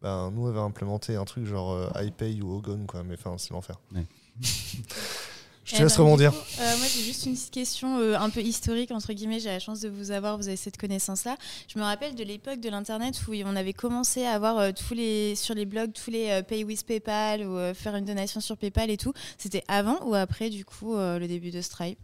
[0.02, 3.36] Ben, nous, on avait implémenté un truc genre euh, iPay ou Ogon, quoi, mais enfin,
[3.38, 3.78] c'est l'enfer.
[3.94, 4.06] Ouais.
[4.40, 6.32] je te Eh laisse ben, rebondir.
[6.32, 9.40] coup, euh, moi, j'ai juste une petite question euh, un peu historique, entre guillemets.
[9.40, 11.36] J'ai la chance de vous avoir, vous avez cette connaissance-là.
[11.68, 14.94] Je me rappelle de l'époque de l'Internet où on avait commencé à avoir euh, tous
[14.94, 18.40] les, sur les blogs tous les euh, Pay with PayPal ou euh, faire une donation
[18.40, 19.12] sur PayPal et tout.
[19.36, 21.98] C'était avant ou après, du coup, euh, le début de Stripe?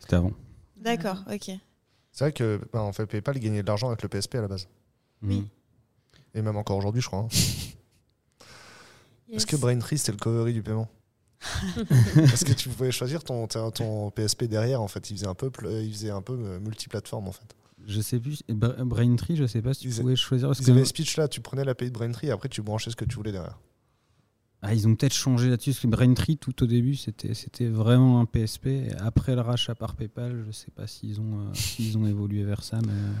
[0.00, 0.32] C'était avant.
[0.76, 1.50] D'accord, ok.
[2.18, 4.48] C'est vrai que ben, en fait, PayPal gagnait de l'argent avec le PSP à la
[4.48, 4.66] base.
[5.22, 5.36] Oui.
[5.36, 5.46] Mhm.
[6.34, 7.20] Et même encore aujourd'hui, je crois.
[7.20, 7.28] hein.
[9.32, 10.88] Est-ce que Braintree, c'était le covery du paiement?
[12.16, 15.10] Parce que tu pouvais choisir ton, ton, ton PSP derrière, en fait.
[15.10, 17.54] Il faisait un peu, pl- il faisait un peu euh, multiplateforme, en fait.
[17.86, 18.42] Je sais plus.
[18.48, 20.48] Bra- Braintree, je sais pas si tu Ils a- pouvais choisir.
[20.48, 22.90] parce Ils que- avaient speech là, tu prenais l'API de Braintree et après tu branchais
[22.90, 23.60] ce que tu voulais derrière.
[24.62, 28.18] Ah, ils ont peut-être changé là-dessus, parce que Braintree, tout au début, c'était c'était vraiment
[28.20, 28.68] un PSP.
[29.00, 32.78] Après le rachat par PayPal, je sais pas s'ils ont, euh, ont évolué vers ça,
[32.84, 32.92] mais...
[32.92, 33.12] euh,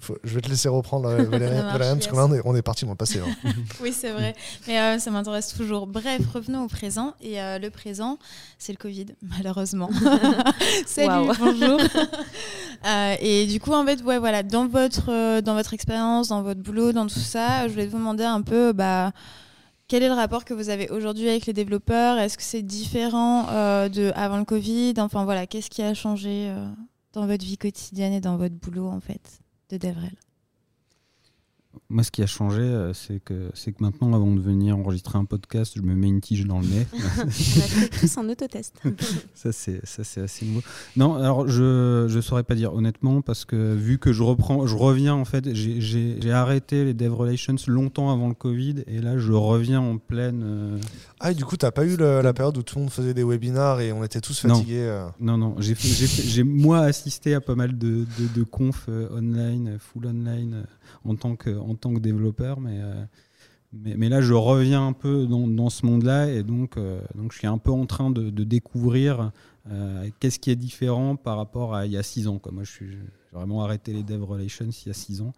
[0.00, 2.06] Faut- je vais te laisser reprendre, euh, marche, Valérian, parce yes.
[2.08, 3.20] que là, on est, on est parti dans le passé.
[3.20, 3.50] hein.
[3.80, 4.34] Oui, c'est vrai.
[4.66, 5.86] Mais euh, ça m'intéresse toujours.
[5.86, 7.14] Bref, revenons au présent.
[7.22, 8.18] Et euh, le présent,
[8.58, 9.88] c'est le Covid, malheureusement.
[10.84, 11.80] Salut, bonjour.
[12.86, 16.42] Euh, et du coup, en fait, ouais, voilà, dans votre, euh, dans votre expérience, dans
[16.42, 19.12] votre boulot, dans tout ça, je voulais vous demander un peu, bah,
[19.88, 22.18] quel est le rapport que vous avez aujourd'hui avec les développeurs?
[22.18, 24.94] Est-ce que c'est différent euh, de avant le Covid?
[24.98, 26.66] Enfin voilà, qu'est-ce qui a changé euh,
[27.12, 30.16] dans votre vie quotidienne et dans votre boulot en fait de DevRel?
[31.88, 35.18] Moi, ce qui a changé, euh, c'est que, c'est que maintenant, avant de venir enregistrer
[35.18, 36.86] un podcast, je me mets une tige dans le nez.
[36.94, 38.74] On a fait tous un autotest.
[39.34, 40.62] ça, c'est, ça, c'est assez nouveau.
[40.96, 44.74] Non, alors, je ne saurais pas dire honnêtement, parce que vu que je reprends, je
[44.76, 49.00] reviens, en fait, j'ai, j'ai- j'ai arrêté les Dev Relations longtemps avant le Covid, et
[49.00, 50.42] là, je reviens en pleine...
[50.44, 50.78] euh,
[51.20, 53.14] Ah, et du coup, t'as pas eu le- la période où tout le monde faisait
[53.14, 54.54] des webinars et on était tous Non.
[54.56, 55.06] fatigués euh.
[55.20, 58.42] Non, non, j'ai, fait- j'ai, fait- j'ai, moi assisté à pas mal de, de, de
[58.42, 60.62] confs euh, online, full online, euh,
[61.04, 63.04] en, tant que, en tant que développeur, mais, euh,
[63.72, 67.32] mais, mais là je reviens un peu dans, dans ce monde-là et donc, euh, donc
[67.32, 69.32] je suis un peu en train de, de découvrir
[69.70, 72.38] euh, qu'est-ce qui est différent par rapport à il y a six ans.
[72.38, 72.52] Quoi.
[72.52, 72.98] Moi je suis j'ai
[73.32, 75.32] vraiment arrêté les dev relations il y a six ans.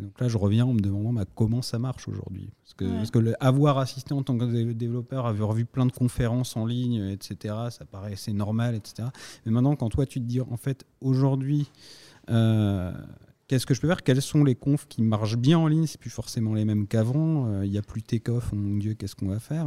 [0.00, 2.50] Et donc là je reviens en me demandant bah, comment ça marche aujourd'hui?
[2.64, 2.96] Parce que, Ouais.
[2.96, 6.56] parce que le- avoir assisté en tant que dé- développeur, avoir vu plein de conférences
[6.56, 9.08] en ligne, etc., ça paraissait normal, etc.
[9.46, 11.70] Mais maintenant, quand toi, tu te dis, en fait, aujourd'hui,
[12.30, 12.90] euh,
[13.54, 14.02] qu'est-ce que je peux faire?
[14.02, 15.86] Quels sont les confs qui marchent bien en ligne?
[15.86, 17.46] C'est plus forcément les mêmes qu'avant.
[17.46, 18.50] Euh, Il n'y a plus take-off.
[18.52, 19.64] Oh mon Dieu, qu'est-ce qu'on va faire?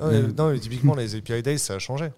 [0.00, 2.08] Non, mais- non, mais typiquement, les API Days, ça a changé.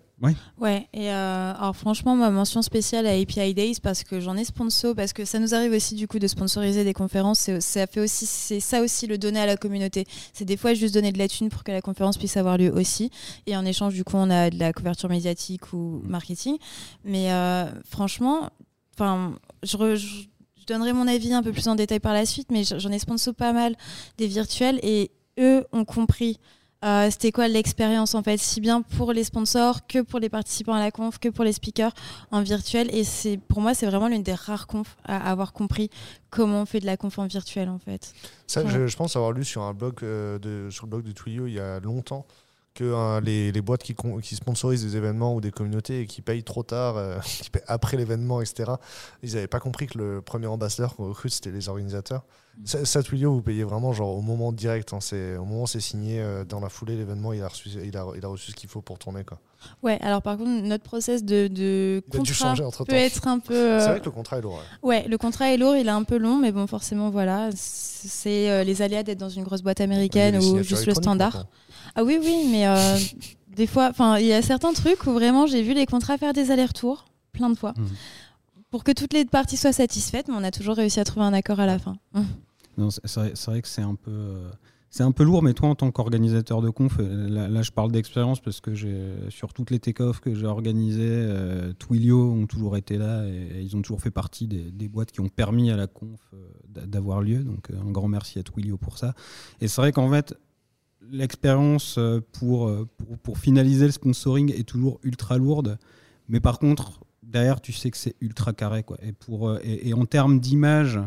[0.60, 4.44] Ouais, et euh, alors franchement, ma mention spéciale à API Days parce que j'en ai
[4.44, 7.38] sponsor, parce que ça nous arrive aussi du coup de sponsoriser des conférences.
[7.38, 10.06] C'est, ça fait aussi, c'est ça aussi le donner à la communauté.
[10.32, 12.72] C'est des fois juste donner de la thune pour que la conférence puisse avoir lieu
[12.74, 13.10] aussi.
[13.46, 16.56] Et en échange, du coup, on a de la couverture médiatique ou marketing.
[17.04, 18.50] Mais euh, franchement,
[18.96, 20.26] enfin, je, re- je- je
[20.68, 23.34] donnerai mon avis un peu plus en détail par la suite, mais j'en ai sponsor
[23.34, 23.74] pas mal
[24.18, 26.38] des virtuels et eux ont compris
[26.84, 30.74] euh, c'était quoi l'expérience en fait, si bien pour les sponsors que pour les participants
[30.74, 31.92] à la conf, que pour les speakers
[32.30, 32.88] en virtuel.
[32.94, 35.90] Et c'est pour moi, c'est vraiment l'une des rares confs à avoir compris
[36.30, 38.12] comment on fait de la conf en virtuel en fait.
[38.46, 38.70] Ça, Ouais.
[38.70, 41.48] je, je pense avoir lu sur un blog euh, de, sur le blog de Twilio
[41.48, 42.26] il y a longtemps
[42.78, 43.92] que euh, les, les boîtes qui,
[44.22, 47.62] qui sponsorisent des événements ou des communautés et qui payent trop tard, euh, qui payent
[47.66, 48.72] après l'événement, etc.,
[49.24, 52.24] ils n'avaient pas compris que le premier ambassadeur qu'on recrute, c'était les organisateurs.
[52.64, 54.92] Ça, ça, Twilio, vous payez vraiment genre au moment direct.
[54.92, 57.68] hein, c'est, au moment où c'est signé, euh, dans la foulée, l'événement, il a reçu,
[57.68, 59.24] il a, il a reçu ce qu'il faut pour tourner.
[59.24, 59.40] Quoi.
[59.82, 62.96] Ouais, alors par contre, notre process de, contrat entre peut temps.
[62.98, 63.54] être un peu.
[63.54, 64.60] euh, C'est vrai que le contrat est lourd.
[64.82, 64.88] ouais.
[65.02, 68.50] Ouais, le contrat est lourd, il est un peu long, mais bon, forcément, voilà, c'est
[68.50, 71.46] euh, les aléas d'être dans une grosse boîte américaine ou juste le standard.
[71.94, 72.96] Ah oui, oui, mais euh,
[73.56, 76.32] des fois, enfin, il y a certains trucs où vraiment j'ai vu les contrats faire
[76.32, 77.88] des allers-retours, plein de fois, Mhm.
[78.70, 81.32] pour que toutes les parties soient satisfaites, mais on a toujours réussi à trouver un
[81.32, 81.96] accord à la fin.
[82.76, 84.36] Non, c'est c'est vrai, c'est vrai que c'est un peu.
[84.88, 87.70] Euh, C'est un peu lourd, mais toi, en tant qu'organisateur de conf, euh, là, je
[87.70, 88.96] parle d'expérience parce que j'ai,
[89.28, 93.76] sur toutes les take-off que j'ai organisées, euh, Twilio ont toujours été là et, ils
[93.76, 96.36] ont toujours fait partie des, boîtes qui ont permis à la conf euh,
[96.68, 97.44] d'a- d'avoir lieu.
[97.44, 99.14] Donc, euh, un grand merci à Twilio pour ça.
[99.60, 100.34] Et c'est vrai qu'en fait,
[101.10, 102.88] l'expérience euh, pour, euh,
[103.22, 105.78] pour, finaliser le sponsoring est toujours ultra lourde.
[106.28, 108.82] Mais par contre, derrière, tu sais que c'est ultra carré.
[108.82, 108.98] Quoi.
[109.02, 111.00] Et, pour, euh, et, en termes d'image,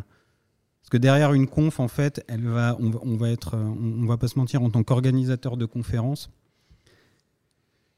[0.92, 4.04] que derrière une conf, en fait, elle va, on, va, on va être, euh, on,
[4.04, 6.30] on va pas se mentir, en tant qu'organisateur de conférence,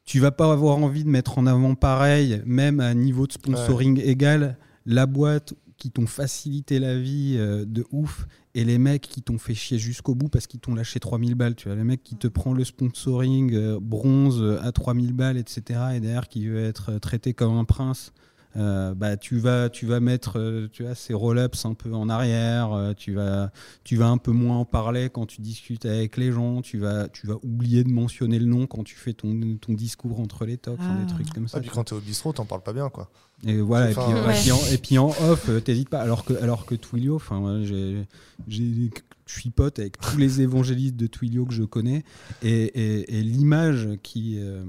[0.05, 3.31] tu vas pas avoir envie de mettre en avant pareil, même à un niveau de
[3.31, 9.01] sponsoring égal, la boîte qui t'ont facilité la vie euh, de ouf et les mecs
[9.01, 11.55] qui t'ont fait chier jusqu'au bout parce qu'ils t'ont lâché 3000 balles.
[11.55, 15.79] Tu vois, le mec qui te prend le sponsoring euh, bronze à 3000 balles, etc.
[15.95, 18.13] et derrière qui veut être traité comme un prince.
[18.55, 22.07] Euh, bah, tu vas tu vas mettre euh, tu vois ces roll-ups un peu en
[22.09, 23.51] arrière euh, tu vas
[23.83, 27.07] tu vas un peu moins en parler quand tu discutes avec les gens tu vas
[27.07, 30.57] tu vas oublier de mentionner le nom quand tu fais ton, ton discours entre les
[30.57, 31.05] tops enfin, Ah.
[31.05, 32.89] des trucs comme ça Ah, puis quand t'es au bistrot, t'en parles pas bien.
[32.89, 33.09] quoi.
[33.45, 34.33] et voilà, et puis, et ouais.
[34.41, 35.99] puis en, et puis en off, t'hésites pas.
[36.01, 38.05] Alors que, alors que Twilio, enfin, j'ai,
[38.47, 38.89] je
[39.25, 42.03] suis pote avec tous les évangélistes de Twilio que je connais,
[42.43, 44.63] et, et- et l'image qui, euh,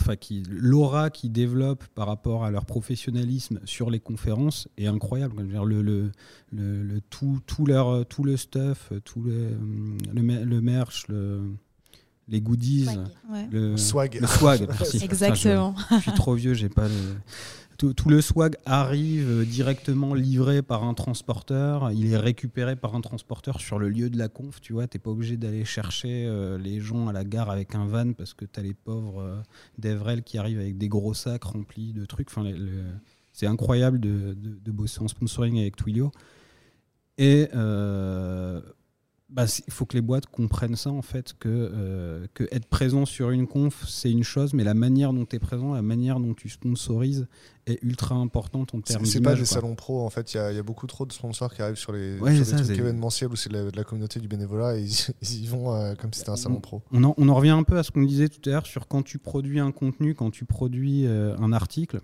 [0.00, 5.42] enfin, qui, l'aura qu'ils développent par rapport à leur professionnalisme sur les conférences est incroyable.
[5.42, 6.10] Le, le,
[6.52, 9.50] le, le tout, tout leur, tout le stuff, tout le,
[10.12, 11.42] le, mer- le merch, le,
[12.28, 12.88] les goodies,
[13.30, 13.48] Ouais.
[13.50, 14.18] le Swag.
[14.20, 14.66] le swag.
[14.68, 14.98] merci.
[15.04, 15.74] Exactement.
[15.90, 16.94] Je suis trop vieux, j'ai pas le...
[17.76, 21.90] tout, le swag arrive directement livré par un transporteur.
[21.92, 24.60] Il est récupéré par un transporteur sur le lieu de la conf.
[24.60, 27.86] Tu vois, t'es pas obligé d'aller chercher euh, les gens à la gare avec un
[27.86, 29.36] van parce que t'as les pauvres euh,
[29.78, 32.28] d'Evrel qui arrivent avec des gros sacs remplis de trucs.
[32.30, 32.50] Enfin,
[33.32, 36.10] c'est incroyable de, bosser en sponsoring avec Twilio.
[37.20, 38.60] Euh,
[39.28, 43.04] bah, il faut que les boîtes comprennent ça en fait que, euh, que être présent
[43.04, 46.20] sur une conf c'est une chose mais la manière dont tu es présent la manière
[46.20, 47.26] dont tu sponsorises
[47.66, 49.46] est ultra importante en termes c'est pas des quoi.
[49.46, 50.32] salons pro, en fait.
[50.32, 52.36] Il y, a- il y a beaucoup trop de sponsors qui arrivent sur les, Ouais,
[52.36, 54.76] sur c'est des ça, trucs événementiels où c'est de, la- de la communauté du bénévolat
[54.78, 56.82] et ils, ils y vont euh, comme si c'était un salon pro.
[56.92, 58.86] on en, on en revient un peu à ce qu'on disait tout à l'heure sur
[58.86, 62.00] quand tu produis un contenu, quand tu produis euh, un article.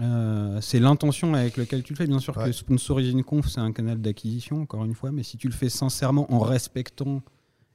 [0.00, 2.06] Euh, c'est l'intention avec laquelle tu le fais.
[2.06, 2.46] Bien sûr Ouais.
[2.46, 5.52] que sponsoriser une conf, c'est un canal d'acquisition, encore une fois, mais si tu le
[5.54, 7.22] fais sincèrement en respectant,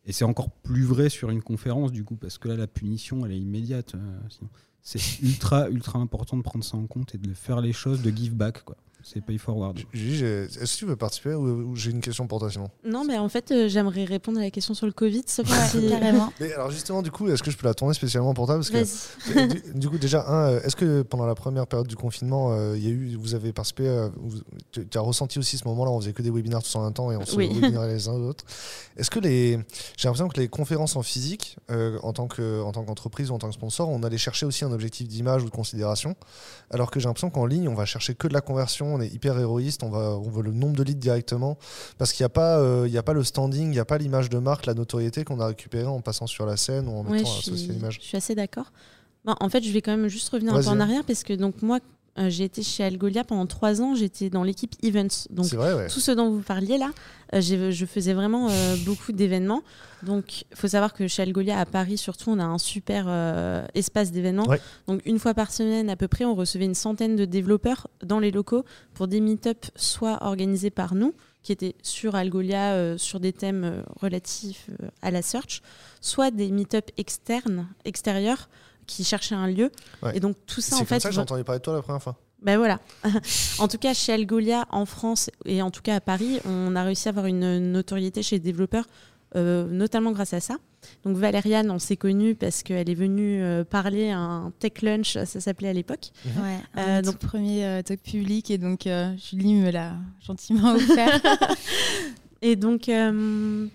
[0.06, 3.26] et c'est encore plus vrai sur une conférence, du coup, parce que là, la punition,
[3.26, 3.96] elle est immédiate.
[3.96, 4.20] euh,
[4.82, 8.12] c'est ultra, ultra important de prendre ça en compte et de faire les choses, de
[8.12, 8.64] give back.
[8.64, 8.78] quoi.
[9.08, 9.80] C'est pay forward.
[9.94, 12.70] Julie, j'ai- est-ce que tu veux participer ou, ou j'ai une question pour toi sinon
[12.84, 15.68] Non, mais en fait, euh, j'aimerais répondre à la question sur le Covid, sauf Ouais,
[15.68, 15.88] si...
[15.90, 16.34] carrément.
[16.40, 18.72] Mais alors justement, du coup, est-ce que je peux la tourner spécialement pour toi parce
[18.72, 22.52] que du, du coup, déjà, un, euh, est-ce que pendant la première période du confinement,
[22.52, 24.10] euh, il y a eu, vous avez participé, euh,
[24.72, 27.12] tu as ressenti aussi ce moment-là, on faisait que des webinaires tous en même temps
[27.12, 27.48] et on se Oui.
[27.54, 28.44] webinarait les uns aux autres.
[28.98, 29.60] Est-ce que les,
[29.98, 33.36] j'ai l'impression que les conférences en physique, euh, en tant que, en tant qu'entreprise ou
[33.36, 36.16] en tant que sponsor, on allait chercher aussi un objectif d'image ou de considération,
[36.72, 39.08] alors que j'ai l'impression qu'en ligne, on va chercher que de la conversion, on est
[39.14, 41.58] hyper héroïste, on va, on veut le nombre de leads directement,
[41.98, 43.86] parce qu'il n'y a pas, euh, il y a pas le standing, il n'y a
[43.86, 46.92] pas l'image de marque, la notoriété qu'on a récupérée en passant sur la scène ou
[46.92, 48.00] en Ouais, mettant associé à l'image.
[48.02, 48.72] je suis assez d'accord.
[49.26, 51.34] Bon, en fait, je vais quand même juste revenir un peu en arrière parce que
[51.34, 51.80] donc moi,
[52.18, 55.28] euh, j'ai été chez Algolia pendant trois ans, j'étais dans l'équipe Events.
[55.32, 55.88] Donc, vrai, ouais.
[55.88, 56.92] tout ce dont vous parliez là,
[57.34, 59.64] euh, je faisais vraiment euh, beaucoup d'événements.
[60.02, 63.08] Donc, il faut savoir que chez Algolia, à Paris surtout, on a un super
[63.74, 64.48] espace d'événements.
[64.48, 64.62] Ouais.
[64.88, 68.20] Donc, une fois par semaine à peu près, on recevait une centaine de développeurs dans
[68.20, 68.64] les locaux
[68.94, 71.14] pour des meet-ups soit organisés par nous,
[71.44, 74.70] qui étaient sur Algolia, sur des thèmes relatifs
[75.02, 75.62] à la search,
[76.02, 78.48] soit des meet-ups externes, extérieurs,
[78.88, 79.72] qui cherchaient un lieu.
[80.04, 80.16] Ouais.
[80.18, 81.74] Et donc, tout ça, C'est en comme fait, ça que j'ai entendu parler de toi
[81.76, 82.16] la première fois.
[82.42, 82.80] ben voilà.
[83.60, 86.84] en tout cas, chez Algolia en France et en tout cas à Paris, on a
[86.84, 88.86] réussi à avoir une notoriété chez les développeurs,
[89.36, 90.58] euh, notamment grâce à ça.
[91.04, 95.14] Donc Valériane, on s'est connue parce qu'elle est venue euh, parler à un tech lunch,
[95.14, 96.12] ça s'appelait à l'époque.
[96.38, 99.94] Ouais, Euh, donc- tout premier euh, talk public et donc euh, Julie me l'a
[100.26, 101.20] gentiment offert.
[102.44, 103.66] Et donc, euh,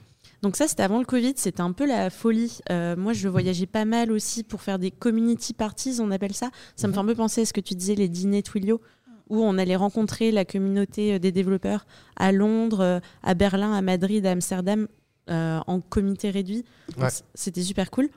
[0.43, 2.59] donc ça, c'était avant le Covid, c'était un peu la folie.
[2.71, 6.51] Euh, moi, je voyageais pas mal aussi pour faire des community parties, on appelle ça.
[6.77, 6.95] Ça me Mhm.
[6.95, 8.81] fait un peu penser à ce que tu disais, les dîners Twilio,
[9.29, 11.87] où on allait rencontrer la communauté euh, des développeurs
[12.17, 14.89] à Londres, euh, à Berlin, à Madrid, à Amsterdam,
[15.29, 16.65] euh, en comité réduit.
[16.99, 17.09] Ouais.
[17.35, 18.09] C'était super cool.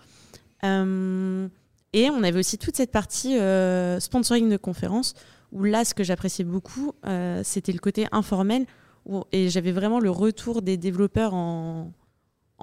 [0.63, 1.47] Euh,
[1.93, 3.37] et on avait aussi toute cette partie
[3.99, 5.13] sponsoring de conférences,
[5.51, 6.93] où là, ce que j'appréciais beaucoup,
[7.43, 8.65] c'était le côté informel,
[9.05, 11.91] où- et j'avais vraiment le retour des développeurs en,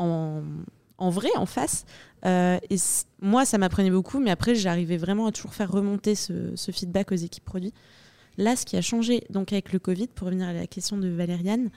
[0.01, 1.85] en, vrai, en face.
[2.27, 2.77] Euh, et
[3.20, 7.16] moi, ça m'apprenait beaucoup, mais après, j'arrivais vraiment à toujours faire remonter ce, feedback aux
[7.16, 7.74] équipes produits.
[8.39, 11.09] Là, ce qui a changé donc avec le Covid, pour revenir à la question de
[11.09, 11.70] Valériane,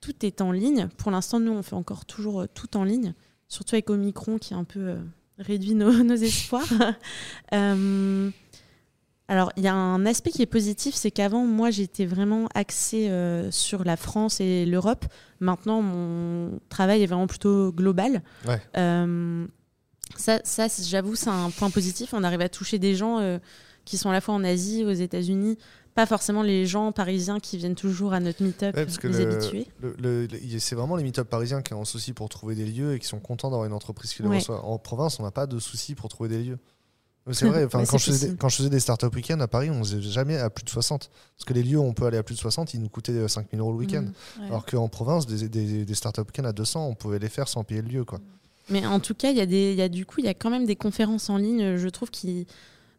[0.00, 0.88] tout est en ligne.
[0.96, 3.14] Pour l'instant, nous, on fait encore toujours euh, tout en ligne,
[3.48, 4.96] surtout avec Omicron qui a un peu euh,
[5.38, 6.68] réduit nos, espoirs.
[9.28, 13.10] alors, il y a un aspect qui est positif, c'est qu'avant, moi, j'étais vraiment axée
[13.10, 15.04] euh, sur la France et l'Europe.
[15.40, 18.22] Maintenant, mon travail est vraiment plutôt global.
[18.46, 18.60] Ouais.
[18.78, 19.46] Euh,
[20.16, 20.40] ça,
[20.82, 22.14] j'avoue, c'est un point positif.
[22.14, 23.38] On arrive à toucher des gens euh,
[23.84, 25.58] qui sont à la fois en Asie, aux États-Unis,
[25.94, 29.66] pas forcément les gens parisiens qui viennent toujours à notre meet-up, Ouais, les le- habitués.
[29.80, 32.64] le- le- le- c'est vraiment les meet-up parisiens qui ont un souci pour trouver des
[32.66, 34.36] lieux et qui sont contents d'avoir une entreprise qui les Ouais.
[34.38, 34.64] reçoit.
[34.64, 36.58] En province, on n'a pas de souci pour trouver des lieux.
[37.32, 38.38] C'est vrai, enfin, quand, je faisais des, possible.
[38.38, 41.10] quand je faisais des startup week-ends à Paris, on faisait jamais à plus de 60.
[41.36, 43.26] Parce que les lieux où on peut aller à plus de 60, ils nous coûtaient
[43.28, 44.02] 5000 euros le week-end.
[44.02, 44.40] Mm.
[44.40, 44.46] Ouais.
[44.46, 47.64] Alors qu'en province, des, des, des startup week-ends à 200, on pouvait les faire sans
[47.64, 48.04] payer le lieu.
[48.04, 48.20] Quoi.
[48.70, 50.28] Mais en tout cas, il y a des, il y a du coup, il y
[50.28, 52.46] a quand même des conférences en ligne, je trouve, qui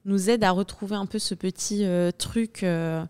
[0.05, 2.63] nous aident à retrouver un peu ce petit euh, truc.
[2.63, 3.03] euh,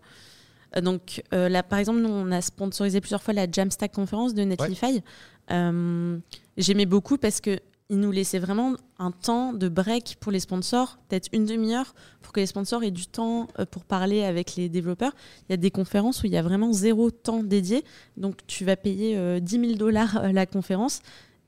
[0.76, 4.34] euh, donc euh, là, par exemple, nous, on a sponsorisé plusieurs fois la Jamstack conférence
[4.34, 5.02] de Netlify.
[5.50, 6.18] Euh,
[6.56, 7.58] J'aimais beaucoup parce que
[7.90, 12.32] ils nous laissaient vraiment un temps de break pour les sponsors, peut-être une demi-heure, pour
[12.32, 15.12] que les sponsors aient du temps euh, pour parler avec les développeurs.
[15.48, 17.84] Il y a des conférences où il y a vraiment zéro temps dédié.
[18.16, 21.00] Donc tu vas payer euh, 10 000 dollars euh, la conférence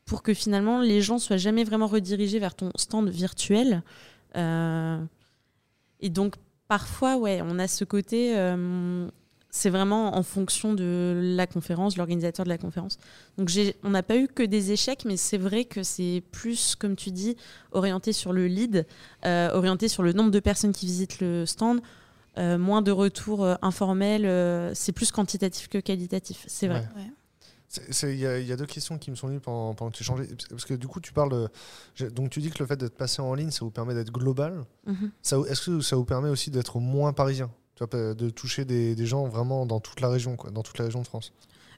[0.05, 3.83] pour que finalement les gens soient jamais vraiment redirigés vers ton stand virtuel.
[4.37, 5.03] Euh,
[6.01, 6.35] et donc
[6.69, 9.09] parfois, ouais, on a ce côté, euh,
[9.55, 12.97] c'est vraiment en fonction de la conférence, l'organisateur de la conférence.
[13.37, 13.51] Donc
[13.85, 17.11] on n'a pas eu que des échecs, mais c'est vrai que c'est plus, comme tu
[17.11, 17.37] dis,
[17.71, 18.87] orienté sur le lead,
[19.27, 21.81] euh, orienté sur le nombre de personnes qui visitent le stand.
[22.39, 26.89] euh, moins de retours euh, informels, euh, c'est plus quantitatif que qualitatif, c'est vrai.
[26.97, 27.03] Ouais.
[27.03, 28.11] Ouais.
[28.15, 29.97] Il y, a- il y a deux questions qui me sont venues pendant, pendant que
[29.99, 30.29] tu changeais.
[30.49, 31.49] Parce que du coup, tu parles.
[31.99, 34.11] de- Donc, tu dis que le fait d'être passé en ligne, ça vous permet d'être
[34.13, 34.65] global.
[34.87, 35.11] Mhm.
[35.21, 37.51] Ça- Est-ce que ça vous permet aussi d'être moins parisien?
[37.87, 41.01] De toucher des, des gens vraiment dans toute la région, quoi, dans toute la région
[41.01, 41.33] de France.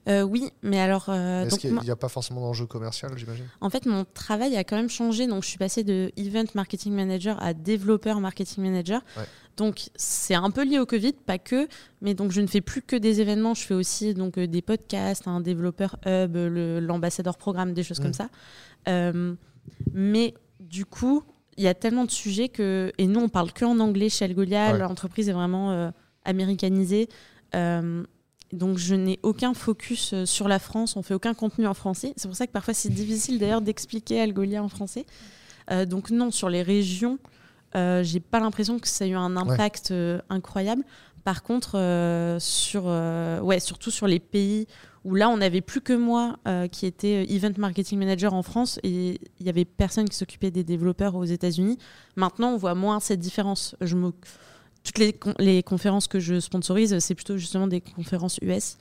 [0.07, 3.47] Euh, oui, mais alors, euh, Est-ce qu'il n'y a, pas forcément d'enjeu commercial, j'imagine?
[3.61, 5.27] En fait, mon travail a quand même changé.
[5.27, 9.01] Donc, je suis passée de event marketing manager à développeur marketing manager.
[9.17, 9.25] Ouais.
[9.57, 11.69] Donc, c'est un peu lié au Covid, pas que.
[12.03, 13.55] Mais donc, je ne fais plus que des événements.
[13.55, 18.03] Je fais aussi donc euh, des podcasts, un développeur hub, l'ambassadeur programme, des choses Mm.
[18.03, 18.29] comme ça.
[18.89, 19.35] Euh,
[19.95, 21.23] mais du coup,
[21.57, 22.93] il y a tellement de sujets que.
[22.99, 24.73] Et nous, on parle que en anglais chez Algolia.
[24.73, 24.79] Ouais.
[24.79, 25.91] L'entreprise est vraiment euh,
[26.25, 27.09] américanisée.
[27.55, 28.05] Euh,
[28.53, 32.13] donc je n'ai aucun focus euh, sur la France, on fait aucun contenu en français.
[32.17, 35.07] C'est pour ça que parfois c'est difficile d'ailleurs d'expliquer Algolia en français.
[35.71, 37.19] Euh, donc non, sur les régions,
[37.75, 39.93] j'ai pas l'impression que ça a eu un impact
[40.31, 40.85] incroyable.
[41.25, 41.73] Par contre,
[42.39, 44.69] sur, ouais, surtout sur les pays
[45.05, 48.81] où là on n'avait plus que moi euh, qui était event marketing manager en France
[48.83, 51.79] et il y avait personne qui s'occupait des développeurs aux États-Unis.
[52.17, 53.77] Maintenant, on voit moins cette différence.
[53.81, 53.97] Je
[54.83, 58.77] toutes les, con- les conférences que je sponsorise, c'est plutôt justement des conférences US.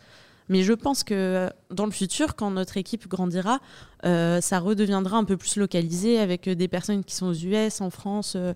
[0.49, 3.59] Mais je pense que dans le futur, quand notre équipe grandira,
[4.05, 7.79] euh, ça redeviendra un peu plus localisé avec euh, des personnes qui sont aux US,
[7.79, 8.53] en France, euh,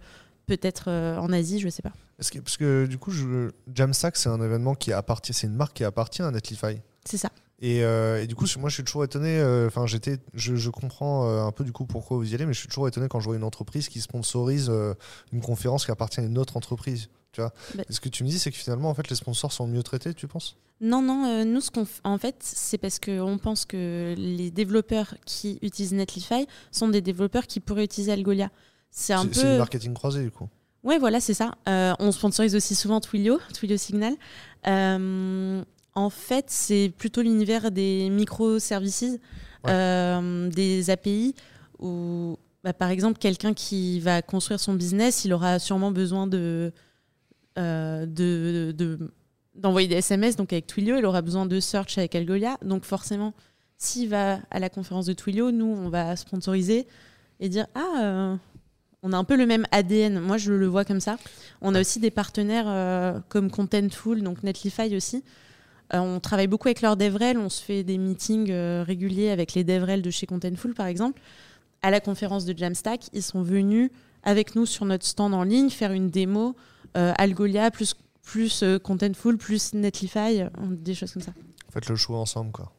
[0.47, 1.93] peut-être euh, en Asie, je sais pas.
[2.31, 5.75] Que- Parce que du coup, je, Jamstack, c'est un événement qui appartient, c'est une marque
[5.77, 6.81] qui appartient à Netlify.
[7.05, 7.29] C'est ça.
[7.59, 9.39] Et, euh, et du coup, moi, je suis toujours étonné.
[9.39, 12.45] euh, Enfin, j'étais, je, je comprends euh, un peu du coup pourquoi vous y allez,
[12.45, 14.71] mais je suis toujours étonné quand je vois une entreprise qui sponsorise
[15.33, 17.09] une conférence qui appartient à une autre entreprise.
[17.31, 19.51] Tu vois Bah- Ce que tu me dis, c'est que finalement, en fait, les sponsors
[19.51, 20.57] sont mieux traités, tu penses?
[20.81, 25.15] Non, non, nous, ce qu'on f- en fait, c'est parce qu'on pense que les développeurs
[25.25, 28.51] qui utilisent Netlify sont des développeurs qui pourraient utiliser Algolia.
[28.91, 29.57] C'est un c'est du peu.
[29.57, 30.47] marketing croisé, du coup.
[30.83, 31.55] Ouais, voilà, c'est ça.
[31.65, 34.13] On sponsorise aussi souvent Twilio, Twilio Signal.
[35.97, 39.17] En fait, c'est plutôt l'univers des microservices,
[39.67, 41.33] euh, des API,
[41.79, 46.71] où, bah, par exemple, quelqu'un qui va construire son business, il aura sûrement besoin de,
[47.57, 49.11] euh, de, de-
[49.55, 50.35] d'envoyer des SMS.
[50.35, 52.57] Donc, avec Twilio, il aura besoin de search avec Algolia.
[52.63, 53.33] Donc, forcément,
[53.79, 56.85] s'il va à la conférence de Twilio, nous, on va sponsoriser
[57.39, 58.35] et dire Ah, euh,
[59.01, 60.19] on a un peu le même ADN.
[60.19, 61.17] Moi, je le vois comme ça.
[61.61, 65.23] On a aussi des partenaires euh, comme Contentful, donc Netlify aussi.
[65.93, 67.37] Euh, on travaille beaucoup avec leurs DevRel.
[67.37, 71.21] On se fait des meetings euh, réguliers avec les DevRel de chez Contentful, par exemple.
[71.81, 73.91] À la conférence de Jamstack, ils sont venus
[74.23, 76.55] avec nous sur notre stand en ligne faire une démo
[76.97, 81.33] euh, Algolia plus, plus euh, Contentful plus Netlify, des choses comme ça.
[81.71, 82.71] Faites le choix ensemble, quoi.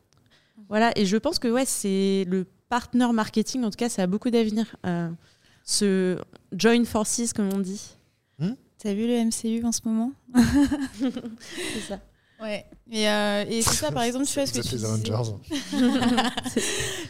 [0.69, 4.07] Voilà, et je pense que ouais, c'est le partner marketing, en tout cas, ça a
[4.07, 4.77] beaucoup d'avenir.
[4.85, 5.09] Euh,
[5.65, 6.19] ce
[6.53, 7.95] join forces, comme on dit.
[8.79, 10.13] T'as vu le MCU en ce moment?
[10.95, 11.99] C'est ça.
[12.41, 12.65] Ouais.
[12.91, 15.13] Et, euh, et c'est ça, par exemple, tu vois ce que C'est tu les disais.
[15.13, 15.33] Avengers.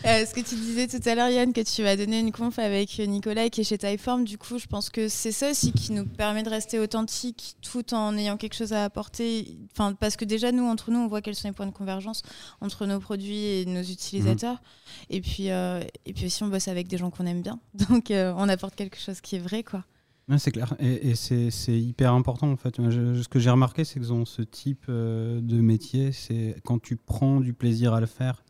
[0.07, 2.59] Euh, ce que tu disais tout à l'heure, Yann, que tu vas donner une conf
[2.59, 5.93] avec Nicolas qui est chez Typeform, du coup, je pense que c'est ça aussi qui
[5.93, 9.59] nous permet de rester authentique tout en ayant quelque chose à apporter.
[9.73, 12.23] Enfin, parce que déjà, nous, entre nous, on voit quels sont les points de convergence
[12.61, 14.63] entre nos produits et nos utilisateurs.
[15.11, 17.59] Et, puis, euh, et puis aussi, on bosse avec des gens qu'on aime bien.
[17.91, 19.85] Donc, euh, on apporte quelque chose qui est vrai, quoi.
[20.29, 20.75] Ouais, c'est clair.
[20.79, 22.77] Et, et c'est hyper important en fait.
[22.77, 26.97] Ce que j'ai remarqué, c'est que dans ce type euh, de métier, c'est quand tu
[26.97, 28.45] prends du plaisir à le faire,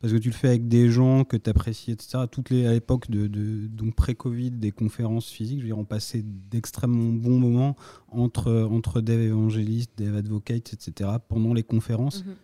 [0.00, 2.24] parce que tu le fais avec des gens que tu apprécies, etc.
[2.30, 7.38] Toutes les, à l'époque de, de- donc pré-Covid, des conférences physiques, on passait d'extrêmement bons
[7.38, 7.76] moments
[8.10, 11.10] entre, entre dev évangélistes, dev advocates, etc.
[11.28, 12.24] pendant les conférences.
[12.24, 12.34] Mhm.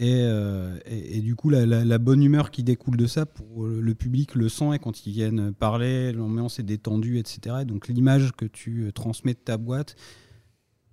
[0.00, 3.94] Et, euh, et, du coup, la, bonne humeur qui découle de ça, pour le le
[3.94, 7.58] public le sent, et quand ils viennent parler, l'ambiance est détendue, etc.
[7.62, 9.94] Et donc l'image que tu euh, transmets de ta boîte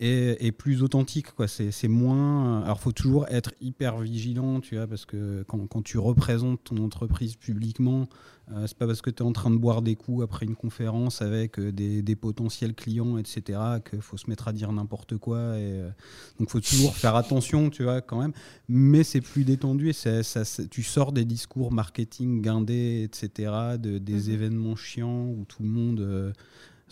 [0.01, 1.31] est, est plus authentique.
[1.31, 1.47] quoi.
[1.47, 2.61] C'est c'est moins.
[2.63, 6.77] Alors, faut toujours être hyper vigilant, tu vois, parce que quand, quand tu représentes ton
[6.77, 8.07] entreprise publiquement,
[8.51, 10.55] euh, c'est pas parce que tu es en train de boire des coups après une
[10.55, 13.59] conférence avec euh, des, des potentiels clients, etc.,
[13.89, 15.37] qu'il faut se mettre à dire n'importe quoi.
[15.57, 15.89] Et, euh,
[16.39, 18.33] donc, faut toujours faire attention, tu vois, quand même
[18.67, 23.97] mais c'est plus détendu et ça, ça- tu sors des discours marketing guindés, etc., de,
[23.99, 24.33] des Mhm.
[24.33, 25.99] événements chiants où tout le monde.
[25.99, 26.31] euh,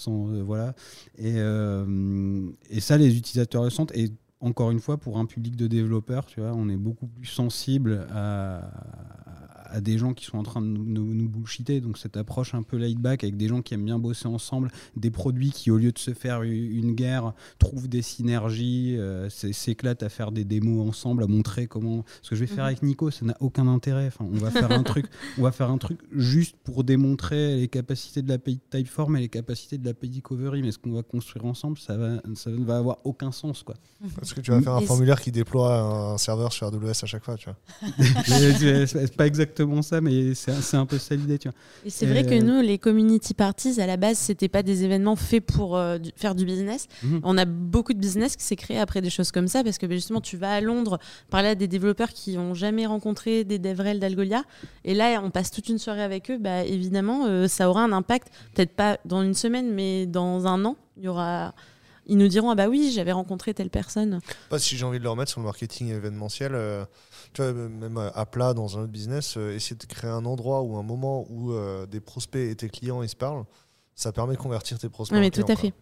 [0.07, 0.73] euh, voilà.
[1.17, 3.91] Et, euh, et ça, les utilisateurs le.
[3.95, 7.25] Et encore une fois, pour un public de développeurs, tu vois, on est beaucoup plus
[7.25, 8.61] sensible à,
[9.71, 11.81] à des gens qui sont en train de nous, nous, nous bullshiter.
[11.81, 14.71] Donc cette approche un peu laid back avec des gens qui aiment bien bosser ensemble,
[14.95, 20.03] des produits qui, au lieu de se faire une guerre, trouvent des synergies, euh, s'éclatent
[20.03, 22.03] à faire des démos ensemble, à montrer comment.
[22.21, 22.67] Ce que je vais faire Mhm.
[22.67, 24.07] avec Nico, ça n'a aucun intérêt.
[24.07, 25.05] Enfin, on va faire un truc,
[25.37, 29.21] on va faire un truc juste pour démontrer les capacités de l'API de Typeform et
[29.21, 30.61] les capacités de l'API Discovery.
[30.61, 33.75] Mais ce qu'on va construire ensemble, ça va, ça ne va avoir aucun sens, quoi.
[34.21, 37.05] Est-ce que tu vas faire un Et formulaire qui déploie un serveur sur AWS à
[37.05, 37.57] chaque fois, tu vois
[38.87, 39.27] c'est pas
[39.63, 41.57] exactement ça, mais c'est un peu ça l'idée, tu vois.
[41.85, 45.15] Et c'est vrai que nous, les community parties, à la base, c'était pas des événements
[45.15, 46.87] faits pour euh, du- faire du business.
[47.03, 47.21] Mhm.
[47.23, 49.85] On a beaucoup de business qui s'est créé après des choses comme ça, parce que
[49.85, 50.99] ben, justement, tu vas à Londres
[51.29, 54.43] parler à des développeurs qui ont jamais rencontré des DevRel d'Algolia,
[54.85, 56.37] et là, on passe toute une soirée avec eux.
[56.37, 60.63] Bah, évidemment, euh, ça aura un impact, peut-être pas dans une semaine, mais dans un
[60.65, 61.53] an, il y aura.
[62.11, 64.19] Ils nous diront ah bah oui, j'avais rencontré telle personne.
[64.49, 66.55] Pas si j'ai envie de le remettre sur le marketing événementiel.
[66.55, 66.83] euh,
[67.33, 70.61] tu vois, même à plat dans un autre business, euh, essayer de créer un endroit
[70.61, 73.45] ou un moment où euh, des prospects et tes clients ils se parlent,
[73.95, 75.17] ça permet de convertir tes prospects.
[75.17, 75.73] En mais tout clients, à fait.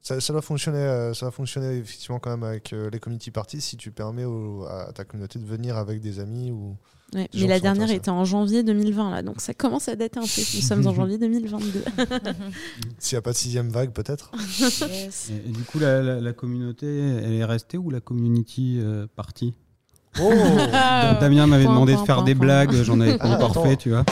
[0.00, 3.30] Ça, ça doit fonctionner, euh, ça va fonctionner effectivement quand même avec euh, les community
[3.30, 6.76] parties si tu permets au- à ta communauté de venir avec des amis ou
[7.14, 9.94] Ouais, Des gens Mais la dernière était en janvier 2020 là, donc ça commence à
[9.96, 10.40] dater un peu.
[10.54, 11.84] Nous sommes en janvier 2022.
[12.98, 14.32] s'il n'y a pas de sixième vague peut-être.
[14.90, 15.30] Yes.
[15.30, 19.06] Et, et du coup, la, la- la communauté, elle est restée ou la community euh,
[19.14, 19.54] partie?
[20.20, 20.32] Oh
[20.72, 22.46] Ah, Damien m'avait demandé point, de faire point, des point.
[22.46, 24.04] blagues, j'en avais pas Ah, encore fait, tu vois.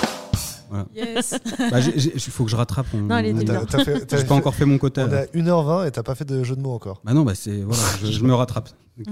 [0.95, 1.35] yes.
[1.71, 2.87] Bah, Il faut que je rattrape.
[2.95, 3.65] Non, elle bien.
[3.65, 5.07] T'as- pas fait- encore fait mon quota.
[5.09, 7.01] On à 1h20 et t'as pas fait de jeu de mots encore.
[7.05, 8.71] Bah non, bah c'est voilà, je, je me rattrape.
[9.01, 9.09] Ok.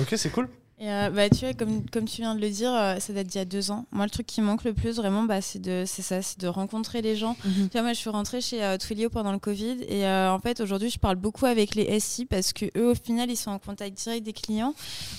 [0.00, 0.48] Ok, c'est cool.
[0.80, 3.26] Et euh, bah, tu vois, comme, comme tu viens de le dire, euh, ça date
[3.26, 3.84] d'il y a deux ans.
[3.92, 6.48] Moi, le truc qui manque le plus, vraiment, bah, c'est de, c'est ça, c'est de
[6.48, 7.36] rencontrer les gens.
[7.44, 7.68] Mhm.
[7.68, 10.38] Tu vois, moi, je suis rentrée chez euh, Twilio pendant le Covid et euh, en
[10.38, 13.50] fait, aujourd'hui, je parle beaucoup avec les SI parce que eux, au final, ils sont
[13.50, 14.74] en contact direct des clients,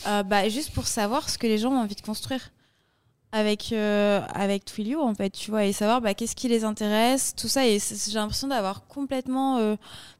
[0.07, 2.49] euh, bah, juste pour savoir ce que les gens ont envie de construire
[3.33, 7.33] avec euh, avec Twilio en fait tu vois et savoir bah, qu'est-ce qui les intéresse
[7.35, 9.75] tout ça et j'ai l'impression d'avoir complètement euh,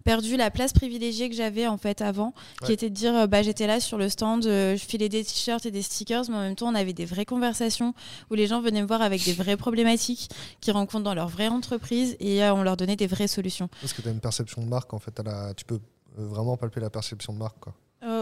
[0.06, 2.34] perdu la place privilégiée que j'avais en fait avant
[2.64, 5.24] qui était de dire euh, bah j'étais là sur le stand euh, je filais des
[5.26, 7.94] t-shirts et des stickers mais en même temps on avait des vraies conversations
[8.30, 10.30] où les gens venaient me voir avec des vraies problématiques
[10.62, 14.02] qu'ils rencontrent dans leur vraie entreprise et on leur donnait des vraies solutions Parce que
[14.02, 15.20] tu as une perception de marque, en fait.
[15.26, 15.80] la- Tu peux
[16.16, 17.74] vraiment palper la perception de marque, quoi.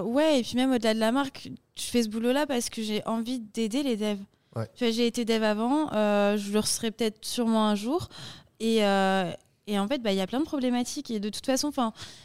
[0.03, 3.06] Ouais, et puis même au-delà de la marque, je fais ce boulot-là parce que j'ai
[3.06, 4.18] envie d'aider les devs.
[4.76, 8.10] J'ai été dev avant, euh, je le serai peut-être sûrement un jour.
[8.60, 9.32] Et, euh,
[9.70, 11.12] en fait, bah, il y a plein de problématiques.
[11.12, 11.72] Et de toute façon,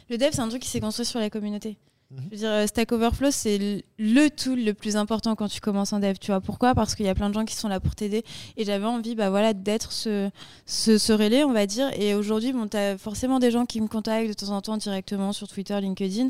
[0.09, 1.77] le dev, c'est un truc qui s'est construit sur la communauté.
[2.15, 2.21] Mhm.
[2.31, 5.91] Je veux dire, euh, Stack Overflow, c'est le tool le plus important quand tu commences
[5.93, 6.15] en dev.
[6.19, 6.73] Tu vois pourquoi?
[6.73, 8.23] Parce qu'il y a plein de gens qui sont là pour t'aider.
[8.57, 10.29] Et j'avais envie bah, voilà, d'être ce,
[10.65, 11.89] ce, ce relais, on va dire.
[11.99, 14.77] Et aujourd'hui, bon, tu as forcément des gens qui me contactent de temps en temps
[14.77, 16.29] directement sur Twitter, LinkedIn.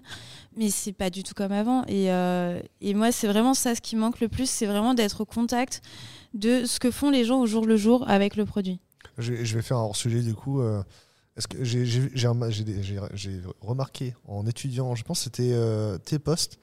[0.57, 1.83] Mais c'est pas du tout comme avant.
[1.87, 5.21] Et, euh, et moi, c'est vraiment ça ce qui manque le plus c'est vraiment d'être
[5.21, 5.81] au contact
[6.33, 8.79] de ce que font les gens au jour le jour avec le produit.
[9.17, 10.61] Je, vais- je vais faire un hors-sujet, du coup.
[10.61, 10.81] euh,
[11.37, 16.57] Est-ce que j'ai remarqué en étudiant, je pense que c'était euh, tes posts,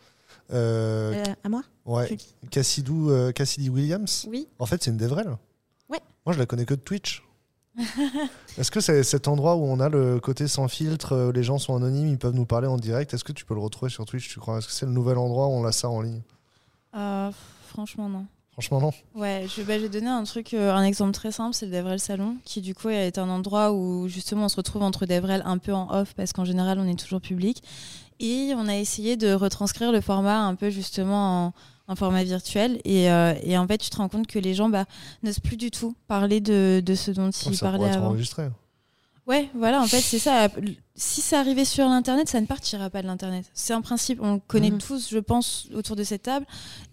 [0.50, 1.62] euh, Euh, à moi?
[1.84, 2.16] ouais,
[2.50, 4.26] Cassidou, euh, Cassidy Williams.
[4.30, 4.48] Oui.
[4.58, 5.36] En fait, c'est une Devrel.
[5.90, 6.00] Ouais.
[6.24, 7.22] Moi, je la connais que de Twitch.
[8.58, 11.74] Est-ce que c'est cet endroit où on a le côté sans filtre, les gens sont
[11.76, 13.12] anonymes, ils peuvent nous parler en direct?
[13.14, 14.58] Est-ce que tu peux le retrouver sur Twitch, tu crois?
[14.58, 16.22] Est-ce que c'est le nouvel endroit où on a ça en ligne?
[16.94, 17.30] Euh,
[17.68, 18.26] franchement, non.
[18.52, 18.92] Franchement, non.
[19.14, 21.72] Ouais, je, bah, je vais donner un truc, euh, un exemple très simple, c'est le
[21.72, 25.42] Devrel Salon, qui du coup est un endroit où justement on se retrouve entre Devrel
[25.46, 27.62] un peu en off, parce qu'en général on est toujours public.
[28.20, 31.52] Et on a essayé de retranscrire le format un peu justement en,
[31.88, 32.80] en format virtuel.
[32.84, 34.84] Et, euh, et en fait, tu te rends compte que les gens bah,
[35.24, 38.08] n'osent plus du tout parler de, de ce dont ils parlaient avant.
[38.08, 38.48] enregistré.
[39.26, 40.48] Ouais, voilà, en fait, c'est ça.
[40.94, 43.46] Si ça arrivait sur l'Internet, ça ne partira pas de l'Internet.
[43.54, 44.78] C'est un principe, on le connaît Mhm.
[44.78, 46.44] tous, je pense, autour de cette table.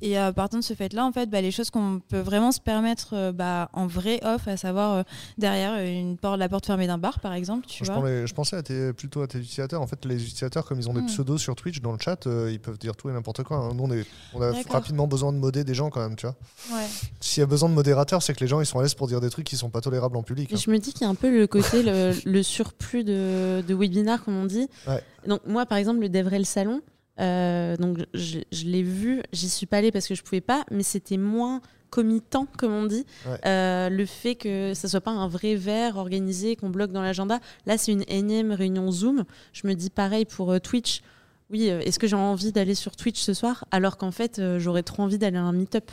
[0.01, 2.61] Et euh, partant de ce fait-là, en fait, bah, les choses qu'on peut vraiment se
[2.61, 5.03] permettre euh, bah, en vrai off, à savoir euh,
[5.37, 7.95] derrière une porte, la porte fermée d'un bar, par exemple, tu Je, vois.
[8.01, 9.81] parlais- je pensais à tes- plutôt à tes utilisateurs.
[9.81, 11.07] En fait, les utilisateurs, comme ils ont des Hmm.
[11.07, 13.57] pseudos sur Twitch dans le chat, euh, ils peuvent dire tout et n'importe quoi.
[13.57, 13.73] hein.
[13.75, 16.37] Nous, on, est- on a rapidement besoin de modder des gens quand même, tu vois.
[16.71, 16.85] Ouais.
[17.19, 19.07] S'il y a besoin de modérateurs, c'est que les gens ils sont à l'aise pour
[19.07, 20.53] dire des trucs qui sont pas tolérables en public.
[20.53, 20.55] Hein.
[20.57, 23.73] je me dis qu'il y a un peu le côté, le, le surplus de, de
[23.89, 24.67] webinaires, comme on dit.
[24.87, 25.03] Ouais.
[25.27, 26.81] Donc, moi, par exemple, le Devrel Salon,
[27.19, 30.63] euh, donc je, je l'ai vu, j'y suis pas allée parce que je pouvais pas,
[30.71, 33.05] mais c'était moins committant, comme on dit.
[33.25, 33.37] Ouais.
[33.45, 37.39] Euh, le fait que ça soit pas un vrai verre organisé qu'on bloque dans l'agenda.
[37.65, 39.25] Là, c'est une énième réunion Zoom.
[39.53, 41.01] Je me dis pareil pour euh, Twitch.
[41.49, 43.65] Oui, est-ce que j'ai envie d'aller sur Twitch ce soir?
[43.71, 45.89] Alors qu'en fait, j'aurais trop envie d'aller à un meet-up.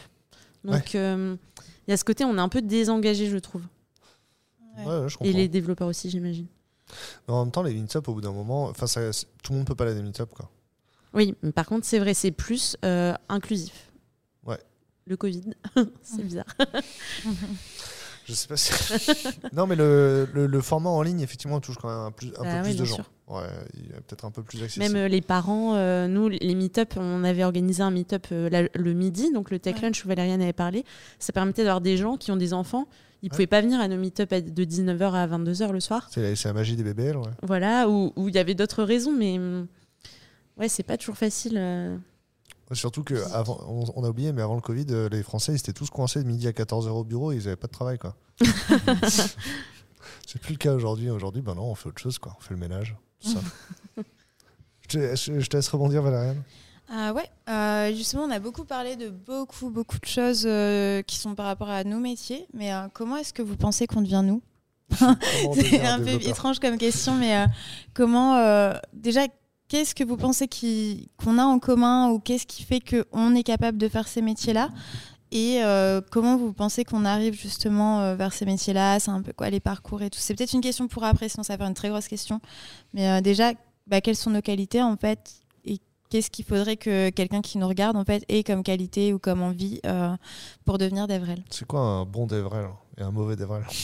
[0.64, 1.38] Donc, il
[1.88, 3.62] y a ce côté, on est un peu désengagé, je trouve.
[4.84, 5.08] Ouais.
[5.08, 6.46] Je Et les développeurs aussi, j'imagine.
[7.28, 9.10] Mais en même temps, les meet-up, au bout d'un moment, enfin, ça-
[9.42, 10.50] tout le monde peut pas aller à des meet-up, quoi.
[11.14, 13.90] Oui, mais par contre, c'est vrai, c'est plus euh, inclusif.
[14.44, 14.58] Ouais.
[15.06, 15.44] Le Covid,
[16.02, 16.44] c'est bizarre.
[18.26, 18.72] Je sais pas si.
[19.52, 22.42] non, mais le, le, le format en ligne, effectivement, touche quand même un, plus, un
[22.42, 22.96] Bah peu oui, plus de gens.
[22.96, 23.10] sûr.
[23.28, 23.42] Ouais,
[23.74, 24.84] il est peut-être un peu plus accessible.
[24.92, 28.92] Même euh, les parents, euh, nous, les meet-up, on avait organisé un meet-up euh, le
[28.94, 29.82] midi, donc le Tech Ouais.
[29.82, 30.84] Lunch où Valériane avait parlé.
[31.20, 32.88] Ça permettait d'avoir des gens qui ont des enfants.
[33.26, 33.36] Ils Ouais.
[33.38, 36.08] pouvaient pas venir à nos meet-up de 19h à 22h le soir.
[36.12, 37.24] C'est la, la magie des BBL, ouais.
[37.42, 39.66] Voilà, où il y avait d'autres raisons, mais hum,
[40.58, 41.54] ouais, c'est pas toujours facile.
[41.58, 41.96] euh.
[42.70, 43.58] Surtout que avant,
[43.96, 46.28] on, a oublié, mais avant le Covid, euh, les Français, ils étaient tous coincés de
[46.28, 48.14] midi à 14h au bureau, ils avaient pas de travail, quoi.
[50.26, 51.10] c'est plus le cas aujourd'hui.
[51.10, 52.36] Aujourd'hui, ben non, on fait autre chose, quoi.
[52.38, 53.40] On fait le ménage, tout ça.
[54.88, 56.42] je, te, je te laisse rebondir, Valériane.
[56.88, 61.16] Ah ouais, euh, justement, on a beaucoup parlé de beaucoup, beaucoup de choses euh, qui
[61.16, 62.46] sont par rapport à nos métiers.
[62.54, 64.40] Mais euh, comment est-ce que vous pensez qu'on devient nous?
[65.54, 67.46] C'est un peu étrange comme question, mais euh,
[67.92, 69.22] comment euh, déjà
[69.68, 73.78] qu'est-ce que vous pensez qu'on a en commun ou qu'est-ce qui fait qu'on est capable
[73.78, 74.70] de faire ces métiers-là?
[75.32, 79.00] Et euh, comment vous pensez qu'on arrive justement euh, vers ces métiers-là?
[79.00, 80.20] C'est un peu quoi les parcours et tout?
[80.20, 82.40] C'est peut-être une question pour après, sinon ça va faire une très grosse question.
[82.94, 83.52] Mais euh, déjà,
[83.88, 85.42] bah, quelles sont nos qualités en fait?
[86.10, 89.42] Qu'est-ce qu'il faudrait que quelqu'un qui nous regarde en fait ait comme qualité ou comme
[89.42, 90.16] envie euh,
[90.64, 92.68] pour devenir d'Evrel C'est quoi un bon Devrel
[92.98, 93.64] et un mauvais Devrel?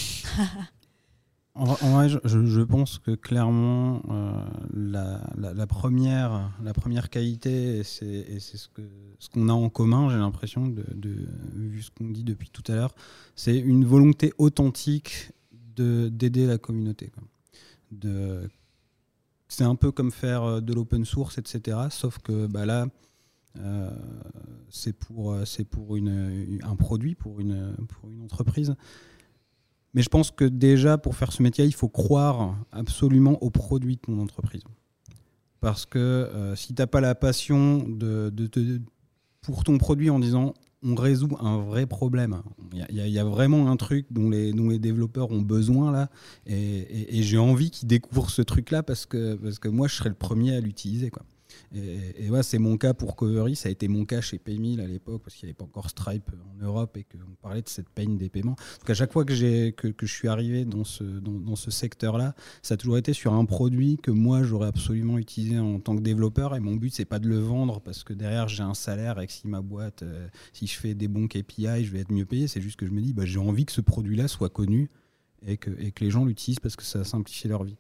[1.55, 4.43] En, vrai- en vrai, je, pense que clairement, euh,
[4.73, 8.89] la, la- la première, la première qualité, et c'est ce qu'on
[9.19, 12.63] ce qu'on a en commun, j'ai l'impression, de, de- vu ce qu'on dit depuis tout
[12.73, 12.95] à l'heure,
[13.37, 15.33] c'est une volonté authentique
[15.77, 17.09] de- d'aider la communauté.
[17.09, 17.23] quoi.
[17.91, 18.49] De-
[19.53, 21.77] C'est un peu comme faire euh, de l'open source, etc.
[21.91, 22.87] Sauf que bah, là,
[24.71, 28.75] c'est pour, c'est pour une, un produit, pour une, pour une entreprise.
[29.93, 33.97] Mais je pense que déjà, pour faire ce métier, il faut croire absolument au produit
[33.97, 34.63] de ton entreprise.
[35.61, 38.81] Parce que si tu n'as pas la passion de, de,
[39.43, 42.43] pour ton produit en disant on résout un vrai problème.
[42.73, 46.09] Il y, a vraiment un truc dont les, développeurs ont besoin là,
[46.47, 50.15] et, j'ai envie qu'ils découvrent ce truc-là parce que, parce que moi, je serais le
[50.15, 51.11] premier à l'utiliser.
[51.11, 51.23] Quoi.
[51.75, 54.87] Et, et c'est mon cas pour Covery, ça a été mon cas chez Paymill à
[54.87, 57.89] l'époque, parce qu'il n'y avait pas encore Stripe en Europe et qu'on parlait de cette
[57.89, 58.57] peine des paiements.
[58.81, 63.13] Donc à chaque fois que, je suis arrivé dans ce, secteur-là, ça a toujours été
[63.13, 66.55] sur un produit que moi j'aurais absolument utilisé en tant que développeur.
[66.55, 69.27] Et mon but, c'est pas de le vendre parce que derrière j'ai un salaire et
[69.27, 72.27] que si ma boîte, euh, si je fais des bons KPI, je vais être mieux
[72.27, 72.49] payé.
[72.49, 74.91] C'est juste que je me dis, bah, j'ai envie que ce produit-là soit connu
[75.47, 77.77] et que, et que les gens l'utilisent parce que ça a simplifié leur vie.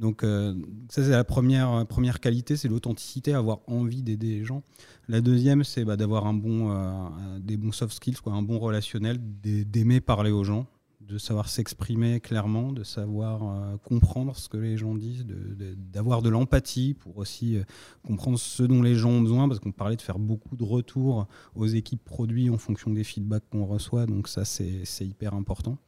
[0.00, 0.54] Donc euh,
[0.88, 4.62] ça c'est la première, première qualité, c'est l'authenticité, avoir envie d'aider les gens.
[5.08, 8.58] La deuxième c'est bah, d'avoir un bon, euh, des bons soft skills, quoi, un bon
[8.58, 10.66] relationnel, d'aimer parler aux gens,
[11.00, 16.28] de savoir s'exprimer clairement, de savoir euh, comprendre ce que les gens disent, d'avoir de,
[16.28, 17.58] l'empathie pour aussi
[18.04, 21.28] comprendre ce dont les gens ont besoin, parce qu'on parlait de faire beaucoup de retours
[21.54, 25.78] aux équipes produits en fonction des feedbacks qu'on reçoit, donc ça c'est hyper important.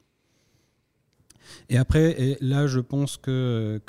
[1.68, 3.80] Et après, et là, je pense que,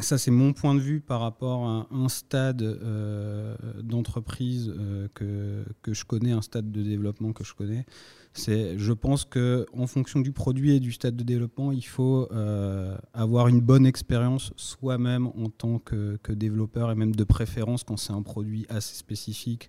[0.00, 5.64] ça, c'est mon point de vue par rapport à un stade euh, d'entreprise euh, que,
[5.82, 7.84] que, je connais, un stade de développement que je connais.
[8.34, 12.28] C'est, je pense que en fonction du produit et du stade de développement, il faut
[12.32, 17.98] euh, avoir une bonne expérience soi-même en tant que, développeur et même de préférence quand
[17.98, 19.68] c'est un produit assez spécifique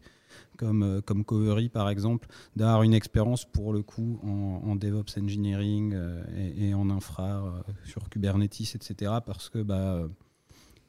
[0.58, 5.94] comme, euh, comme Covery par exemple, d'avoir une expérience pour le coup en, DevOps Engineering
[5.94, 6.24] euh,
[6.58, 9.12] et, en infra euh, sur Kubernetes, etc.
[9.26, 10.08] Parce que bah,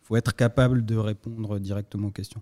[0.02, 2.40] faut être capable de répondre directement aux questions.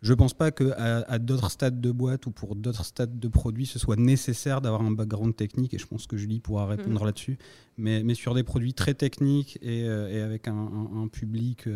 [0.00, 3.28] Je ne pense pas qu'à à, d'autres stades de boîte ou pour d'autres stades de
[3.28, 7.02] produits, ce soit nécessaire d'avoir un background technique, et je pense que Julie pourra répondre
[7.02, 7.06] mm.
[7.06, 7.38] là-dessus.
[7.78, 11.68] Mais, mais, sur des produits très techniques et, avec un, un, public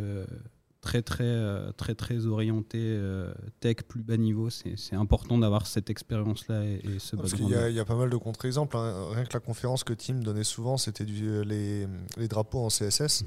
[0.86, 4.50] très très euh, très très orienté euh, tech plus bas niveau.
[4.50, 8.08] C'est important d'avoir cette expérience là et, ce parce qu'il y, y, a pas mal
[8.08, 9.08] de contre-exemples hein.
[9.10, 13.24] rien que la conférence que Tim donnait souvent c'était euh, les, les, drapeaux en CSS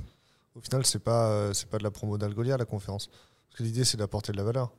[0.56, 3.08] au final c'est pas c'est pas de la promo d'Algolia la conférence.
[3.08, 4.72] Parce que l'idée c'est d'apporter de la valeur.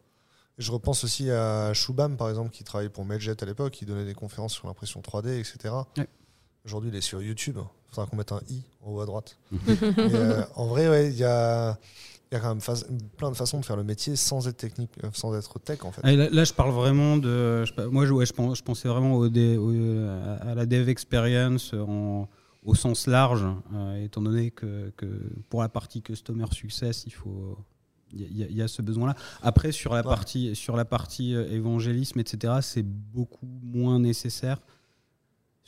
[0.59, 3.85] Et je repense aussi à Shubham par exemple qui travaillait pour Medjet à l'époque qui
[3.85, 5.75] donnait des conférences sur l'impression 3D etc
[6.65, 7.59] Aujourd'hui, il est sur YouTube.
[7.59, 9.39] Il faudra qu'on mette un i en haut à droite.
[10.55, 11.79] en vrai, il y a,
[12.31, 14.93] il y a quand même plein de façons de faire le métier sans être technique,
[15.03, 16.03] euh, sans être tech en fait.
[16.03, 17.65] Là, je parle vraiment de.
[17.91, 21.75] moi, je, je, pensais vraiment au, à la dev experience
[22.63, 25.07] au sens large, euh, étant donné que, que,
[25.49, 27.59] pour la partie customer success, il faut.
[28.13, 29.15] Il y, a ce besoin-là.
[29.41, 34.59] Après, sur la, partie, sur la partie euh, évangélisme, etc., c'est beaucoup moins nécessaire.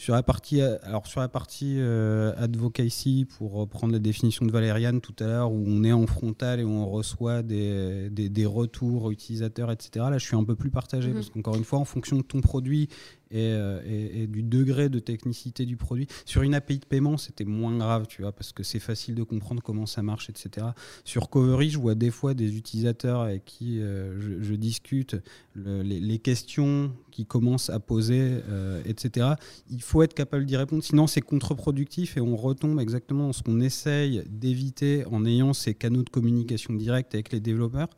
[0.03, 4.51] Sur la partie, euh, alors sur la partie euh, advocacy, pour reprendre la définition de
[4.51, 8.45] Valériane tout à l'heure, où on est en frontal et où on reçoit des, des,
[8.45, 11.15] retours utilisateurs, etc., là je suis un peu plus partagé, mhm.
[11.15, 12.89] parce qu'encore une fois, en fonction de ton produit
[13.35, 16.07] euh, et, du degré de technicité du produit.
[16.25, 19.23] Sur une API de paiement, c'était moins grave, tu vois, parce que c'est facile de
[19.23, 20.67] comprendre comment ça marche, etc.
[21.05, 25.17] Sur Covery, je vois des fois des utilisateurs avec qui euh, je, discute
[25.57, 29.31] les, questions qui commencent à poser, euh, etc.
[29.71, 33.43] Il faut être capable d'y répondre, sinon c'est contre-productif et on retombe exactement dans ce
[33.43, 37.89] qu'on essaye d'éviter en ayant ces canaux de communication directe avec les développeurs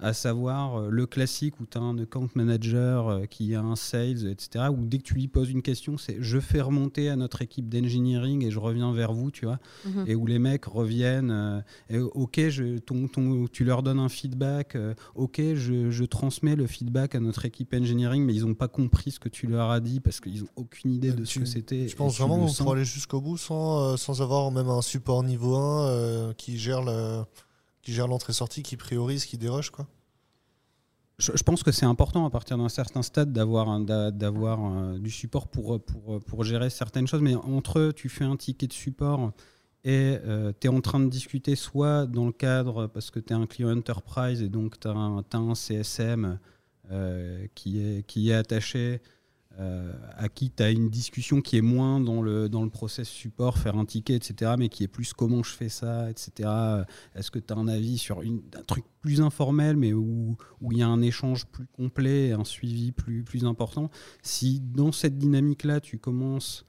[0.00, 3.76] à savoir euh, le classique où tu as un account manager euh, qui a un
[3.76, 7.16] sales, etc., où dès que tu lui poses une question, c'est je fais remonter à
[7.16, 10.04] notre équipe d'engineering et je reviens vers vous, tu vois, mhm.
[10.06, 11.60] et où les mecs reviennent, euh,
[11.90, 14.76] et, ok, je, ton, ton, tu leur donnes un feedback,
[15.14, 19.12] ok, je, je, transmets le feedback à notre équipe engineering, mais ils n'ont pas compris
[19.12, 21.88] ce que tu leur as dit parce qu'ils n'ont aucune idée de ce que c'était.
[21.88, 25.54] Je pense vraiment qu'on pourrait aller jusqu'au bout sans, sans avoir même un support niveau
[25.54, 27.22] 1 qui gère le
[27.82, 29.86] qui gère l'entrée-sortie, qui priorise, qui déroge quoi.
[31.18, 35.78] Je, pense que c'est important à partir d'un certain stade d'avoir d'avoir du support pour,
[35.84, 39.32] pour, pour, gérer certaines choses, mais entre eux, tu fais un ticket de support
[39.84, 43.32] et euh, tu es en train de discuter soit dans le cadre, parce que tu
[43.32, 46.38] es un client enterprise et donc tu as, un CSM
[46.90, 49.00] euh, qui, est, qui est attaché
[49.60, 53.06] euh, à qui tu as une discussion qui est moins dans le, dans le process
[53.06, 56.48] support, faire un ticket, etc., mais qui est plus comment je fais ça, etc.
[57.14, 60.36] Est-ce que tu as un avis sur une, un truc plus informel, mais où
[60.70, 63.90] il y a un échange plus complet, un suivi plus, plus important?
[64.22, 66.64] Si dans cette dynamique-là, tu commences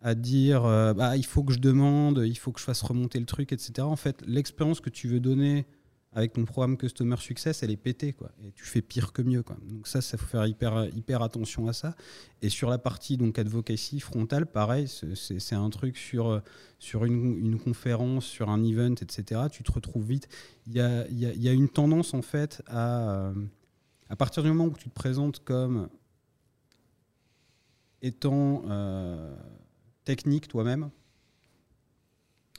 [0.00, 3.18] à dire euh, bah, il faut que je demande, il faut que je fasse remonter
[3.18, 5.66] le truc, etc., en fait, l'expérience que tu veux donner
[6.12, 8.30] avec ton programme Customer Success, elle est pétée, quoi.
[8.44, 9.56] Et tu fais pire que mieux, quoi.
[9.68, 11.94] Donc ça, ça faut faire hyper, hyper attention à ça.
[12.42, 16.42] Et sur la partie donc advocacy frontale, pareil, c'est un truc sur,
[16.78, 19.42] sur une, une, conférence, sur un event, etc.
[19.52, 20.28] Tu te retrouves vite.
[20.66, 23.32] Il y a, y, y a, une tendance, en fait, à,
[24.08, 25.88] à partir du moment où tu te présentes comme
[28.02, 29.36] étant euh,
[30.04, 30.90] technique toi-même,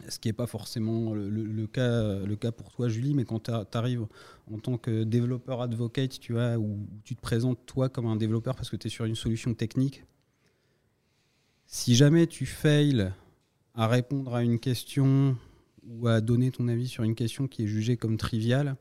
[0.07, 4.05] ce qui n'est pas forcément le, cas, pour toi, Julie, mais quand tu arrives
[4.51, 8.55] en tant que développeur advocate, tu vois, où tu te présentes toi comme un développeur
[8.55, 10.03] parce que tu es sur une solution technique,
[11.65, 13.11] si jamais tu fails
[13.75, 15.37] à répondre à une question
[15.87, 18.75] ou à donner ton avis sur une question qui est jugée comme triviale,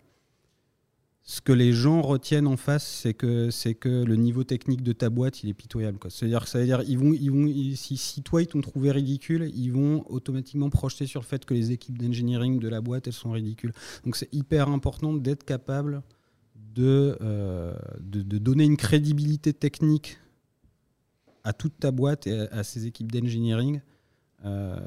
[1.30, 4.94] ce que les gens retiennent en face, c'est que, c'est que le niveau technique de
[4.94, 5.98] ta boîte, il est pitoyable.
[6.08, 7.46] C'est-à-dire, ça veut dire, ils vont, ils vont,
[7.76, 11.70] si, toi, ils t'ont trouvé ridicule, ils vont automatiquement projeter sur le fait que les
[11.70, 13.74] équipes d'engineering de la boîte, elles sont ridicules.
[14.06, 16.02] Donc, c'est hyper important d'être capable
[16.74, 20.18] de, euh, de, donner une crédibilité technique
[21.44, 23.82] à toute ta boîte et à, à ses équipes d'engineering
[24.46, 24.78] euh,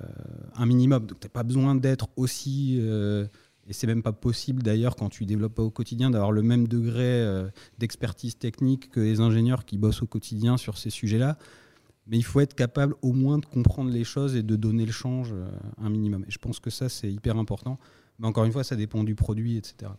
[0.56, 1.06] un minimum.
[1.06, 2.80] Donc, tu n'as pas besoin d'être aussi...
[2.82, 3.28] Euh,
[3.68, 6.68] et c'est même pas possible d'ailleurs quand tu développes pas au quotidien d'avoir le même
[6.68, 11.38] degré euh, d'expertise technique que les ingénieurs qui bossent au quotidien sur ces sujets-là.
[12.08, 14.92] Mais il faut être capable au moins de comprendre les choses et de donner le
[14.92, 16.26] change euh, un minimum.
[16.28, 17.78] Et je pense que ça, c'est hyper important.
[18.18, 19.92] Mais encore une fois, ça dépend du produit, etc.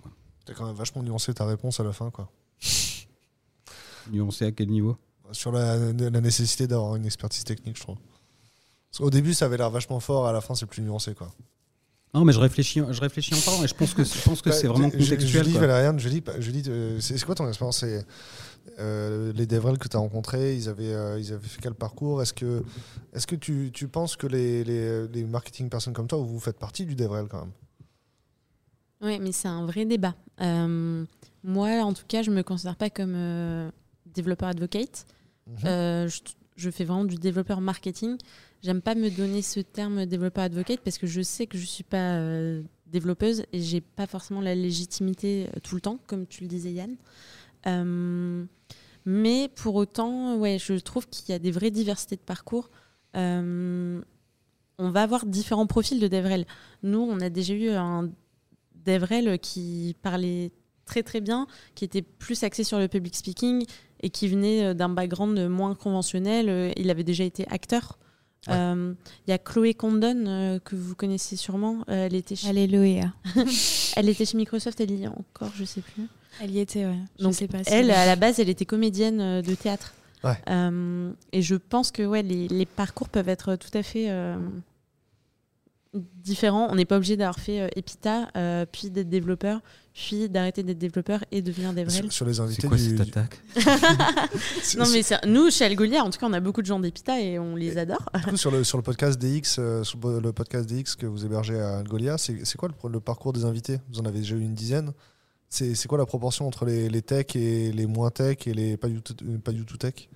[0.44, 2.10] Tu as quand même vachement nuancé ta réponse à la fin.
[2.10, 2.30] quoi.
[4.10, 4.96] nuancé à quel niveau?
[5.30, 7.96] Sur la, la nécessité d'avoir une expertise technique, je trouve.
[8.98, 11.14] Au début, ça avait l'air vachement fort, à la fin, c'est plus nuancé.
[11.14, 11.32] quoi.
[12.14, 14.66] Non, mais je réfléchis, je réfléchis encore et je pense que, je pense que c'est
[14.66, 15.44] vraiment contextuel.
[15.44, 16.62] Julie Valériane, Julie, Julie
[17.00, 17.84] c'est quoi ton expérience?
[18.78, 22.20] Euh, Les DevRel que tu as rencontrés, ils avaient, euh, ils avaient fait quel parcours?
[22.22, 22.62] Est-ce que,
[23.14, 26.38] est -ce que tu, tu penses que les, les, les, marketing personnes comme toi, vous
[26.38, 27.52] faites partie du DevRel quand même?
[29.00, 30.14] Oui, mais c'est un vrai débat.
[30.40, 31.04] Euh,
[31.42, 33.70] moi, en tout cas, je ne me considère pas comme euh,
[34.14, 35.06] développeur advocate.
[35.48, 36.08] -hmm.
[36.08, 36.20] je,
[36.56, 38.16] je fais vraiment du développeur marketing.
[38.62, 41.82] J'aime pas me donner ce terme développeur advocate parce que je sais que je suis
[41.82, 46.42] pas euh, développeuse et j'ai pas forcément la légitimité euh, tout le temps, comme tu
[46.42, 46.96] le disais Yann.
[47.66, 48.44] Euh,
[49.04, 52.70] mais pour autant, ouais, je trouve qu'il y a des vraies diversités de parcours.
[53.14, 54.00] On
[54.78, 56.46] va avoir différents profils de DevRel.
[56.84, 58.10] Nous, on a déjà eu un
[58.84, 60.52] DevRel qui parlait
[60.86, 63.66] très très bien, qui était plus axé sur le public speaking
[64.00, 66.72] et qui venait d'un background moins conventionnel.
[66.76, 67.98] Il avait déjà été acteur.
[68.46, 68.58] Il ouais.
[68.58, 68.94] euh,
[69.28, 71.84] y a Chloé Condon euh, que vous connaissez sûrement.
[71.88, 72.48] Euh, elle était chez...
[72.48, 73.12] Alléluia.
[73.96, 74.80] elle était chez Microsoft.
[74.80, 76.08] Elle y est encore, je sais plus.
[76.40, 76.98] Elle y était, ouais.
[77.18, 79.94] Je Donc sais pas si elle, à la base, elle était comédienne de théâtre.
[80.24, 80.38] Ouais.
[81.32, 84.08] et je pense que ouais, les, les, parcours peuvent être tout à fait
[85.94, 86.68] différents.
[86.70, 88.28] On n'est pas obligé d'avoir fait Epita,
[88.72, 89.60] puis d'être développeur,
[89.92, 91.90] puis d'arrêter d'être développeur et devenir DevRel.
[91.90, 92.96] Sur, sur les invités C'est quoi du...
[92.96, 93.40] cette attaque
[94.78, 97.38] Non, mais nous, chez Algolia, en tout cas, on a beaucoup de gens d'Epita et
[97.38, 98.08] on les adore.
[98.14, 101.24] Du coup, sur le, sur le podcast DX, euh, sur le podcast DX que vous
[101.24, 103.78] hébergez à Algolia, c'est quoi le, le, parcours des invités?
[103.92, 104.92] Vous en avez déjà eu une dizaine.
[105.48, 108.88] C'est quoi la proportion entre les, les techs et les moins tech et les pas
[108.88, 109.14] du tout,
[109.44, 110.08] pas du tout tech?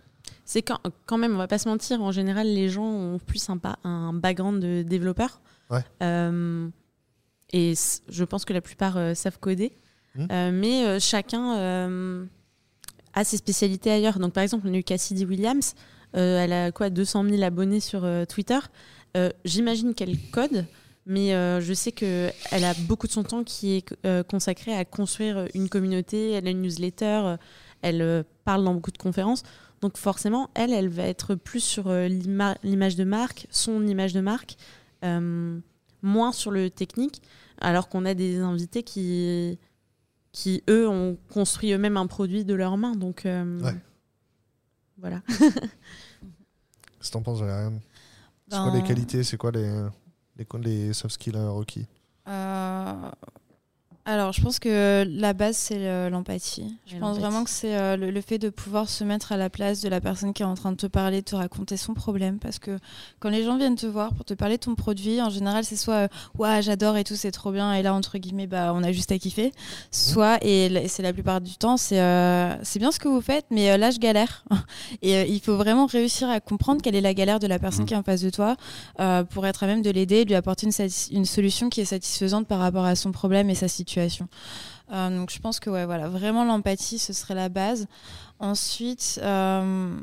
[0.46, 3.50] C'est quand, quand, même, on va pas se mentir, en général, les gens ont plus
[3.50, 5.40] un, un background de développeur.
[5.70, 5.84] Ouais.
[6.02, 6.68] Euh,
[7.52, 7.74] et
[8.09, 9.72] je pense que la plupart euh, savent coder.
[10.14, 10.26] Mmh.
[10.30, 12.28] Euh, mais chacun
[13.12, 14.18] a ses spécialités ailleurs.
[14.18, 15.74] Donc, par exemple, on a eu Cassidy Williams.
[16.12, 18.59] elle a quoi 200 000 abonnés sur Twitter.
[19.44, 20.66] J'imagine qu'elle code.
[21.09, 21.30] Mais
[21.60, 26.32] je sais qu'elle a beaucoup de son temps qui est consacré à construire une communauté.
[26.32, 27.36] Elle a une newsletter.
[27.82, 29.43] elle parle dans beaucoup de conférences.
[29.82, 34.56] Donc forcément, elle, elle va être plus sur l'image de marque, son image de marque,
[36.02, 37.23] moins sur le technique,
[37.60, 39.59] alors qu'on a des invités qui,
[40.32, 42.94] qui, eux, ont construit eux-mêmes un produit de leurs mains.
[42.94, 43.77] Donc euh, ouais.
[44.98, 45.20] voilà.
[45.28, 47.81] Qu'est-ce que t'en penses, Valériane
[48.48, 48.70] C'est ben...
[48.70, 49.86] quoi les qualités C'est quoi les,
[50.36, 51.86] les, les soft skills requis?
[52.28, 53.10] euh...
[54.08, 56.76] Alors, je pense que la base, c'est l'empathie.
[56.86, 59.50] Je pense vraiment que c'est euh, le, le, fait de pouvoir se mettre à la
[59.50, 61.92] place de la personne qui est en train de te parler, de te raconter son
[61.92, 62.38] problème.
[62.38, 62.78] Parce que
[63.18, 65.74] quand les gens viennent te voir pour te parler de ton produit, en général, c'est
[65.74, 66.08] soit
[66.38, 69.10] ouais, j'adore et tout, c'est trop bien, et là, entre guillemets, bah, on a juste
[69.10, 69.50] à kiffer.
[69.90, 73.46] Soit, et c'est la plupart du temps, c'est euh, c'est bien ce que vous faites,
[73.50, 74.44] mais euh, là, je galère.
[75.02, 77.82] et euh, il faut vraiment réussir à comprendre quelle est la galère de la personne
[77.82, 77.86] mmh.
[77.86, 78.56] qui est en face de toi
[79.00, 81.86] euh, pour être à même de l'aider, de lui apporter une, une solution qui est
[81.86, 83.95] satisfaisante par rapport à son problème et sa situation.
[83.98, 87.86] Euh, donc je pense que ouais, voilà, vraiment l'empathie, ce serait la base.
[88.39, 89.97] Ensuite, euh,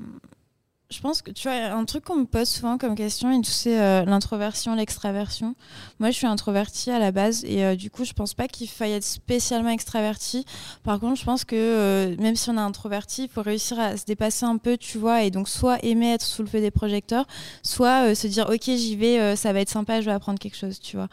[1.03, 4.73] pense que tu vois, un truc qu'on me pose souvent comme question, c'est euh, l'introversion,
[4.73, 5.53] l'extraversion.
[5.99, 8.69] Moi, je suis introvertie à la base et euh, du coup, je pense pas qu'il
[8.69, 10.45] faille être spécialement extraverti.
[10.83, 13.97] Par contre, je pense que euh, même si on est introverti, il faut réussir à
[13.97, 16.71] se dépasser un peu, tu vois, et donc soit aimer être sous le feu des
[16.71, 17.25] projecteurs,
[17.63, 20.79] soit se dire, ok, j'y vais, ça va être sympa, je vais apprendre quelque chose,
[20.79, 21.09] tu vois.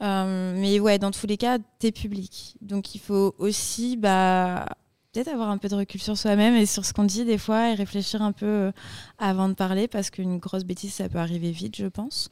[0.00, 2.54] mais ouais, dans tous les cas, t'es public.
[2.60, 4.66] Donc, il faut aussi, bah,
[5.12, 7.70] peut-être avoir un peu de recul sur soi-même et sur ce qu'on dit des fois
[7.70, 8.72] et réfléchir un peu euh,
[9.18, 12.30] avant de parler parce qu'une grosse bêtise, ça peut arriver vite, je pense.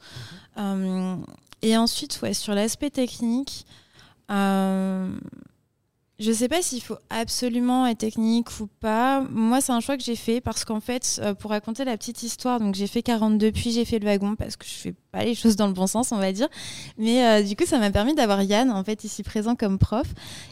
[0.57, 0.63] Mhm.
[0.63, 1.15] Euh,
[1.61, 3.67] et ensuite, ouais, sur l'aspect technique,
[4.31, 5.11] euh,
[6.21, 9.21] je sais pas s'il faut absolument être technique ou pas.
[9.31, 12.21] Moi, c'est un choix que j'ai fait parce qu'en fait, euh, pour raconter la petite
[12.21, 15.23] histoire, donc j'ai fait 42 puis j'ai fait le wagon parce que je fais pas
[15.23, 16.47] les choses dans le bon sens, on va dire.
[16.99, 20.07] Mais euh, du coup, ça m'a permis d'avoir Yann, en fait, ici présent comme prof.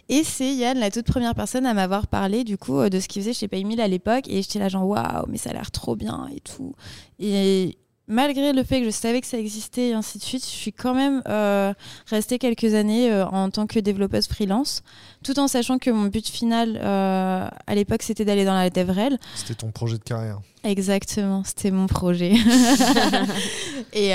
[0.10, 3.08] Et c'est Yann, la toute première personne à m'avoir parlé, du coup, euh, de ce
[3.08, 4.28] qu'il faisait chez PayMill à l'époque.
[4.28, 6.74] Et j'étais là, genre, waouh, mais ça a l'air trop bien et tout.
[7.20, 7.78] Et
[8.10, 10.74] malgré le fait que je savais que ça existait et ainsi de suite, je suis
[10.74, 11.74] quand même euh,
[12.08, 14.84] restée quelques années euh, en tant que développeuse freelance,
[15.24, 19.18] tout en sachant que mon but final euh, à l'époque c'était d'aller dans la DevRel.
[19.36, 20.42] C'était ton projet de carrière.
[20.64, 22.34] Exactement, c'était mon projet.
[23.94, 24.12] et,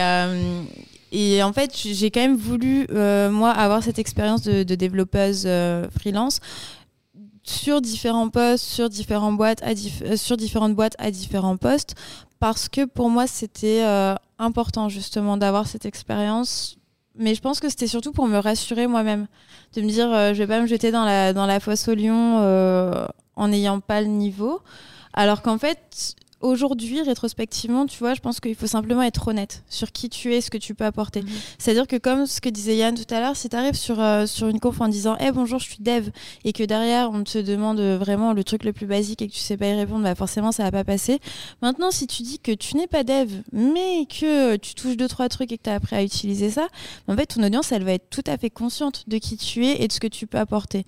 [1.12, 5.48] et en fait, j'ai quand même voulu, moi, avoir cette expérience de, de développeuse
[5.96, 6.40] freelance
[7.44, 9.76] sur différents postes, sur, différents boîtes à
[10.16, 11.94] sur différentes boîtes à différents postes,
[12.44, 16.76] parce que pour moi, c'était euh, important justement d'avoir cette expérience.
[17.16, 19.28] Mais je pense que c'était surtout pour me rassurer moi-même,
[19.74, 21.94] de me dire, euh, je vais pas me jeter dans la, dans la fosse au
[21.94, 24.60] lion euh, en n'ayant pas le niveau.
[25.14, 29.90] Alors qu'en fait, aujourd'hui, rétrospectivement, tu vois, je pense qu'il faut simplement être honnête sur
[29.92, 31.22] qui tu es, ce que tu peux apporter.
[31.22, 31.28] Mhm.
[31.58, 34.26] C'est-à-dire que comme ce que disait Yann tout à l'heure, si tu arrives sur, euh,
[34.26, 36.10] sur une conf en disant hey, bonjour, je suis dev,
[36.44, 39.40] et que derrière, on te demande vraiment le truc le plus basique et que tu
[39.40, 41.18] sais pas y répondre, bah forcément, ça va pas passer.
[41.62, 45.28] Maintenant, si tu dis que tu n'es pas dev, mais que tu touches deux, trois
[45.28, 46.68] trucs et que tu as appris à utiliser ça,
[47.08, 49.82] en fait, ton audience, elle va être tout à fait consciente de qui tu es
[49.82, 50.84] et de ce que tu peux apporter.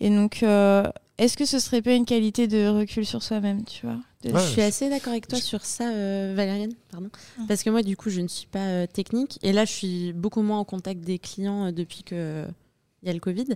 [0.00, 0.84] Et donc, euh,
[1.18, 3.96] est-ce que ce serait pas une qualité de recul sur soi-même, tu vois?
[4.34, 6.72] Je suis assez d'accord avec toi sur ça, euh, Valériane.
[6.90, 7.10] Pardon.
[7.38, 7.42] Ah.
[7.48, 9.38] Parce que moi, du coup, je ne suis pas euh, technique.
[9.42, 12.44] Et là, je suis beaucoup moins en contact des clients euh, depuis que
[13.02, 13.46] il y a le Covid.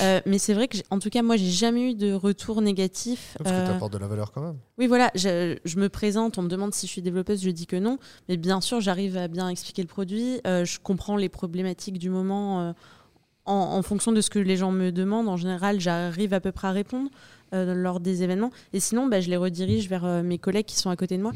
[0.26, 3.36] mais c'est vrai que, en tout cas, moi, j'ai jamais eu de retour négatif.
[3.38, 4.56] Parce que tu apportes de la valeur quand même.
[4.78, 5.10] Oui, voilà.
[5.14, 7.98] Je, je, me présente, on me demande si je suis développeuse, je dis que non.
[8.28, 10.40] Mais bien sûr, j'arrive à bien expliquer le produit.
[10.44, 12.74] je comprends les problématiques du moment
[13.46, 16.68] en, fonction de ce que les gens me demandent, en général, j'arrive à peu près
[16.68, 17.10] à répondre
[17.52, 18.50] euh, lors des événements.
[18.72, 21.22] Et sinon, bah, je les redirige vers euh, mes collègues qui sont à côté de
[21.22, 21.32] moi.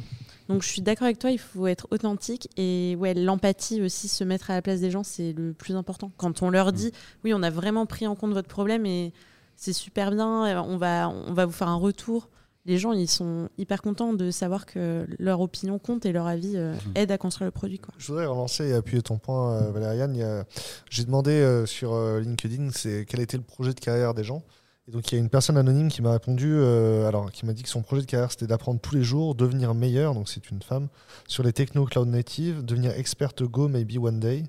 [0.49, 2.49] Donc, je suis d'accord avec toi, il faut être authentique.
[2.57, 6.11] Et ouais, l'empathie aussi, se mettre à la place des gens, c'est le plus important.
[6.17, 6.93] Quand on leur dit,
[7.25, 9.13] oui, on a vraiment pris en compte votre problème et
[9.57, 12.29] c'est super bien, on va, on va vous faire un retour
[12.67, 16.57] les gens ils sont hyper contents de savoir que leur opinion compte et leur avis
[16.57, 16.93] euh, mhm.
[16.95, 17.79] aide à construire le produit.
[17.79, 17.95] Quoi.
[17.99, 20.45] Je voudrais relancer et appuyer ton point, euh, Valériane.
[20.91, 24.43] J'ai demandé euh, sur LinkedIn c'est quel était le projet de carrière des gens.
[24.91, 27.69] Donc il y a une personne anonyme qui m'a répondu, alors qui m'a dit que
[27.69, 30.89] son projet de carrière c'était d'apprendre tous les jours, devenir meilleur, donc c'est une femme,
[31.29, 34.45] sur les techno cloud native, devenir experte Go maybe one day,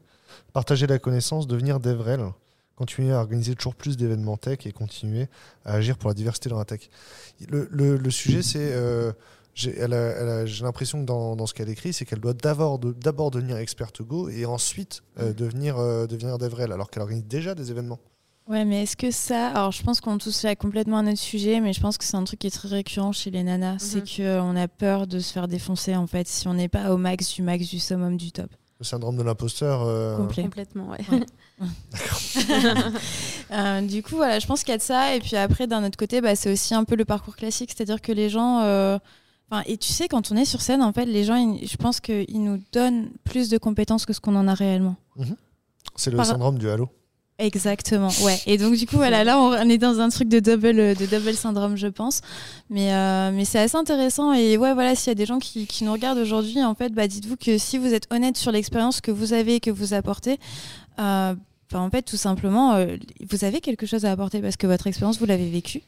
[0.54, 2.32] partager la connaissance, devenir DevRel
[2.82, 5.28] continuer à organiser toujours plus d'événements tech et continuer
[5.66, 6.90] à agir pour la diversité dans la tech.
[7.48, 8.74] Le, sujet, c'est.
[8.74, 9.12] Euh,
[9.54, 14.46] j'ai l'impression que dans, ce qu'elle écrit, c'est qu'elle doit d'abord devenir experte Go et
[14.46, 18.00] ensuite euh, devenir, euh, devenir DevRel, alors qu'elle organise déjà des événements.
[18.48, 19.50] Ouais, mais est-ce que ça.
[19.50, 22.18] Alors, je pense qu'on touche là complètement un autre sujet, mais je pense que c'est
[22.18, 23.78] un truc qui est très récurrent chez les nanas.
[23.80, 24.40] C'est mm-hmm.
[24.40, 27.34] qu'on a peur de se faire défoncer, en fait, si on n'est pas au max
[27.34, 28.52] du max du summum du top.
[28.82, 29.84] Le syndrome de l'imposteur.
[29.84, 30.98] Euh, Complètement, ouais.
[33.52, 35.16] euh, du coup, voilà, je pense qu'il y a de ça.
[35.16, 37.72] Et puis après, d'un autre côté, bah, c'est aussi un peu le parcours classique.
[37.76, 38.62] C'est-à-dire que les gens.
[38.62, 38.98] Euh,
[39.68, 42.44] et tu sais, quand on est sur scène, en fait, les gens, je pense qu'ils
[42.44, 44.96] nous donnent plus de compétences que ce qu'on en a réellement.
[45.16, 45.36] Mhm.
[45.96, 46.90] C'est le syndrome du halo.
[47.38, 48.40] Exactement, ouais.
[48.46, 51.34] Et donc du coup, voilà, là, on est dans un truc de double, de double
[51.34, 52.22] syndrome, je pense.
[52.70, 54.34] Mais, euh, mais c'est assez intéressant.
[54.34, 56.94] Et ouais, voilà, s'il y a des gens qui, qui nous regardent aujourd'hui, en fait,
[56.94, 59.94] bah, dites-vous que si vous êtes honnête sur l'expérience que vous avez et que vous
[59.94, 60.40] apportez,
[61.00, 61.34] euh,
[61.72, 62.98] bah, en fait, tout simplement, euh,
[63.28, 65.82] vous avez quelque chose à apporter parce que votre expérience, vous l'avez vécue.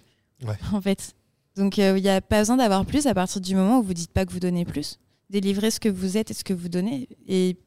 [0.44, 0.57] Ouais.
[0.74, 1.14] En fait.
[1.56, 4.11] Donc il n'y a pas besoin d'avoir plus à partir du moment où vous dites
[4.11, 4.98] pas que vous donnez plus.
[5.30, 7.07] Délivrer ce que vous êtes et ce que vous donnez.
[7.28, 7.57] Et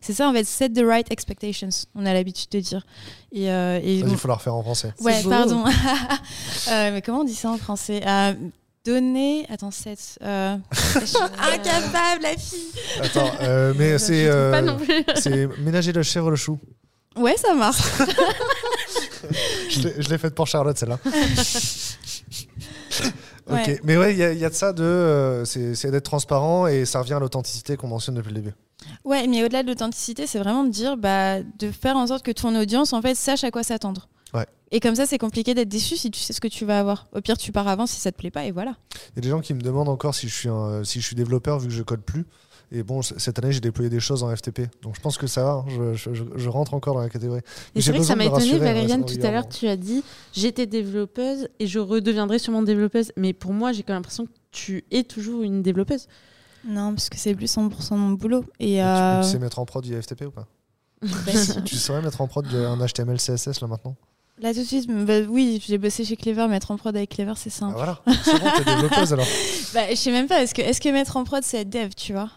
[0.00, 2.86] c'est ça, en fait, set the right expectations, on a l'habitude de dire.
[3.32, 4.92] Et, euh, Il faut la refaire en français.
[5.00, 5.64] Ouais, pardon.
[6.68, 8.00] euh, mais comment on dit ça en français?
[8.06, 8.34] Euh,
[8.84, 9.46] Donner.
[9.48, 10.18] Attends, set.
[10.22, 10.58] Euh...
[11.38, 12.70] Incapable, la fille
[13.00, 14.26] Attends, euh, mais c'est.
[14.26, 14.76] Euh,
[15.14, 16.58] c'est ménager le chèvre le chou.
[17.16, 17.80] Ouais, ça marche.
[19.70, 20.98] je l'ai faite pour Charlotte, celle-là.
[23.50, 25.90] Ok, mais ouais, il y, a- il y a de ça, de, euh, c'est c'est
[25.90, 28.54] d'être transparent et ça revient à l'authenticité qu'on mentionne depuis le début.
[29.04, 32.32] Ouais, mais au-delà de l'authenticité, c'est vraiment de dire, bah, de faire en sorte que
[32.32, 34.08] ton audience, en fait, sache à quoi s'attendre.
[34.32, 34.46] Ouais.
[34.72, 37.06] Et comme ça, c'est compliqué d'être déçu si tu sais ce que tu vas avoir.
[37.14, 38.74] Au pire, tu pars avant si ça te plaît pas, et voilà.
[39.12, 41.06] Il y a des gens qui me demandent encore si je suis, un- si je
[41.06, 42.26] suis développeur vu que je code plus.
[42.76, 44.62] Et bon, cette année, j'ai déployé des choses en FTP.
[44.82, 45.50] Donc je pense que ça va.
[45.52, 45.64] hein.
[45.68, 47.40] Je, je- je- je rentre encore dans la catégorie.
[47.74, 50.02] Et j'ai c'est vrai que ça m'a étonné, Valériane, tout à l'heure, tu as dit
[50.32, 53.12] j'étais développeuse et je redeviendrai sûrement développeuse.
[53.16, 56.08] Mais pour moi, j'ai quand même l'impression que tu es toujours une développeuse.
[56.66, 58.44] Non, parce que c'est plus 100% de mon boulot.
[58.58, 60.46] Et Tu, euh, tu sais mettre en prod du FTP ou pas?
[61.64, 63.94] Tu saurais mettre en prod un HTML, CSS là maintenant?
[64.40, 66.48] Là, tout de suite, bah, oui, j'ai bossé chez Clever.
[66.48, 67.74] Mettre en prod avec Clever, c'est Ah, simple.
[67.76, 69.26] Voilà, c'est bon, t'es développeuse alors.
[69.74, 71.90] Bah, je sais même pas, est-ce que, est-ce que mettre en prod, c'est être dev,
[71.96, 72.30] tu vois?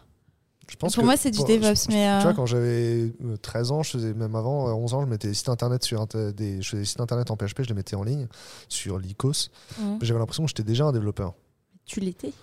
[0.69, 3.13] Je pense Pour que- moi, c'est du DevOps, je- mais, euh, Tu vois, quand j'avais
[3.23, 5.83] euh, 13 ans, je faisais même avant, euh, 11 ans, je mettais des sites internet
[5.83, 8.27] sur des, je faisais des sites internet en PHP, je les mettais en ligne
[8.67, 9.49] sur l'ICOS.
[10.01, 11.33] J'avais l'impression que j'étais déjà un développeur.
[11.85, 12.33] Tu l'étais?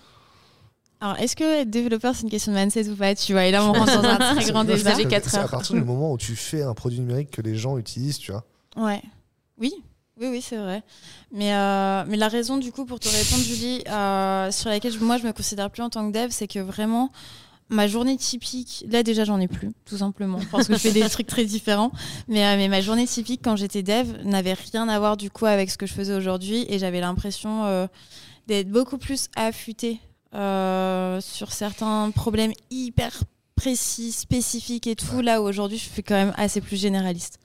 [1.01, 3.13] Alors, est-ce que être développeur, c'est une question de mindset ou pas?
[3.13, 4.95] Tu vois, et là, on rentre dans un très grand débat.
[4.95, 8.17] C'est à partir du moment où tu fais un produit numérique que les gens utilisent,
[8.17, 8.43] tu vois.
[8.77, 9.01] Ouais.
[9.59, 9.71] Oui.
[10.19, 10.81] Oui, oui, c'est vrai.
[11.33, 15.17] Mais, euh, mais la raison, du coup, pour te répondre, Julie, euh, sur laquelle moi,
[15.17, 17.11] je me considère plus en tant que dev, c'est que vraiment,
[17.69, 21.01] ma journée typique, là déjà, j'en ai plus, tout simplement, parce que je fais des
[21.09, 21.91] trucs très différents.
[22.27, 25.45] Mais, euh, mais ma journée typique, quand j'étais dev, n'avait rien à voir, du coup,
[25.45, 26.65] avec ce que je faisais aujourd'hui.
[26.69, 27.87] Et j'avais l'impression euh,
[28.47, 29.99] d'être beaucoup plus affûtée
[30.33, 33.23] euh, sur certains problèmes hyper
[33.55, 35.21] précis, spécifiques et tout.
[35.21, 37.39] Là où aujourd'hui, je suis quand même assez plus généraliste.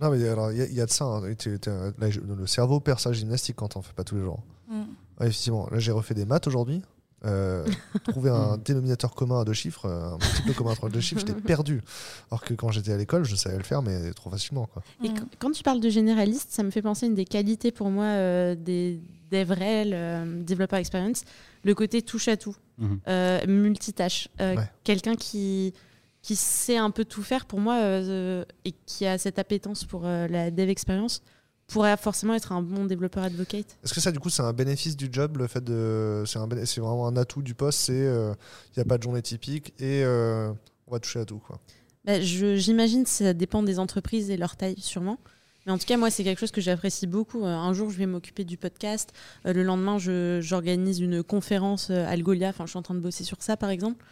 [0.00, 1.04] Non, mais alors, il y, a- il y a de ça.
[1.04, 1.20] hein.
[1.20, 4.42] Le cerveau perd sa gymnastique quand on fait pas tous les jours.
[4.68, 4.80] Mm.
[5.20, 6.80] Ouais, effectivement, là, j'ai refait des maths aujourd'hui.
[7.26, 7.66] Euh,
[8.04, 11.38] trouver un dénominateur commun à deux chiffres, euh, un multiple commun entre deux chiffres, j'étais
[11.38, 11.82] perdu.
[12.30, 14.66] Alors que quand j'étais à l'école, je savais le faire, mais trop facilement.
[14.72, 14.82] Quoi.
[15.04, 15.14] Et Mm.
[15.14, 17.90] qu- quand tu parles de généraliste, ça me fait penser à une des qualités pour
[17.90, 21.22] moi euh, des DevRel, euh, Developer Experience,
[21.62, 23.00] le côté touche à tout, Mhm.
[23.08, 24.28] euh, multitâche.
[24.40, 24.64] Euh, Ouais.
[24.82, 25.74] Quelqu'un qui,
[26.22, 30.02] qui sait un peu tout faire pour moi euh, et qui a cette appétence pour
[30.06, 31.22] euh, la Dev Experience
[31.70, 33.76] pourrait forcément être un bon développeur advocate.
[33.84, 36.24] Est-ce que ça, du coup, c'est un bénéfice du job, le fait de.
[36.26, 37.92] C'est un béné- c'est vraiment un atout du poste, c'est.
[38.04, 40.50] Il n'y a pas de journée typique et euh,
[40.86, 41.38] on va toucher à tout.
[41.38, 41.58] Quoi.
[42.04, 45.18] Bah, je- J'imagine que ça dépend des entreprises et leur taille, sûrement.
[45.66, 47.44] Mais en tout cas, moi, c'est quelque chose que j'apprécie beaucoup.
[47.44, 49.10] Euh, un jour, je vais m'occuper du podcast.
[49.44, 52.48] Euh, le lendemain, je- j'organise une conférence euh, Algolia.
[52.48, 54.02] Enfin, je suis en train de bosser sur ça, par exemple.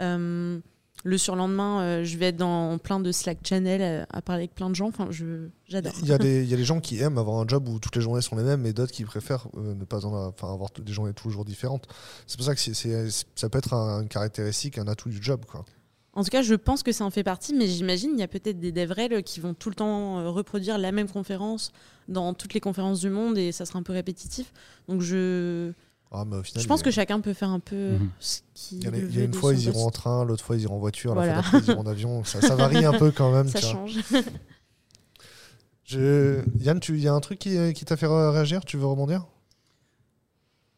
[0.00, 0.58] Euh,
[1.04, 4.54] le surlendemain, euh, je vais être dans plein de Slack channel euh, à parler avec
[4.54, 4.88] plein de gens.
[4.88, 5.08] Enfin,
[5.68, 5.92] j'adore.
[6.02, 7.78] Il y, a des, il y a des gens qui aiment avoir un job où
[7.78, 10.28] toutes les journées sont les mêmes et d'autres qui préfèrent euh, ne pas en avoir,
[10.28, 11.86] enfin, avoir des journées toujours différentes.
[12.26, 15.44] C'est pour ça que ça peut être un, une caractéristique, un atout du job.
[15.46, 15.64] Quoi.
[16.12, 18.28] En tout cas, je pense que ça en fait partie, mais j'imagine il y a
[18.28, 21.72] peut-être des DevRel qui vont tout le temps reproduire la même conférence
[22.08, 24.52] dans toutes les conférences du monde et ça sera un peu répétitif.
[24.88, 25.72] Donc je,
[26.12, 28.10] Ah, mais au final, je pense il que a- chacun peut faire un peu Mhm.
[28.20, 30.24] ce qu'il il y, a- veut il y a une fois, ils iront en train,
[30.24, 31.42] l'autre fois, ils iront en voiture, la Voilà.
[31.42, 32.24] fois d'après, ils iront en avion.
[32.24, 33.48] Ça, ça varie un peu quand même.
[33.48, 33.74] Ça tu vois.
[33.74, 33.98] change.
[35.84, 38.64] Je- Yann, tu- il y a un truc qui, qui t'a fait réagir?
[38.64, 39.26] Tu veux rebondir?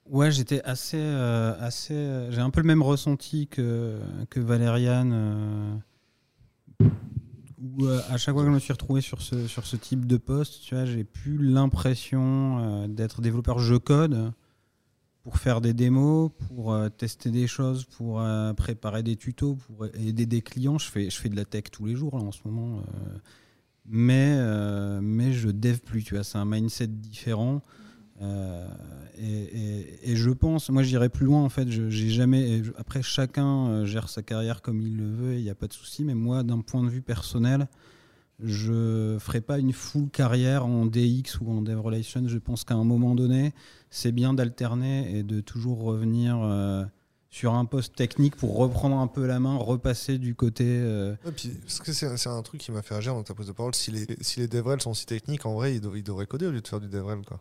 [0.06, 1.94] Ouais, j'étais assez, euh, assez.
[1.94, 3.98] euh, J'ai un peu le même ressenti que,
[4.30, 5.12] que Valériane.
[5.14, 5.76] euh,
[7.60, 10.06] où euh, à chaque fois que je me suis retrouvé sur ce, sur ce type
[10.06, 14.32] de poste, tu vois, j'ai plus l'impression euh, d'être développeur jeu code
[15.22, 19.86] pour faire des démos, pour euh, tester des choses, pour euh, préparer des tutos, pour
[19.94, 20.78] aider des clients.
[20.78, 22.78] Je fais, je fais de la tech tous les jours là, en ce moment.
[22.78, 23.18] euh,
[23.90, 24.36] mais,
[25.00, 27.62] mais je dev plus, tu vois, c'est un mindset différent.
[28.20, 31.68] Et, et- je pense, moi j'irai plus loin en fait.
[31.70, 32.62] J'ai jamais.
[32.76, 36.04] après, chacun gère sa carrière comme il le veut, il n'y a pas de souci.
[36.04, 37.66] Mais moi, d'un point de vue personnel,
[38.42, 42.26] je ferai pas une full carrière en DX ou en Dev Relations.
[42.26, 43.52] Je pense qu'à un moment donné,
[43.90, 46.84] c'est bien d'alterner et de toujours revenir euh,
[47.30, 50.64] sur un poste technique pour reprendre un peu la main, repasser du côté.
[50.66, 53.74] euh, parce que c'est un truc qui m'a fait réagir dans ta prise de parole.
[53.74, 56.60] Si les, si les DevRel sont si techniques, en vrai, ils devraient coder au lieu
[56.60, 57.20] de faire du DevRel.
[57.26, 57.40] Quoi.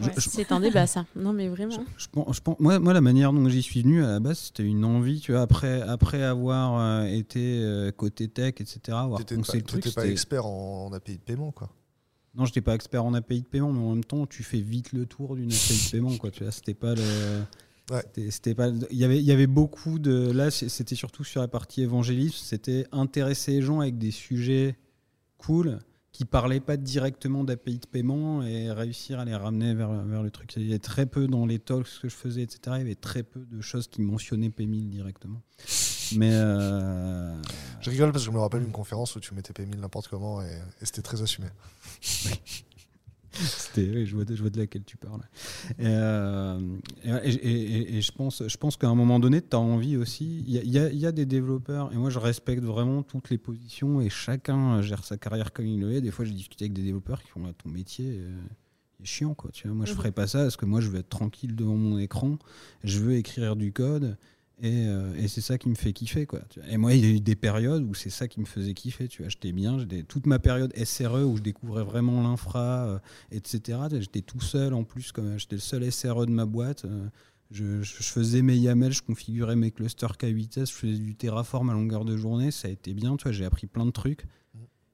[0.00, 0.12] Je- Ouais.
[0.16, 1.06] je- C'est un débat, ça.
[1.14, 1.70] Non, mais vraiment.
[1.96, 4.84] Je je moi, moi, la manière dont j'y suis venu à la base, c'était une
[4.84, 9.52] envie, tu vois, après, après avoir euh, été euh, côté tech, etc., avoir T'étais poncé
[9.52, 9.82] pas, le truc.
[9.82, 11.52] t'étais pas c'était- expert en, en API de paiement.
[11.52, 11.70] Quoi.
[12.34, 14.92] Non, j'étais pas expert en API de paiement, mais en même temps, tu fais vite
[14.92, 16.30] le tour d'une API de paiement, quoi.
[16.30, 17.02] Tu vois, c'était pas le.
[17.90, 18.02] Ouais.
[18.14, 18.68] c'était- C'était pas.
[18.90, 20.30] Il y avait, il y avait beaucoup de.
[20.30, 22.36] Là, c'était surtout sur la partie évangélisme.
[22.40, 24.76] C'était intéresser les gens avec des sujets
[25.38, 25.80] cool
[26.20, 30.30] qui parlaient pas directement d'API de paiement et réussir à les ramener vers, vers le
[30.30, 30.52] truc.
[30.56, 32.60] Il y avait très peu dans les talks que je faisais, etc.
[32.74, 35.40] Il y avait très peu de choses qui mentionnaient P1000 directement.
[36.16, 36.28] Mais.
[36.30, 37.32] euh,
[37.80, 40.42] Je rigole parce que je me rappelle une conférence où tu mettais P1000 n'importe comment
[40.42, 41.48] et, et c'était très assumé.
[43.32, 45.22] C'était, je, vois de, je vois de laquelle tu parles.
[45.78, 46.58] Et, euh,
[47.04, 50.44] et- et- et je pense, je pense qu'à un moment donné, tu as envie aussi.
[50.46, 52.62] Il y a, il y a- il y a des développeurs, et moi je respecte
[52.64, 56.00] vraiment toutes les positions, et chacun gère sa carrière comme il le est.
[56.00, 58.18] Des fois, j'ai discuté avec des développeurs qui font Ah, ton métier.
[58.18, 58.36] euh,
[59.02, 59.96] est chiant quoi tu vois moi je Mhm.
[59.96, 62.38] ferais pas ça parce que moi je veux être tranquille devant mon écran
[62.84, 64.18] je veux écrire du code
[64.62, 67.10] et, euh, et c'est ça qui me fait kiffer quoi et moi il y a
[67.10, 69.28] eu des périodes où c'est ça qui me faisait kiffer tu vois.
[69.28, 72.98] J'étais bien j'étais toute ma période SRE où je découvrais vraiment l'infra euh,
[73.30, 77.08] etc j'étais tout seul en plus comme j'étais le seul SRE de ma boîte euh,
[77.50, 82.04] je, faisais mes YAML, je configurais mes clusters K8S, je faisais du Terraform à longueur
[82.04, 84.24] de journée, ça a été bien, tu vois, j'ai appris plein de trucs.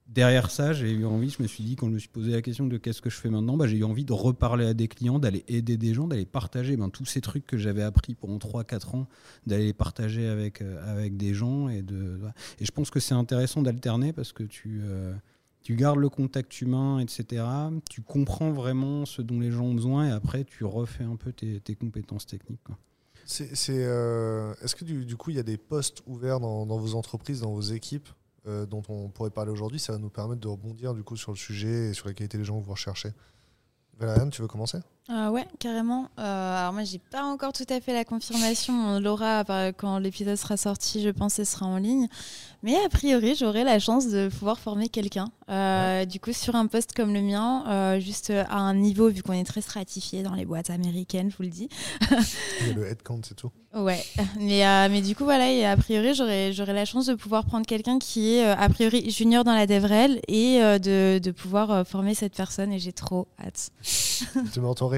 [0.09, 2.41] Derrière ça, j'ai eu envie, je me suis dit, quand je me suis posé la
[2.41, 4.87] question de qu'est-ce que je fais maintenant, bah, j'ai eu envie de reparler à des
[4.87, 8.39] clients, d'aller aider des gens, d'aller partager ben, tous ces trucs que j'avais appris pendant
[8.39, 9.09] 3-4 ans,
[9.47, 11.69] d'aller les partager avec, euh, avec des gens.
[11.69, 12.21] Et, de,
[12.61, 15.13] et je pense que c'est intéressant d'alterner parce que tu, euh,
[15.65, 17.45] tu gardes le contact humain, etc.
[17.91, 21.33] Tu comprends vraiment ce dont les gens ont besoin et après, tu refais un peu
[21.33, 22.61] tes, compétences techniques.
[23.25, 26.65] C'est, c'est, euh, Est-ce que du, du coup, il y a des postes ouverts dans,
[26.65, 28.09] dans vos entreprises, dans vos équipes,
[28.47, 31.33] euh, dont on pourrait parler aujourd'hui Ça va nous permettre de rebondir du coup sur
[31.33, 33.13] le sujet et sur la qualité des gens que vous recherchez.
[33.99, 34.79] Valériane, tu veux commencer?
[35.09, 36.09] Ah ouais, carrément.
[36.19, 38.75] Euh, alors moi, j'ai pas encore tout à fait la confirmation.
[38.75, 39.45] On l'aura
[39.77, 42.09] quand l'épisode sera sorti, je pense, et sera en ligne.
[42.65, 45.29] Mais a priori, j'aurai la chance de pouvoir former quelqu'un.
[45.49, 49.23] Euh, Du coup, sur un poste comme le mien, euh, juste à un niveau, vu
[49.23, 51.69] qu'on est très stratifié dans les boîtes américaines, je vous le dis.
[52.75, 53.53] Le headcount, c'est tout.
[53.75, 54.03] Ouais,
[54.41, 57.67] mais, euh, mais du coup, voilà, et a priori, j'aurai la chance de pouvoir prendre
[57.67, 61.71] quelqu'un qui est euh, a priori junior dans la DevRel et euh, de, de pouvoir
[61.71, 63.71] euh, former cette personne, et j'ai trop hâte.
[64.53, 64.96] tu mentoré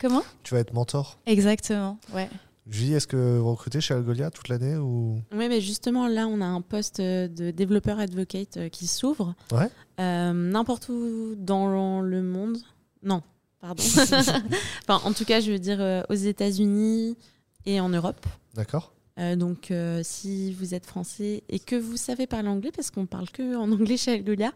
[0.00, 2.28] Comment Tu vas être mentor Exactement, ouais.
[2.68, 5.20] Julie, est-ce que vous recrutez chez Algolia toute l'année ou...
[5.32, 9.34] Oui, mais justement, là, on a un poste de développeur advocate euh, qui s'ouvre.
[9.50, 9.68] Ouais.
[9.98, 12.58] Euh, N'importe où dans le monde.
[13.02, 13.22] Non,
[13.60, 13.82] pardon.
[14.88, 17.16] enfin, en tout cas, je veux dire euh, aux États-Unis
[17.66, 18.24] et en Europe.
[18.54, 22.90] D'accord Euh, donc, euh, si vous êtes français et que vous savez parler anglais, parce
[22.90, 24.52] qu'on parle que en anglais chez Algolia,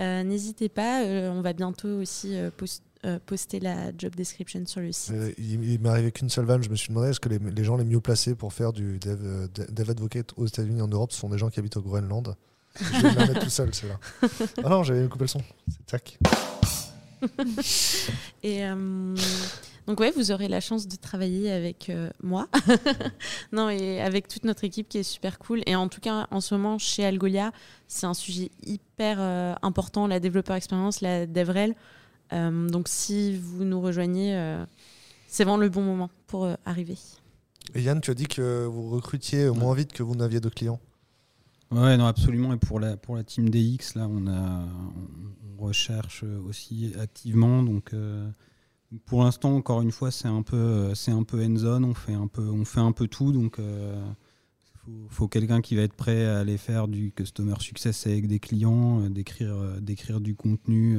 [0.00, 1.02] euh, n'hésitez pas.
[1.04, 5.12] euh, on va bientôt aussi euh, post- euh, poster la job description sur le site.
[5.12, 6.62] Euh, Il, il m'est arrivé qu'une seule vanne.
[6.62, 9.00] Je me suis demandé est-ce que les, les gens les mieux placés pour faire du
[9.00, 11.76] dev, euh, dev advocate aux États-Unis et en Europe ce sont des gens qui habitent
[11.76, 12.36] au Groenland
[12.80, 13.98] Je vais me la mettre tout seul, c'est là.
[14.62, 15.42] Ah non, j'avais coupé le son.
[15.68, 16.18] C'est tac.
[18.44, 18.62] Et
[19.86, 21.90] donc ouais, vous aurez la chance de travailler avec
[22.22, 22.48] moi,
[23.52, 25.62] non et avec toute notre équipe qui est super cool.
[25.66, 27.52] Et en tout cas, en ce moment chez Algolia,
[27.88, 29.20] c'est un sujet hyper
[29.62, 31.74] important, la développeur expérience, la DevRel.
[32.32, 34.64] Euh, donc si vous nous rejoignez, euh,
[35.28, 36.98] c'est vraiment le bon moment pour euh, arriver.
[37.74, 40.80] Et Yann, tu as dit que vous recrutiez moins vite que vous n'aviez de clients.
[41.70, 42.52] Ouais, non, absolument.
[42.52, 44.66] Et pour la, pour la team DX, là, on, a,
[45.58, 47.62] on, recherche aussi activement.
[47.62, 48.28] Donc, euh,
[49.06, 51.84] pour l'instant, encore une fois, c'est un peu, c'est un peu end-zone.
[51.84, 53.32] On fait un peu, on fait un peu tout.
[53.32, 54.04] Donc, euh,
[54.84, 58.40] faut, faut quelqu'un qui va être prêt à aller faire du customer success avec des
[58.40, 60.98] clients, euh, d'écrire, d'écrire du contenu.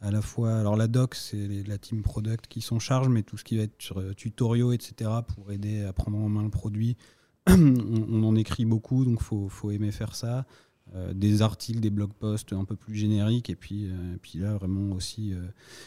[0.00, 3.36] À la fois, alors la doc, c'est la team product qui s'en charge, mais tout
[3.36, 6.50] ce qui va être sur euh, tutoriaux, etc., pour aider à prendre en main le
[6.50, 6.96] produit,
[7.46, 7.74] on,
[8.10, 10.46] on en écrit beaucoup, donc faut, faut aimer faire ça.
[10.96, 14.54] Euh, des articles, des blog posts un peu plus génériques, et puis, euh, puis là
[14.54, 15.46] vraiment aussi, euh,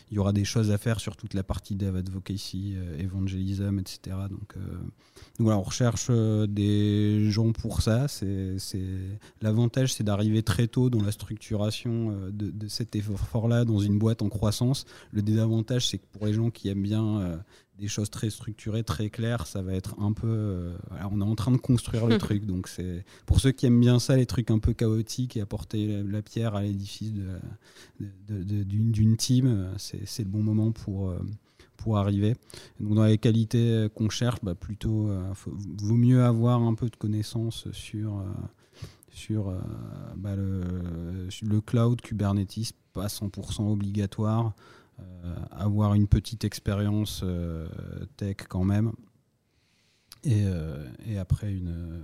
[0.09, 4.15] il y aura des choses à faire sur toute la partie dev advocacy, evangelism, etc.
[4.29, 8.07] Donc, donc voilà, on recherche des gens pour ça.
[8.07, 8.55] C'est.
[9.41, 14.29] L'avantage, c'est d'arriver très tôt dans la structuration de, cet effort-là dans une boîte en
[14.29, 14.85] croissance.
[15.11, 17.41] Le désavantage, c'est que pour les gens qui aiment bien
[17.79, 20.27] des choses très structurées, très claires, ça va être un peu.
[20.27, 23.65] euh, voilà, on est en train de construire le truc, donc c'est pour ceux qui
[23.65, 27.13] aiment bien ça, les trucs un peu chaotiques et apporter la, la pierre à l'édifice
[27.13, 27.27] de,
[27.99, 31.09] de- de- de- d'une, d'une team, euh, c'est, le bon moment pour.
[31.09, 31.19] euh,
[31.75, 32.35] pour arriver.
[32.79, 35.51] Donc dans les qualités qu'on cherche, bah plutôt, euh, faut-
[35.81, 38.23] vaut mieux avoir un peu de connaissances sur, euh,
[39.11, 39.59] sur euh,
[40.15, 41.27] bah, le,
[41.61, 44.53] cloud, Kubernetes, pas 100% obligatoire,
[45.51, 47.67] avoir une petite expérience euh,
[48.17, 48.91] tech quand même.
[50.23, 50.87] Et, euh,
[51.19, 52.01] après, une, euh,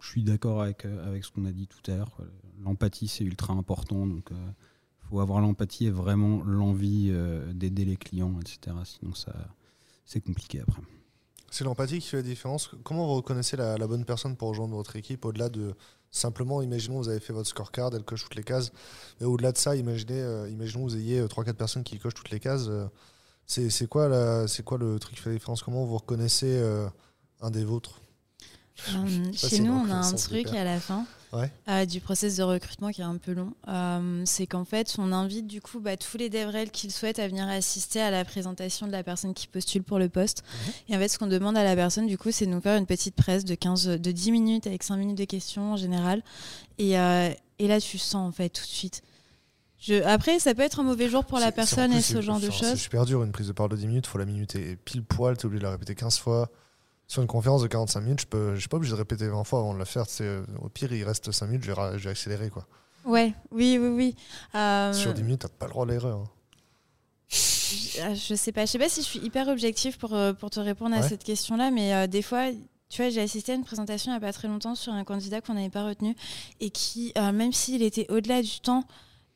[0.00, 2.18] je suis d'accord avec, euh, avec ce qu'on a dit tout à l'heure.
[2.60, 4.06] L'empathie, c'est ultra important.
[4.06, 8.76] Donc, il faut avoir l'empathie et vraiment l'envie euh, d'aider les clients, etc.
[8.84, 9.12] Sinon,
[10.04, 10.82] c'est compliqué après.
[11.50, 12.70] C'est l'empathie qui fait la différence.
[12.82, 15.74] Comment vous reconnaissez la bonne personne pour rejoindre votre équipe au-delà de
[16.12, 18.70] simplement, imaginons vous avez fait votre scorecard, elle coche toutes les cases.
[19.20, 20.48] Mais au-delà de ça, imaginez, euh,
[20.82, 22.68] vous ayez 3-4 personnes qui cochent toutes les cases.
[22.68, 22.86] euh,
[23.46, 25.62] c'est quoi, quoi le truc qui fait la différence?
[25.62, 26.86] Comment vous reconnaissez euh,
[27.40, 28.01] un des vôtres?
[28.94, 30.60] Euh, chez nous, on a un truc hyper.
[30.60, 31.50] à la fin Ouais.
[31.68, 33.54] euh, du process de recrutement qui est un peu long.
[33.68, 37.18] Euh, c'est qu'en fait, on invite du coup bah, tous les DevRel qui le souhaitent
[37.18, 40.42] à venir assister à la présentation de la personne qui postule pour le poste.
[40.42, 40.72] Mhm.
[40.88, 42.76] Et en fait, ce qu'on demande à la personne, du coup, c'est de nous faire
[42.76, 46.22] une petite presse de 15, de 10 minutes avec 5 minutes de questions en général.
[46.78, 49.02] Et, et là, tu sens en fait tout de suite.
[49.80, 50.02] Je...
[50.04, 52.48] Après, ça peut être un mauvais jour pour la personne plus, et ce genre de
[52.48, 52.78] enfin, C'est choses.
[52.80, 55.46] super dur, une prise de parole de 10 minutes, faut la minuter pile poil, t'es
[55.46, 56.50] obligé de la répéter 15 fois.
[57.12, 59.58] Sur une conférence de 45 minutes, je je suis pas obligé de répéter 20 fois
[59.58, 60.06] avant de la faire.
[60.62, 62.48] au pire, il reste 5 minutes, je vais, ra- je vais accélérer.
[62.48, 62.66] Quoi.
[63.04, 64.16] Ouais, oui, oui, oui.
[64.54, 66.20] Euh, Sur 10 minutes, t'as pas le droit à l'erreur.
[66.20, 66.24] hein.
[67.28, 70.32] Je ah, je sais pas, je sais pas si je suis hyper objective pour, euh,
[70.32, 71.08] pour te répondre à Ouais.
[71.10, 72.50] cette question-là, mais euh, des fois,
[72.88, 75.04] tu vois, j'ai assisté à une présentation il n'y a pas très longtemps sur un
[75.04, 76.16] candidat qu'on n'avait pas retenu
[76.60, 78.84] et qui, euh, même s'il était au-delà du temps,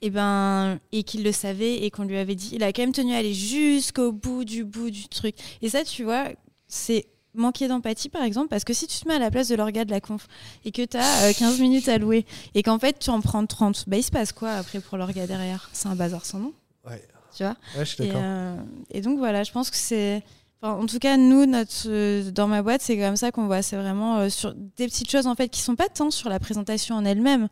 [0.01, 2.93] et ben, et qu'il le savait et qu'on lui avait dit, il a quand même
[2.93, 5.35] tenu à aller jusqu'au bout du bout du truc.
[5.61, 6.29] Et ça, tu vois,
[6.69, 9.55] c'est manquer d'empathie par exemple parce que si tu te mets à la place de
[9.55, 10.27] l'orga de la conf
[10.65, 13.85] et que tu as 15 minutes à louer et qu'en fait tu en prends 30
[13.89, 15.69] bah il se passe quoi après pour l'orga derrière?
[15.73, 16.53] C'est un bazar sans nom
[16.89, 17.03] Ouais.
[17.37, 17.57] tu vois?
[17.77, 18.23] Ouais, je suis et, d'accord.
[18.25, 18.57] euh,
[18.91, 20.23] et donc voilà, je pense que c'est.
[20.63, 23.61] enfin, en tout cas, nous, notre, euh, dans ma boîte, c'est comme ça qu'on voit.
[23.63, 26.39] C'est vraiment euh, sur des petites choses en fait qui sont pas tant sur la
[26.39, 27.49] présentation en elle-même,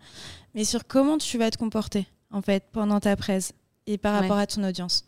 [0.55, 3.53] mais sur comment tu vas te comporter en fait pendant ta presse
[3.87, 4.21] et par Ouais.
[4.21, 5.05] rapport à ton audience.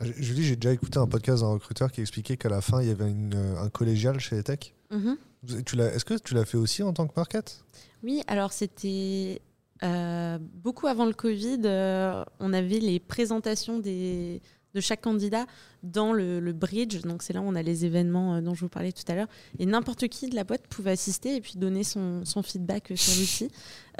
[0.00, 2.88] Je- Julie, j'ai déjà écouté un podcast d'un recruteur qui expliquait qu'à la fin, il
[2.88, 4.74] y avait une, euh, un collégial chez les tech.
[4.90, 5.16] Mhm.
[5.48, 7.64] Est-ce que tu l'as fait aussi en tant que market?
[8.04, 9.40] Oui, alors c'était
[9.82, 11.60] euh, beaucoup avant le Covid.
[11.64, 14.40] euh, on avait les présentations des,
[14.74, 15.46] de chaque candidat
[15.82, 17.00] dans le, le bridge.
[17.02, 19.26] Donc c'est là où on a les événements dont je vous parlais tout à l'heure.
[19.58, 23.12] Et n'importe qui de la boîte pouvait assister et puis donner son, son feedback sur
[23.20, 23.50] l'outil.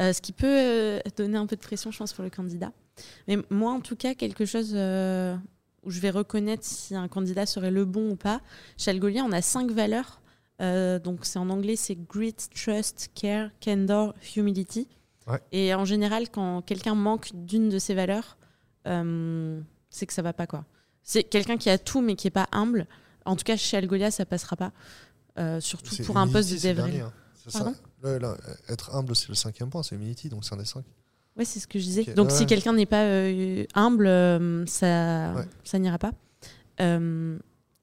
[0.00, 2.70] Euh, ce qui peut donner un peu de pression, je pense, pour le candidat.
[3.26, 5.34] Mais moi, en tout cas, quelque chose euh,
[5.82, 8.40] où je vais reconnaître si un candidat serait le bon ou pas.
[8.76, 10.20] Chez Algolia, on a cinq valeurs.
[10.60, 14.88] Euh, donc c'est en anglais, c'est grit, trust, care, candor, humility.
[15.26, 15.40] Ouais.
[15.50, 18.36] Et en général, quand quelqu'un manque d'une de ces valeurs,
[18.86, 19.60] euh,
[19.90, 20.64] c'est que ça va pas quoi.
[21.02, 22.86] C'est quelqu'un qui a tout mais qui est pas humble.
[23.24, 24.72] En tout cas, chez Algolia, ça passera pas.
[25.38, 26.84] Euh, surtout pour un poste de Humility, c'est le dev.
[28.02, 28.46] dernier, hein.
[28.68, 30.84] Être humble, c'est le cinquième point, c'est Humility, donc c'est un des cinq.
[31.36, 32.04] Oui, c'est ce que je disais.
[32.14, 35.44] Donc ouais, si quelqu'un n'est pas euh, humble, euh, ça, Ouais.
[35.64, 36.12] ça n'ira pas.
[36.80, 37.38] Euh,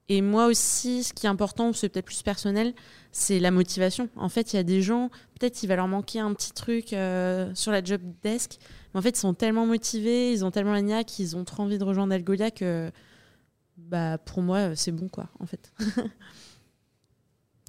[0.08, 2.74] et moi aussi, ce qui est important, c'est peut-être plus personnel,
[3.12, 4.08] c'est la motivation.
[4.16, 5.08] En fait, il y a des gens,
[5.38, 8.58] peut-être il va leur manquer un petit truc sur la job desk,
[8.92, 11.62] mais en fait, ils sont tellement motivés, ils ont tellement la niaque, ils ont trop
[11.62, 12.90] envie de rejoindre Algolia que,
[13.76, 15.72] bah, pour moi, c'est bon, quoi, en fait.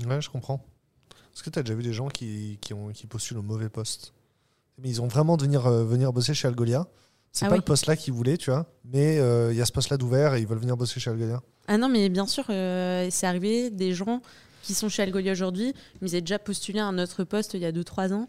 [0.08, 0.64] Ouais, je comprends.
[1.34, 3.70] Est-ce que tu as déjà vu des gens qui, qui, ont, qui postulent au mauvais
[3.70, 4.14] poste?
[4.78, 6.88] Mais ils ont vraiment de venir, euh, venir bosser chez Algolia.
[7.32, 7.60] C'est Ah pas oui.
[7.60, 9.98] le poste là qu'ils voulaient, tu vois, mais euh, il y a ce poste là
[9.98, 11.42] d'ouvert et ils veulent venir bosser chez Algolia.
[11.68, 14.22] Ah non, mais bien sûr, euh, c'est arrivé des gens
[14.64, 17.62] qui sont chez Algolia aujourd'hui, mais ils avaient déjà postulé à un autre poste il
[17.62, 18.28] y a 2-3 ans.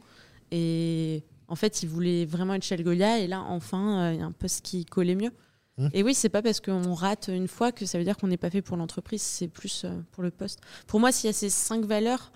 [0.53, 3.19] Et en fait, ils voulaient vraiment être chez Algolia.
[3.19, 5.33] Et là, enfin, il y a un poste qui collait mieux.
[5.79, 5.89] Hmm.
[5.95, 8.37] Et oui, c'est pas parce qu'on rate une fois que ça veut dire qu'on n'est
[8.37, 10.61] pas fait pour l'entreprise, c'est plus pour le poste.
[10.87, 12.31] Pour moi, s'il y a ces cinq valeurs,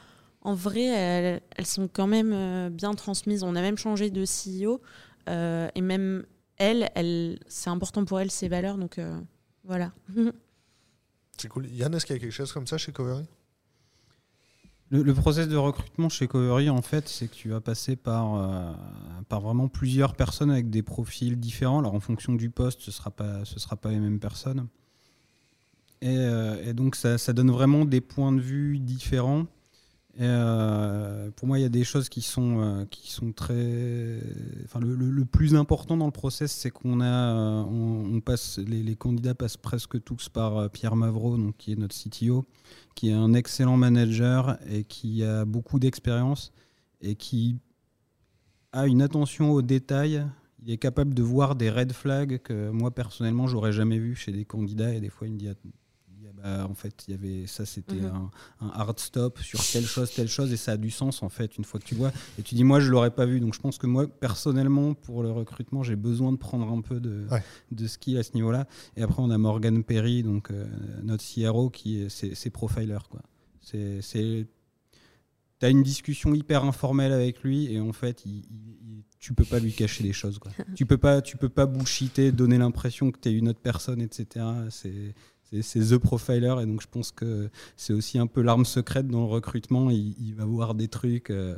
[0.47, 3.43] en vrai, elles, elles sont quand même euh, bien transmises.
[3.43, 4.81] On a même changé de CEO.
[5.29, 6.25] euh, et même
[6.57, 8.79] elle, elle c'est important pour elle, ces valeurs.
[8.79, 9.21] Donc euh,
[9.65, 9.93] voilà.
[11.39, 11.67] C'est cool.
[11.67, 13.27] Yann, est-ce qu'il y a quelque chose comme ça chez Covery
[14.91, 18.37] Le, le process de recrutement chez Covery, en fait, c'est que tu vas passer par,
[18.37, 18.73] euh,
[19.29, 21.81] par vraiment plusieurs personnes avec des profils différents.
[21.81, 24.69] Alors, en fonction du poste, ce ne sera, pas- ce sera pas les mêmes personnes.
[26.01, 29.45] Et, euh, et donc, ça, ça donne vraiment des points de vue différents.
[30.19, 34.19] Euh, pour moi, il y a des choses qui sont, euh, qui sont très.
[34.65, 39.35] Enfin, le, plus important dans le process, c'est qu'on a, euh, on, passe, les, candidats
[39.35, 42.47] passent presque tous par Pierre Mavro, donc qui est notre CTO,
[42.95, 46.53] qui est un excellent manager et qui a beaucoup d'expérience
[47.03, 47.59] et qui
[48.73, 50.27] a une attention aux détails.
[50.63, 54.33] Il est capable de voir des red flags que moi personnellement j'aurais jamais vu chez
[54.33, 55.49] des candidats et des fois il me dit,
[56.43, 58.05] bah, en fait il y avait ça c'était Mhm.
[58.61, 61.29] un, un hard stop sur telle chose telle chose et ça a du sens en
[61.29, 63.55] fait une fois que tu vois et tu dis moi je l'aurais pas vu donc
[63.55, 67.27] je pense que moi personnellement pour le recrutement j'ai besoin de prendre un peu de,
[67.31, 67.43] Ouais.
[67.73, 70.67] de skill à ce niveau là et après on a Morgan Perry donc euh,
[71.03, 73.23] notre CRO qui est c'est profiler quoi
[73.61, 74.47] c'est
[75.59, 79.47] T'as une discussion hyper informelle avec lui et en fait, il, il- il- tu peux
[79.47, 80.39] pas lui cacher des choses.
[80.39, 80.53] Quoi.
[80.77, 84.03] tu peux pas, tu peux pas bullshiter, donner l'impression que tu es une autre personne,
[84.03, 84.45] etc.
[84.69, 85.15] C'est,
[85.63, 89.21] c'est, the profiler et donc je pense que c'est aussi un peu l'arme secrète dans
[89.21, 89.91] le recrutement.
[89.91, 91.31] Il, il va voir des trucs.
[91.31, 91.57] euh,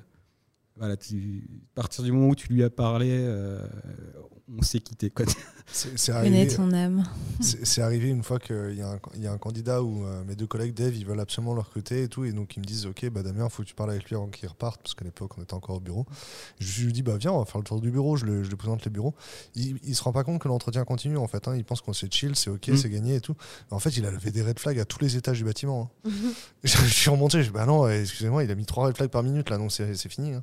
[0.78, 3.66] voilà, tu, à partir du moment où tu lui as parlé, euh,
[4.58, 5.10] on s'est quitté.
[5.10, 5.26] Quoi.
[5.70, 7.04] C'est Connais arrivé, ton âme.
[7.40, 10.06] c'est- c'est arrivé une fois qu'il y, a un- il y a un candidat où
[10.06, 12.24] euh, mes deux collègues Dave, ils veulent absolument le recruter et tout.
[12.24, 14.28] Et donc, ils me disent Ok, bah Damien, faut que tu parles avec lui avant
[14.28, 16.06] qu'il reparte, parce qu'à l'époque, on était encore au bureau.
[16.58, 18.16] Je lui dis Bah viens, on va faire le tour du bureau.
[18.16, 19.14] Je, le- je lui présente les bureaux.
[19.54, 21.46] Il, il se rend pas compte que l'entretien continue, en fait.
[21.48, 21.54] hein.
[21.54, 22.76] Il pense qu'on c'est chill, c'est ok, Mm.
[22.78, 23.34] c'est gagné et tout.
[23.70, 25.90] Mais en fait, il a levé des red flags à tous les étages du bâtiment.
[26.06, 26.10] hein.
[26.64, 29.10] je, je suis remonté, je dis Bah non, excusez-moi, il a mis trois red flags
[29.10, 30.32] par minute, là, donc c'est c'est fini.
[30.32, 30.42] hein.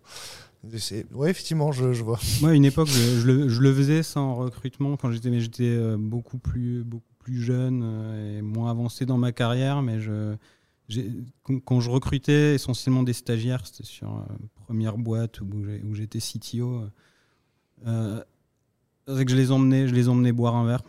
[1.14, 2.20] Ouais, effectivement, je, je vois.
[2.42, 6.38] Moi, une époque, je, le, je le faisais sans recrutement quand j'étais, j'étais euh, beaucoup
[6.38, 9.82] plus, beaucoup plus jeune euh, et moins avancé dans ma carrière.
[9.82, 10.36] Mais je,
[11.66, 14.36] quand, je recrutais essentiellement des stagiaires, c'était sur euh,
[14.66, 16.84] première boîte où j'étais CTO.
[17.88, 18.24] Euh,
[19.08, 20.84] c'est que je les emmenais, je les emmenais boire un verre.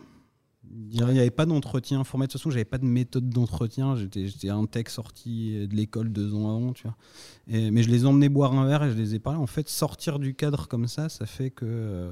[0.79, 2.27] Il n'y avait pas d'entretien formel.
[2.27, 3.95] De toute façon, j'avais pas de méthode d'entretien.
[3.95, 6.95] J'étais, un tech sorti de l'école deux ans avant, tu vois.
[7.47, 9.39] Mais je les emmenais boire un verre et je les ai parlé.
[9.39, 12.11] En fait, sortir du cadre comme ça, ça fait que euh,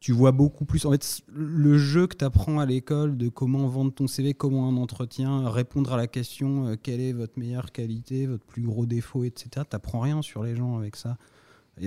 [0.00, 0.84] tu vois beaucoup plus.
[0.86, 4.68] En fait, le jeu que tu apprends à l'école de comment vendre ton CV, comment
[4.68, 8.86] un entretien, répondre à la question euh, quelle est votre meilleure qualité, votre plus gros
[8.86, 9.64] défaut, etc.
[9.70, 11.16] Tu rien sur les gens avec ça.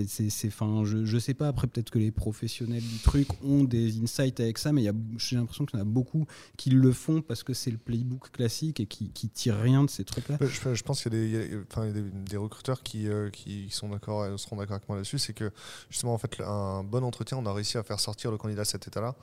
[0.07, 4.01] C'est, fin, je, je sais pas, après peut-être que les professionnels du truc ont des
[4.01, 4.83] insights avec ça, mais
[5.17, 6.25] j'ai l'impression qu'il y en a beaucoup
[6.57, 9.89] qui le font parce que c'est le playbook classique et qui, qui tirent rien de
[9.89, 10.37] ces trucs-là.
[10.41, 14.37] Je, pense qu'il y a des, y des, recruteurs qui, euh, qui sont d'accord, euh,
[14.37, 15.19] seront d'accord avec moi là-dessus.
[15.19, 15.51] C'est que
[15.89, 18.67] justement, en fait, un bon entretien, on a réussi à faire sortir le candidat de
[18.67, 19.15] cet état-là.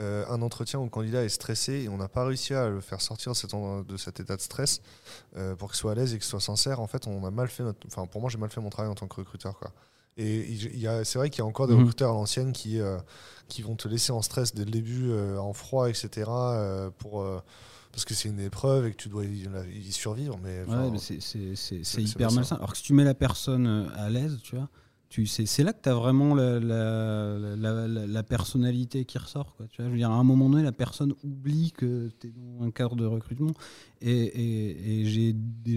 [0.00, 2.80] Euh, un entretien où le candidat est stressé et on n'a pas réussi à le
[2.80, 4.80] faire sortir de cet, état de stress
[5.58, 6.80] pour qu'il soit à l'aise et qu'il soit sincère.
[6.80, 7.84] En fait, on a mal fait notre.
[7.86, 9.58] Enfin, pour moi, j'ai mal fait mon travail en tant que recruteur.
[9.58, 9.72] Quoi.
[10.18, 10.58] Et
[11.04, 11.80] c'est vrai qu'il y a encore des Mhm.
[11.80, 12.98] recruteurs à l'ancienne qui, euh,
[13.48, 16.28] qui vont te laisser en stress dès le début, euh, en froid, etc.
[16.28, 17.24] euh, pour,
[17.92, 19.46] parce que c'est une épreuve et que tu dois y,
[19.86, 20.38] y survivre.
[20.42, 22.56] Mais, enfin, Ouais, mais c'est- hyper malsain.
[22.56, 24.68] Alors que si tu mets la personne à l'aise, tu vois,
[25.10, 29.54] c'est là que tu as vraiment la, la, la- personnalité qui ressort.
[29.56, 29.86] Quoi, tu vois.
[29.86, 32.70] Je veux dire, à un moment donné, la personne oublie que tu es dans un
[32.70, 33.52] cadre de recrutement.
[34.00, 35.34] Et, et, j'ai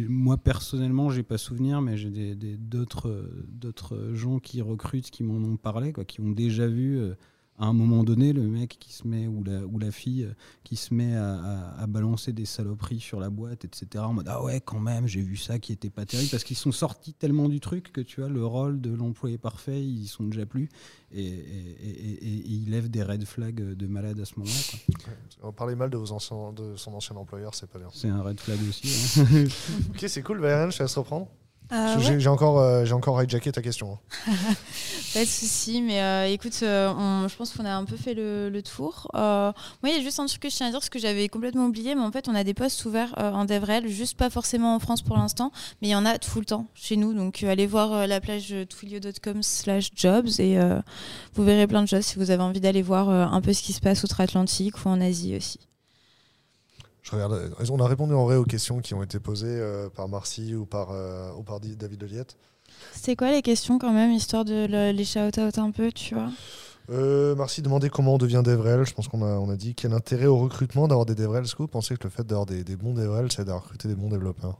[0.09, 5.93] moi, personnellement, j'ai pas souvenir, mais j'ai d'autres gens qui recrutent qui m'en ont parlé,
[5.93, 6.97] quoi, qui ont déjà vu.
[6.99, 7.15] euh,
[7.59, 10.33] à un moment donné, le mec qui se met, ou la, ou la fille euh,
[10.63, 14.03] qui se met à, à- à balancer des saloperies sur la boîte, etc.
[14.03, 16.29] En mode Ah ouais, quand même, j'ai vu ça qui était pas terrible.
[16.31, 19.79] Parce qu'ils sont sortis tellement du truc que tu vois, le rôle de l'employé parfait,
[19.83, 20.69] ils y sont déjà plus.
[21.11, 25.51] Et, et- et- et- et ils lèvent des red flags de malade à ce moment-là.
[25.51, 27.89] parlait mal de, vos anciens, de son ancien employeur, c'est pas bien.
[27.93, 29.19] C'est un red flag aussi.
[29.19, 29.45] hein.
[29.91, 31.27] ok, c'est cool, Valériane, je te laisse reprendre.
[31.73, 33.97] Ah Parce ouais, J'ai encore, euh, j'ai encore hijacké ta question.
[34.27, 34.31] hein.
[35.13, 38.13] pas de souci, mais euh, écoute, euh, on- je pense qu'on a un peu fait
[38.13, 39.09] le, le tour.
[39.15, 40.99] Euh, moi, il y a juste un truc que je tiens à dire, ce que
[40.99, 44.29] j'avais complètement oublié, mais en fait, on a des postes ouverts en DevRel, juste pas
[44.29, 47.13] forcément en France pour l'instant, mais il y en a tout le temps chez nous.
[47.13, 50.79] Donc, allez voir la plage twilio.com/jobs et euh,
[51.35, 53.71] vous verrez plein de choses si vous avez envie d'aller voir un peu ce qui
[53.71, 55.59] se passe outre-Atlantique ou en Asie aussi.
[57.03, 60.07] Je regarde, on a répondu en vrai aux questions qui ont été posées euh, par
[60.07, 62.37] Marcy ou par, euh, ou par Di- David Leliette.
[62.93, 66.29] C'était quoi les questions quand même, histoire de le- les shout-out un peu, tu vois?
[66.89, 68.85] Euh, Marcy demandait comment on devient DevRel.
[68.85, 71.43] Je pense qu'on a, on a dit quel intérêt au recrutement d'avoir des DevRel.
[71.43, 73.87] Est-ce que vous pensez que le fait d'avoir des, des bons DevRel, c'est de recruter
[73.87, 74.57] des bons développeurs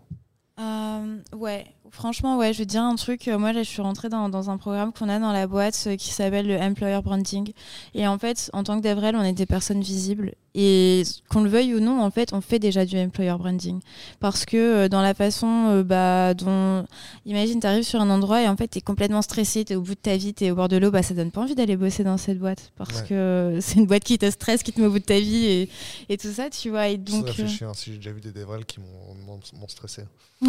[0.59, 3.27] Euh, ouais, franchement, ouais, je vais te dire un truc.
[3.27, 5.81] Euh, Moi, là, je suis rentrée dans, dans un programme qu'on a dans la boîte
[5.87, 7.51] euh, qui s'appelle le Employer Branding.
[7.93, 10.33] Et en fait, en tant que DevRel, on est des personnes visibles.
[10.53, 13.79] Et qu'on le veuille ou non, en fait, on fait déjà du Employer Branding.
[14.19, 16.85] Parce que euh, dans la façon euh, bah, dont.
[17.25, 19.75] Imagine, tu arrives sur un endroit et en fait, tu es complètement stressé, tu es
[19.77, 21.41] au bout de ta vie, tu es au bord de l'eau, bah, ça donne pas
[21.41, 22.71] envie d'aller bosser dans cette boîte.
[22.75, 23.07] Parce Ouais.
[23.07, 25.45] que c'est une boîte qui te stresse, qui te met au bout de ta vie
[25.45, 25.69] et,
[26.09, 26.89] et tout ça, tu vois.
[26.89, 27.27] Et donc.
[27.27, 30.03] Ça fait chier, hein, si j'ai déjà vu des DevRel qui m'ont stressé.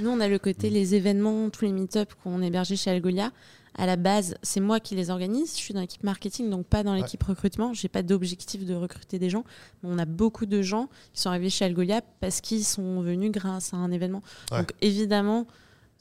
[0.00, 3.32] Nous, on a le côté les événements, tous les meet-up qu'on hébergeait chez Algolia.
[3.76, 5.52] À la base, c'est moi qui les organise.
[5.52, 6.98] Je suis dans l'équipe marketing, donc pas dans Ouais.
[7.02, 7.72] l'équipe recrutement.
[7.72, 9.44] J'ai pas d'objectif de recruter des gens.
[9.82, 13.30] Mais on a beaucoup de gens qui sont arrivés chez Algolia parce qu'ils sont venus
[13.30, 14.22] grâce à un événement.
[14.50, 14.58] Ouais.
[14.58, 15.46] Donc évidemment,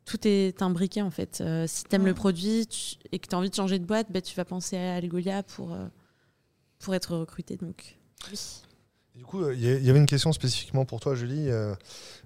[0.06, 1.42] tout est imbriqué en fait.
[1.42, 2.10] Euh, si tu aimes Ouais.
[2.10, 4.46] le produit tu- et que tu as envie de changer de boîte, bah, tu vas
[4.46, 5.86] penser à Algolia pour, euh,
[6.80, 7.56] pour être recruté.
[7.56, 7.98] Donc
[8.32, 8.40] oui.
[9.16, 11.50] Du coup, euh, il y, avait une question spécifiquement pour toi, Julie.
[11.50, 11.76] Euh,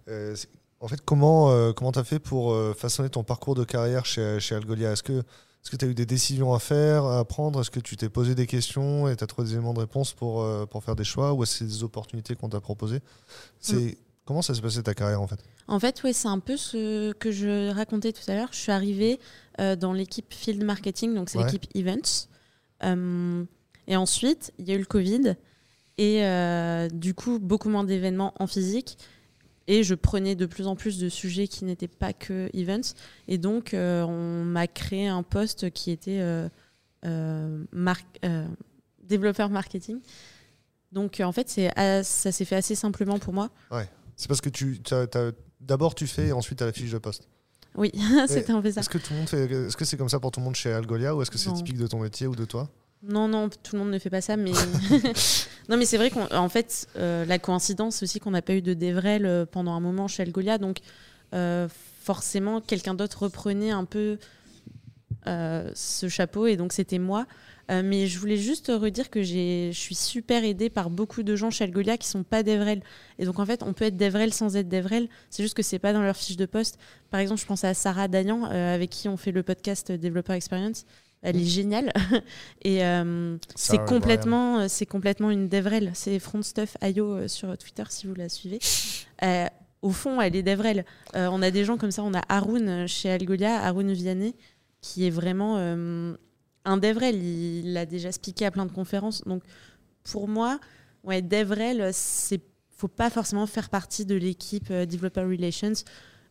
[0.07, 0.35] euh,
[0.83, 4.39] en fait, comment euh, comment t'as fait pour euh, façonner ton parcours de carrière chez,
[4.41, 4.91] chez Algolia?
[4.91, 7.61] Est-ce que est-ce que tu as eu des décisions à faire, à prendre?
[7.61, 10.11] Est-ce que tu t'es posé des questions et tu as trouvé des éléments de réponse
[10.11, 11.33] pour, euh, pour faire des choix?
[11.33, 12.99] Ou est-ce que c'est des opportunités qu'on t'a proposées?
[13.61, 15.39] C'est Comment ça s'est passé ta carrière en fait?
[15.67, 18.49] En fait, ouais, c'est un peu ce que je racontais tout à l'heure.
[18.51, 19.19] Je suis arrivée
[19.57, 21.43] dans l'équipe Field Marketing, donc c'est Ouais.
[21.43, 22.29] l'équipe Events.
[23.87, 25.35] Et ensuite, il y a eu le Covid.
[25.97, 26.21] Et
[26.93, 28.97] du coup, beaucoup moins d'événements en physique.
[29.67, 32.93] Et je prenais de plus en plus de sujets qui n'étaient pas que events.
[33.27, 36.49] Et donc, euh, on m'a créé un poste qui était euh,
[37.05, 38.45] euh, mar- euh,
[39.03, 39.99] développeur marketing.
[40.91, 43.49] Donc, en fait, ça s'est fait assez simplement pour moi.
[44.15, 44.79] C'est parce que tu
[45.59, 47.27] d'abord tu fais et ensuite tu as la fiche de poste.
[47.75, 47.91] Oui,
[48.27, 48.81] c'était un peu ça.
[48.81, 50.55] Est-ce que tout le monde fait est-ce que c'est comme ça pour tout le monde
[50.55, 52.69] chez Algolia ou est-ce que c'est typique de ton métier ou de toi?
[53.05, 54.51] Non, non, tout le monde ne fait pas ça, mais
[55.69, 58.73] non, mais c'est vrai qu'en fait, euh, la coïncidence aussi qu'on n'a pas eu de
[58.73, 60.77] Devrel euh, pendant un moment chez Algolia, donc
[61.35, 61.67] euh,
[62.01, 64.17] forcément quelqu'un d'autre reprenait un peu
[65.25, 67.25] ce chapeau et donc c'était moi.
[67.69, 71.63] Mais je voulais juste redire que je suis super aidée par beaucoup de gens chez
[71.63, 72.83] Algolia qui sont pas Devrel.
[73.19, 75.07] Et donc en fait, on peut être Devrel sans être Devrel.
[75.29, 76.77] C'est juste que c'est pas dans leur fiche de poste.
[77.09, 80.85] Par exemple, je pense à Sarah Dayan, avec qui on fait le podcast Developer Experience.
[81.23, 81.91] Elle est géniale.
[82.61, 85.91] et euh, c'est complètement, euh, c'est complètement une Devrel.
[85.93, 88.59] C'est FrontStuff.io euh, sur Twitter si vous la suivez.
[89.23, 89.47] Euh,
[89.81, 90.85] au fond, elle est Devrel.
[91.15, 92.03] Euh, on a des gens comme ça.
[92.03, 94.35] On a Haroun chez Algolia, Haroun Vianney,
[94.81, 97.15] qui est vraiment un Devrel.
[97.15, 99.23] Il, il a déjà speaké à plein de conférences.
[99.25, 99.43] Donc,
[100.03, 100.59] pour moi,
[101.03, 102.41] ouais, Devrel, c'est
[102.75, 105.73] faut pas forcément faire partie de l'équipe Developer Relations.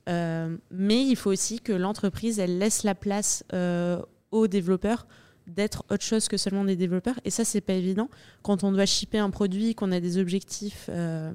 [0.08, 4.02] Euh, mais il faut aussi que l'entreprise elle laisse la place euh,
[4.32, 5.06] aux développeurs
[5.46, 7.18] d'être autre chose que seulement des développeurs.
[7.24, 8.08] Et ça, c'est pas évident.
[8.42, 11.32] Quand on doit shipper un produit, qu'on a des objectifs, euh,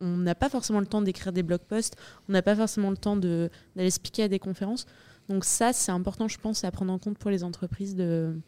[0.00, 1.96] on n'a pas forcément le temps d'écrire des blog posts,
[2.28, 4.84] on n'a pas forcément le temps d'aller expliquer à des conférences.
[5.28, 8.38] Donc ça, c'est important, je pense, à prendre en compte pour les entreprises de-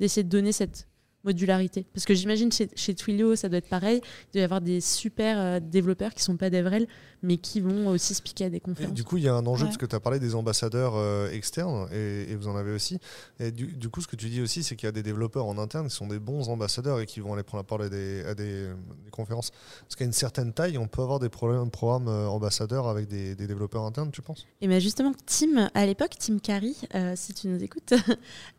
[0.00, 0.88] d'essayer de donner cette
[1.24, 4.00] modularité Parce que j'imagine chez, Twilio, ça doit être pareil.
[4.02, 6.86] Il doit y avoir des super euh, développeurs qui ne sont pas d'Evrel,
[7.22, 8.92] mais qui vont aussi se piquer à des conférences.
[8.92, 11.30] Du coup, il y a un enjeu, parce que tu as parlé des ambassadeurs euh,
[11.30, 12.98] externes, et, vous en avez aussi.
[13.40, 15.56] Et du, coup, ce que tu dis aussi, c'est qu'il y a des développeurs en
[15.58, 18.68] interne qui sont des bons ambassadeurs et qui vont aller prendre la parole à des,
[19.10, 19.50] conférences.
[19.82, 23.34] Parce qu'à une certaine taille, on peut avoir des problèmes, programmes euh, ambassadeurs avec des,
[23.34, 24.46] développeurs internes, tu penses?
[24.60, 26.72] Et bien justement, Tim, à l'époque, Tim Carey,
[27.14, 27.94] si tu nous écoutes,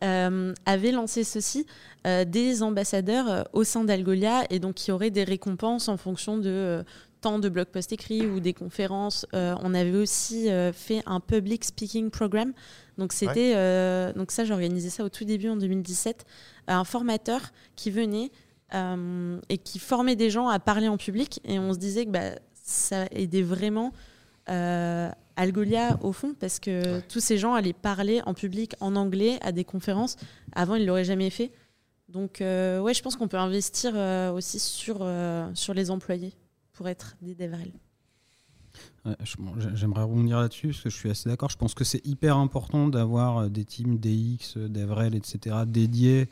[0.00, 1.66] avait lancé ceci,
[2.04, 6.50] des ambassadeurs euh, au sein d'Algolia et donc qui auraient des récompenses en fonction de
[6.50, 6.82] euh,
[7.20, 9.26] tant de blog posts écrits ou des conférences.
[9.34, 12.52] Euh, on avait aussi fait un public speaking program.
[12.98, 13.52] Donc c'était
[14.14, 16.24] donc ça j'ai organisé ça au tout début en 2017
[16.68, 17.40] un formateur
[17.74, 18.30] qui venait
[19.48, 21.40] et qui formait des gens à parler en public.
[21.44, 23.92] Et on se disait que bah, ça aidait vraiment
[25.36, 29.52] Algolia au fond, parce que tous ces gens allaient parler en public en anglais à
[29.52, 30.16] des conférences.
[30.54, 31.52] Avant, ils ne l'auraient jamais fait.
[32.08, 36.32] Donc, euh, ouais, je pense qu'on peut investir euh, aussi sur, euh, sur les employés
[36.72, 37.72] pour être des DevRel.
[39.24, 41.48] Je- bon, J'aimerais rebondir là-dessus parce que je suis assez d'accord.
[41.50, 45.56] Je pense que c'est hyper important d'avoir euh, des teams DX, DevRel, etc.
[45.66, 46.28] dédiés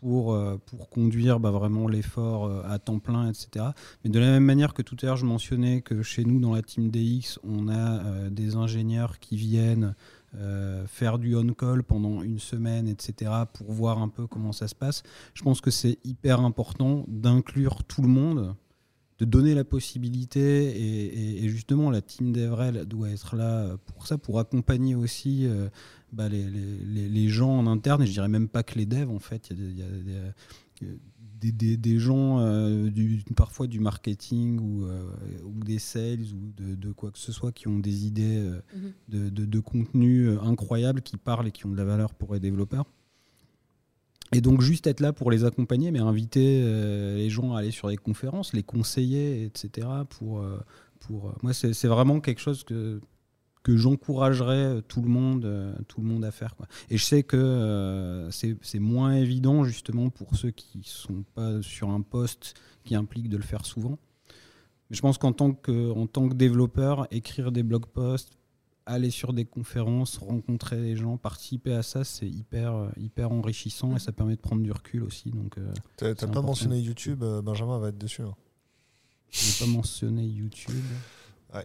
[0.00, 0.36] pour,
[0.66, 3.66] pour conduire bah, vraiment l'effort à temps plein, etc.
[4.02, 6.54] Mais de la même manière que tout à l'heure, je mentionnais que chez nous, dans
[6.54, 9.94] la team DX, on a des ingénieurs qui viennent
[10.34, 14.74] euh, faire du on-call pendant une semaine, etc., pour voir un peu comment ça se
[14.74, 15.02] passe.
[15.34, 18.54] Je pense que c'est hyper important d'inclure tout le monde
[19.18, 24.40] de donner la possibilité et, justement la team d'Evrel doit être là pour ça, pour
[24.40, 25.68] accompagner aussi euh,
[26.12, 29.52] bah, les, gens en interne et je dirais même pas que les devs en fait,
[29.52, 30.32] euh,
[31.42, 35.02] des, des- des gens euh, du, parfois du marketing ou, euh,
[35.44, 38.60] ou des sales ou de, de quoi que ce soit qui ont des idées euh,
[38.76, 38.92] Mhm.
[39.08, 42.40] de, de, de contenu incroyables qui parlent et qui ont de la valeur pour les
[42.40, 42.86] développeurs.
[44.34, 46.62] Et donc juste être là pour les accompagner, mais inviter
[47.16, 49.86] les gens à aller sur des conférences, les conseiller, etc.
[50.08, 50.42] Pour,
[51.00, 53.00] pour moi, c'est vraiment quelque chose que
[53.62, 56.56] que j'encouragerais euh, tout le monde, euh, tout le monde à faire.
[56.56, 56.66] Quoi.
[56.90, 61.90] Et je sais que euh, c'est moins évident justement pour ceux qui sont pas sur
[61.90, 63.98] un poste qui implique de le faire souvent.
[64.90, 68.32] Mais je pense qu'en tant que en tant que développeur, écrire des blog posts,
[68.84, 74.00] aller sur des conférences, rencontrer les gens, participer à ça, c'est hyper, hyper enrichissant et
[74.00, 75.30] ça permet de prendre du recul aussi.
[75.30, 75.54] Donc,
[75.96, 76.42] T'as pas important.
[76.42, 78.22] mentionné YouTube, Benjamin va être dessus.
[78.22, 78.34] hein.
[79.30, 80.74] je n'ai pas mentionné YouTube.
[81.52, 81.62] Pas-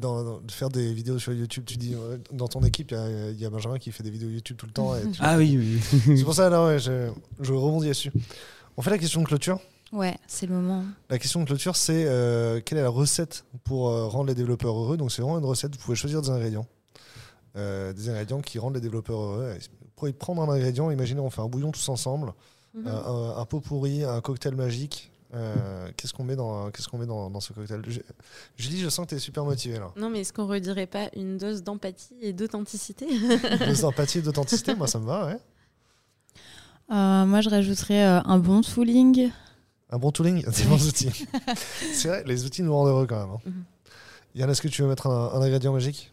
[0.00, 3.30] dans- faire des vidéos sur YouTube, tu dis euh, dans ton équipe, il y a-
[3.30, 4.94] il y, a Benjamin qui fait des vidéos YouTube tout le temps.
[4.96, 5.80] et tu- Ah oui, oui.
[6.18, 7.10] C'est pour ça, là, ouais, je,
[7.40, 8.12] je rebondis dessus.
[8.76, 9.60] On fait la question de clôture.
[9.92, 10.84] Ouais, c'est le moment.
[11.10, 14.74] La question de clôture, c'est euh, quelle est la recette pour euh, rendre les développeurs
[14.74, 14.96] heureux?
[14.96, 15.76] Donc, c'est vraiment une recette.
[15.76, 16.66] Vous pouvez choisir des ingrédients.
[17.56, 19.52] Euh, des ingrédients qui rendent les développeurs heureux.
[19.60, 20.90] Vous pouvez prendre un ingrédient.
[20.90, 22.32] Imaginez, on fait un bouillon tous ensemble,
[22.74, 22.86] Mhm.
[22.88, 25.11] un, un- un pot pourri, un cocktail magique.
[25.34, 28.00] Euh, qu'est-ce qu'on met dans qu'est-ce qu'on met dans, dans ce cocktail Je-
[28.58, 29.90] Julie, je sens que tu es super motivée là.
[29.96, 33.06] Non, mais est-ce qu'on redirait pas une dose d'empathie et d'authenticité?
[33.60, 35.26] Plus d'empathie et d'authenticité, moi ça me va.
[35.26, 35.38] Ouais.
[36.90, 39.30] Euh, moi, je rajouterais euh, un bon tooling.
[39.90, 41.26] Un bon tooling, des bons outils.
[41.94, 43.34] c'est vrai, les outils nous rendent heureux quand même.
[43.36, 43.40] hein.
[43.46, 43.64] Mhm.
[44.34, 46.11] Yann, est-ce que tu veux mettre un, un ingrédient magique?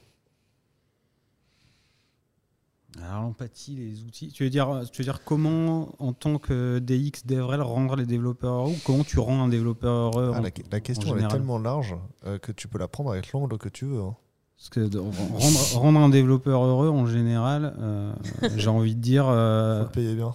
[2.97, 4.29] Alors l'empathie, les outils.
[4.29, 8.53] Tu veux dire, tu veux dire comment, en tant que DX DevRel, rendre les développeurs
[8.55, 11.27] heureux ou comment tu rends un développeur heureux Ah, en- la, la question elle est
[11.27, 11.95] tellement large
[12.25, 14.01] euh, que tu peux la prendre avec l'angle que tu veux.
[14.01, 14.15] hein.
[14.57, 18.11] Parce que rendre, rendre un développeur heureux, en général, euh,
[18.57, 20.33] j'ai envie de dire, Faut euh, le payer bien.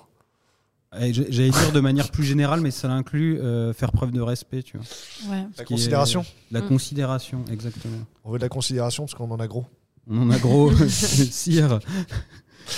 [1.10, 4.78] j'allais dire de manière plus générale, mais ça inclut euh, faire preuve de respect, tu
[4.78, 4.86] vois.
[5.30, 5.44] Ouais.
[5.58, 6.68] La est- considération La Mm.
[6.68, 7.98] considération, exactement.
[8.24, 9.66] On veut de la considération parce qu'on en a gros.
[10.08, 11.80] On en a gros, sire.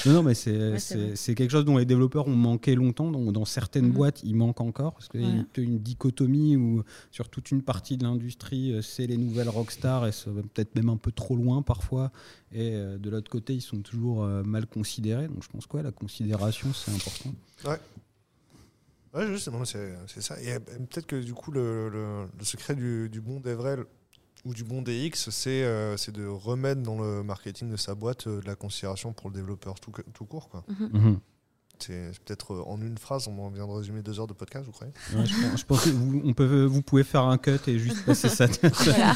[0.04, 3.10] Non, non, mais c'est Ouais, quelque chose dont les développeurs ont manqué longtemps.
[3.10, 3.92] Dont, dans certaines Mhm.
[3.92, 4.94] boîtes, il manque encore.
[4.94, 8.82] Parce qu'il y a une, une dichotomie où, sur toute une partie de l'industrie, euh,
[8.82, 12.10] c'est les nouvelles rockstars et ça va peut-être même un peu trop loin parfois.
[12.52, 15.28] Et euh, de l'autre côté, ils sont toujours euh, mal considérés.
[15.28, 17.32] Donc je pense que ouais, la considération, c'est important.
[19.14, 20.40] Ouais, juste, non, mais c'est ça.
[20.42, 23.84] Et peut-être que du coup, le, le- le secret du, du bon DevRel
[24.44, 28.26] ou du bon DX, c'est euh, c'est de remettre dans le marketing de sa boîte
[28.26, 30.48] euh, de la considération pour le développeur tout, tout court.
[30.48, 30.64] quoi.
[30.68, 31.18] Mhm.
[31.78, 34.64] C'est c'est peut-être euh, en une phrase, on vient de résumer deux heures de podcast,
[34.64, 34.92] vous croyez?
[35.14, 37.78] Ouais, je, pense, je pense que vous, on peut, vous pouvez faire un cut et
[37.78, 38.46] juste passer ça.
[38.62, 39.14] Voilà.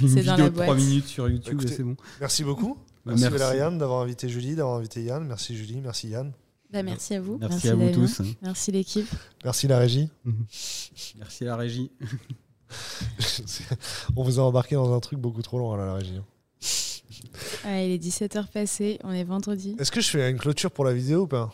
[0.00, 0.78] une vidéo la de 3 boîte.
[0.78, 1.96] minutes sur YouTube Écoutez, et c'est bon.
[2.20, 2.76] Merci beaucoup.
[3.04, 3.28] Bah, Merci.
[3.28, 5.24] Valériane d'avoir invité Julie, d'avoir invité Yann.
[5.26, 6.32] Merci Julie, merci Yann.
[6.70, 7.38] Bah, merci à vous.
[7.38, 8.22] Merci, Merci, à vous tous.
[8.42, 9.08] Merci l'équipe.
[9.44, 10.08] Merci la régie.
[11.18, 11.90] Merci la régie.
[14.16, 16.20] on vous a embarqué dans un truc beaucoup trop long à la régie.
[17.64, 19.76] Ah, il est 17h passé, on est vendredi.
[19.78, 21.52] Est-ce que je fais une clôture pour la vidéo ou pas?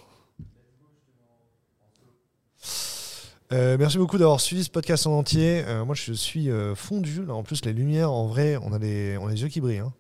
[3.53, 5.63] Euh, merci beaucoup d'avoir suivi ce podcast en entier.
[5.67, 7.25] Euh, moi, je suis euh, fondu.
[7.25, 9.61] Là, en plus, les lumières, en vrai, on a les, on a les yeux qui
[9.61, 9.79] brillent.
[9.79, 9.93] hein.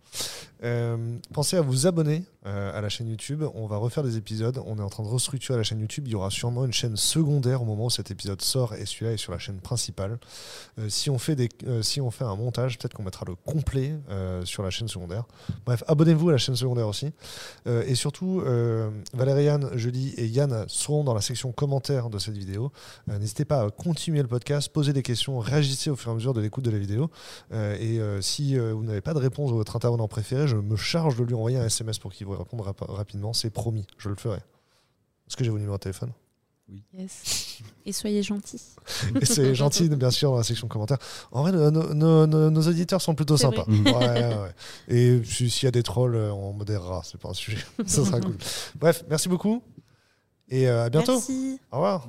[0.64, 3.44] Euh, pensez à vous abonner euh, à la chaîne YouTube.
[3.54, 4.62] On va refaire des épisodes.
[4.66, 6.04] On est en train de restructurer la chaîne YouTube.
[6.06, 9.12] Il y aura sûrement une chaîne secondaire au moment où cet épisode sort et celui-là
[9.12, 10.18] est sur la chaîne principale.
[10.78, 11.48] Euh, si, on fait des,
[11.82, 13.94] si on fait un montage, peut-être qu'on mettra le complet
[14.44, 15.24] sur la chaîne secondaire.
[15.64, 17.12] Bref, abonnez-vous à la chaîne secondaire aussi.
[17.66, 22.72] Et surtout, euh, Valériane, Julie et Yann seront dans la section commentaires de cette vidéo.
[23.06, 26.34] N'hésitez pas à continuer le podcast, poser des questions, réagissez au fur et à mesure
[26.34, 27.10] de l'écoute de la vidéo.
[27.52, 31.24] Et si vous n'avez pas de réponse à votre intervenant préféré, je me charge de
[31.24, 33.32] lui envoyer un SMS pour qu'il vous réponde rap- rapidement.
[33.32, 34.38] C'est promis, je le ferai.
[35.28, 36.12] Est-ce que j'ai vos numéros de téléphone?
[36.98, 37.58] Yes.
[37.84, 38.60] Et soyez gentils.
[39.20, 40.98] Et c'est gentil, bien sûr, dans la section commentaires.
[41.30, 43.64] En vrai, nos, nos- nos- nos auditeurs sont plutôt sympas.
[43.68, 43.92] vrai.
[43.92, 44.54] Ouais, ouais.
[44.88, 47.58] Et si- s'il y a des trolls, euh, on modérera, c'est pas un sujet.
[47.86, 48.36] Ça sera cool.
[48.74, 49.62] Bref, merci beaucoup.
[50.48, 51.12] Et euh, à bientôt.
[51.14, 51.60] Merci.
[51.70, 52.08] Au revoir.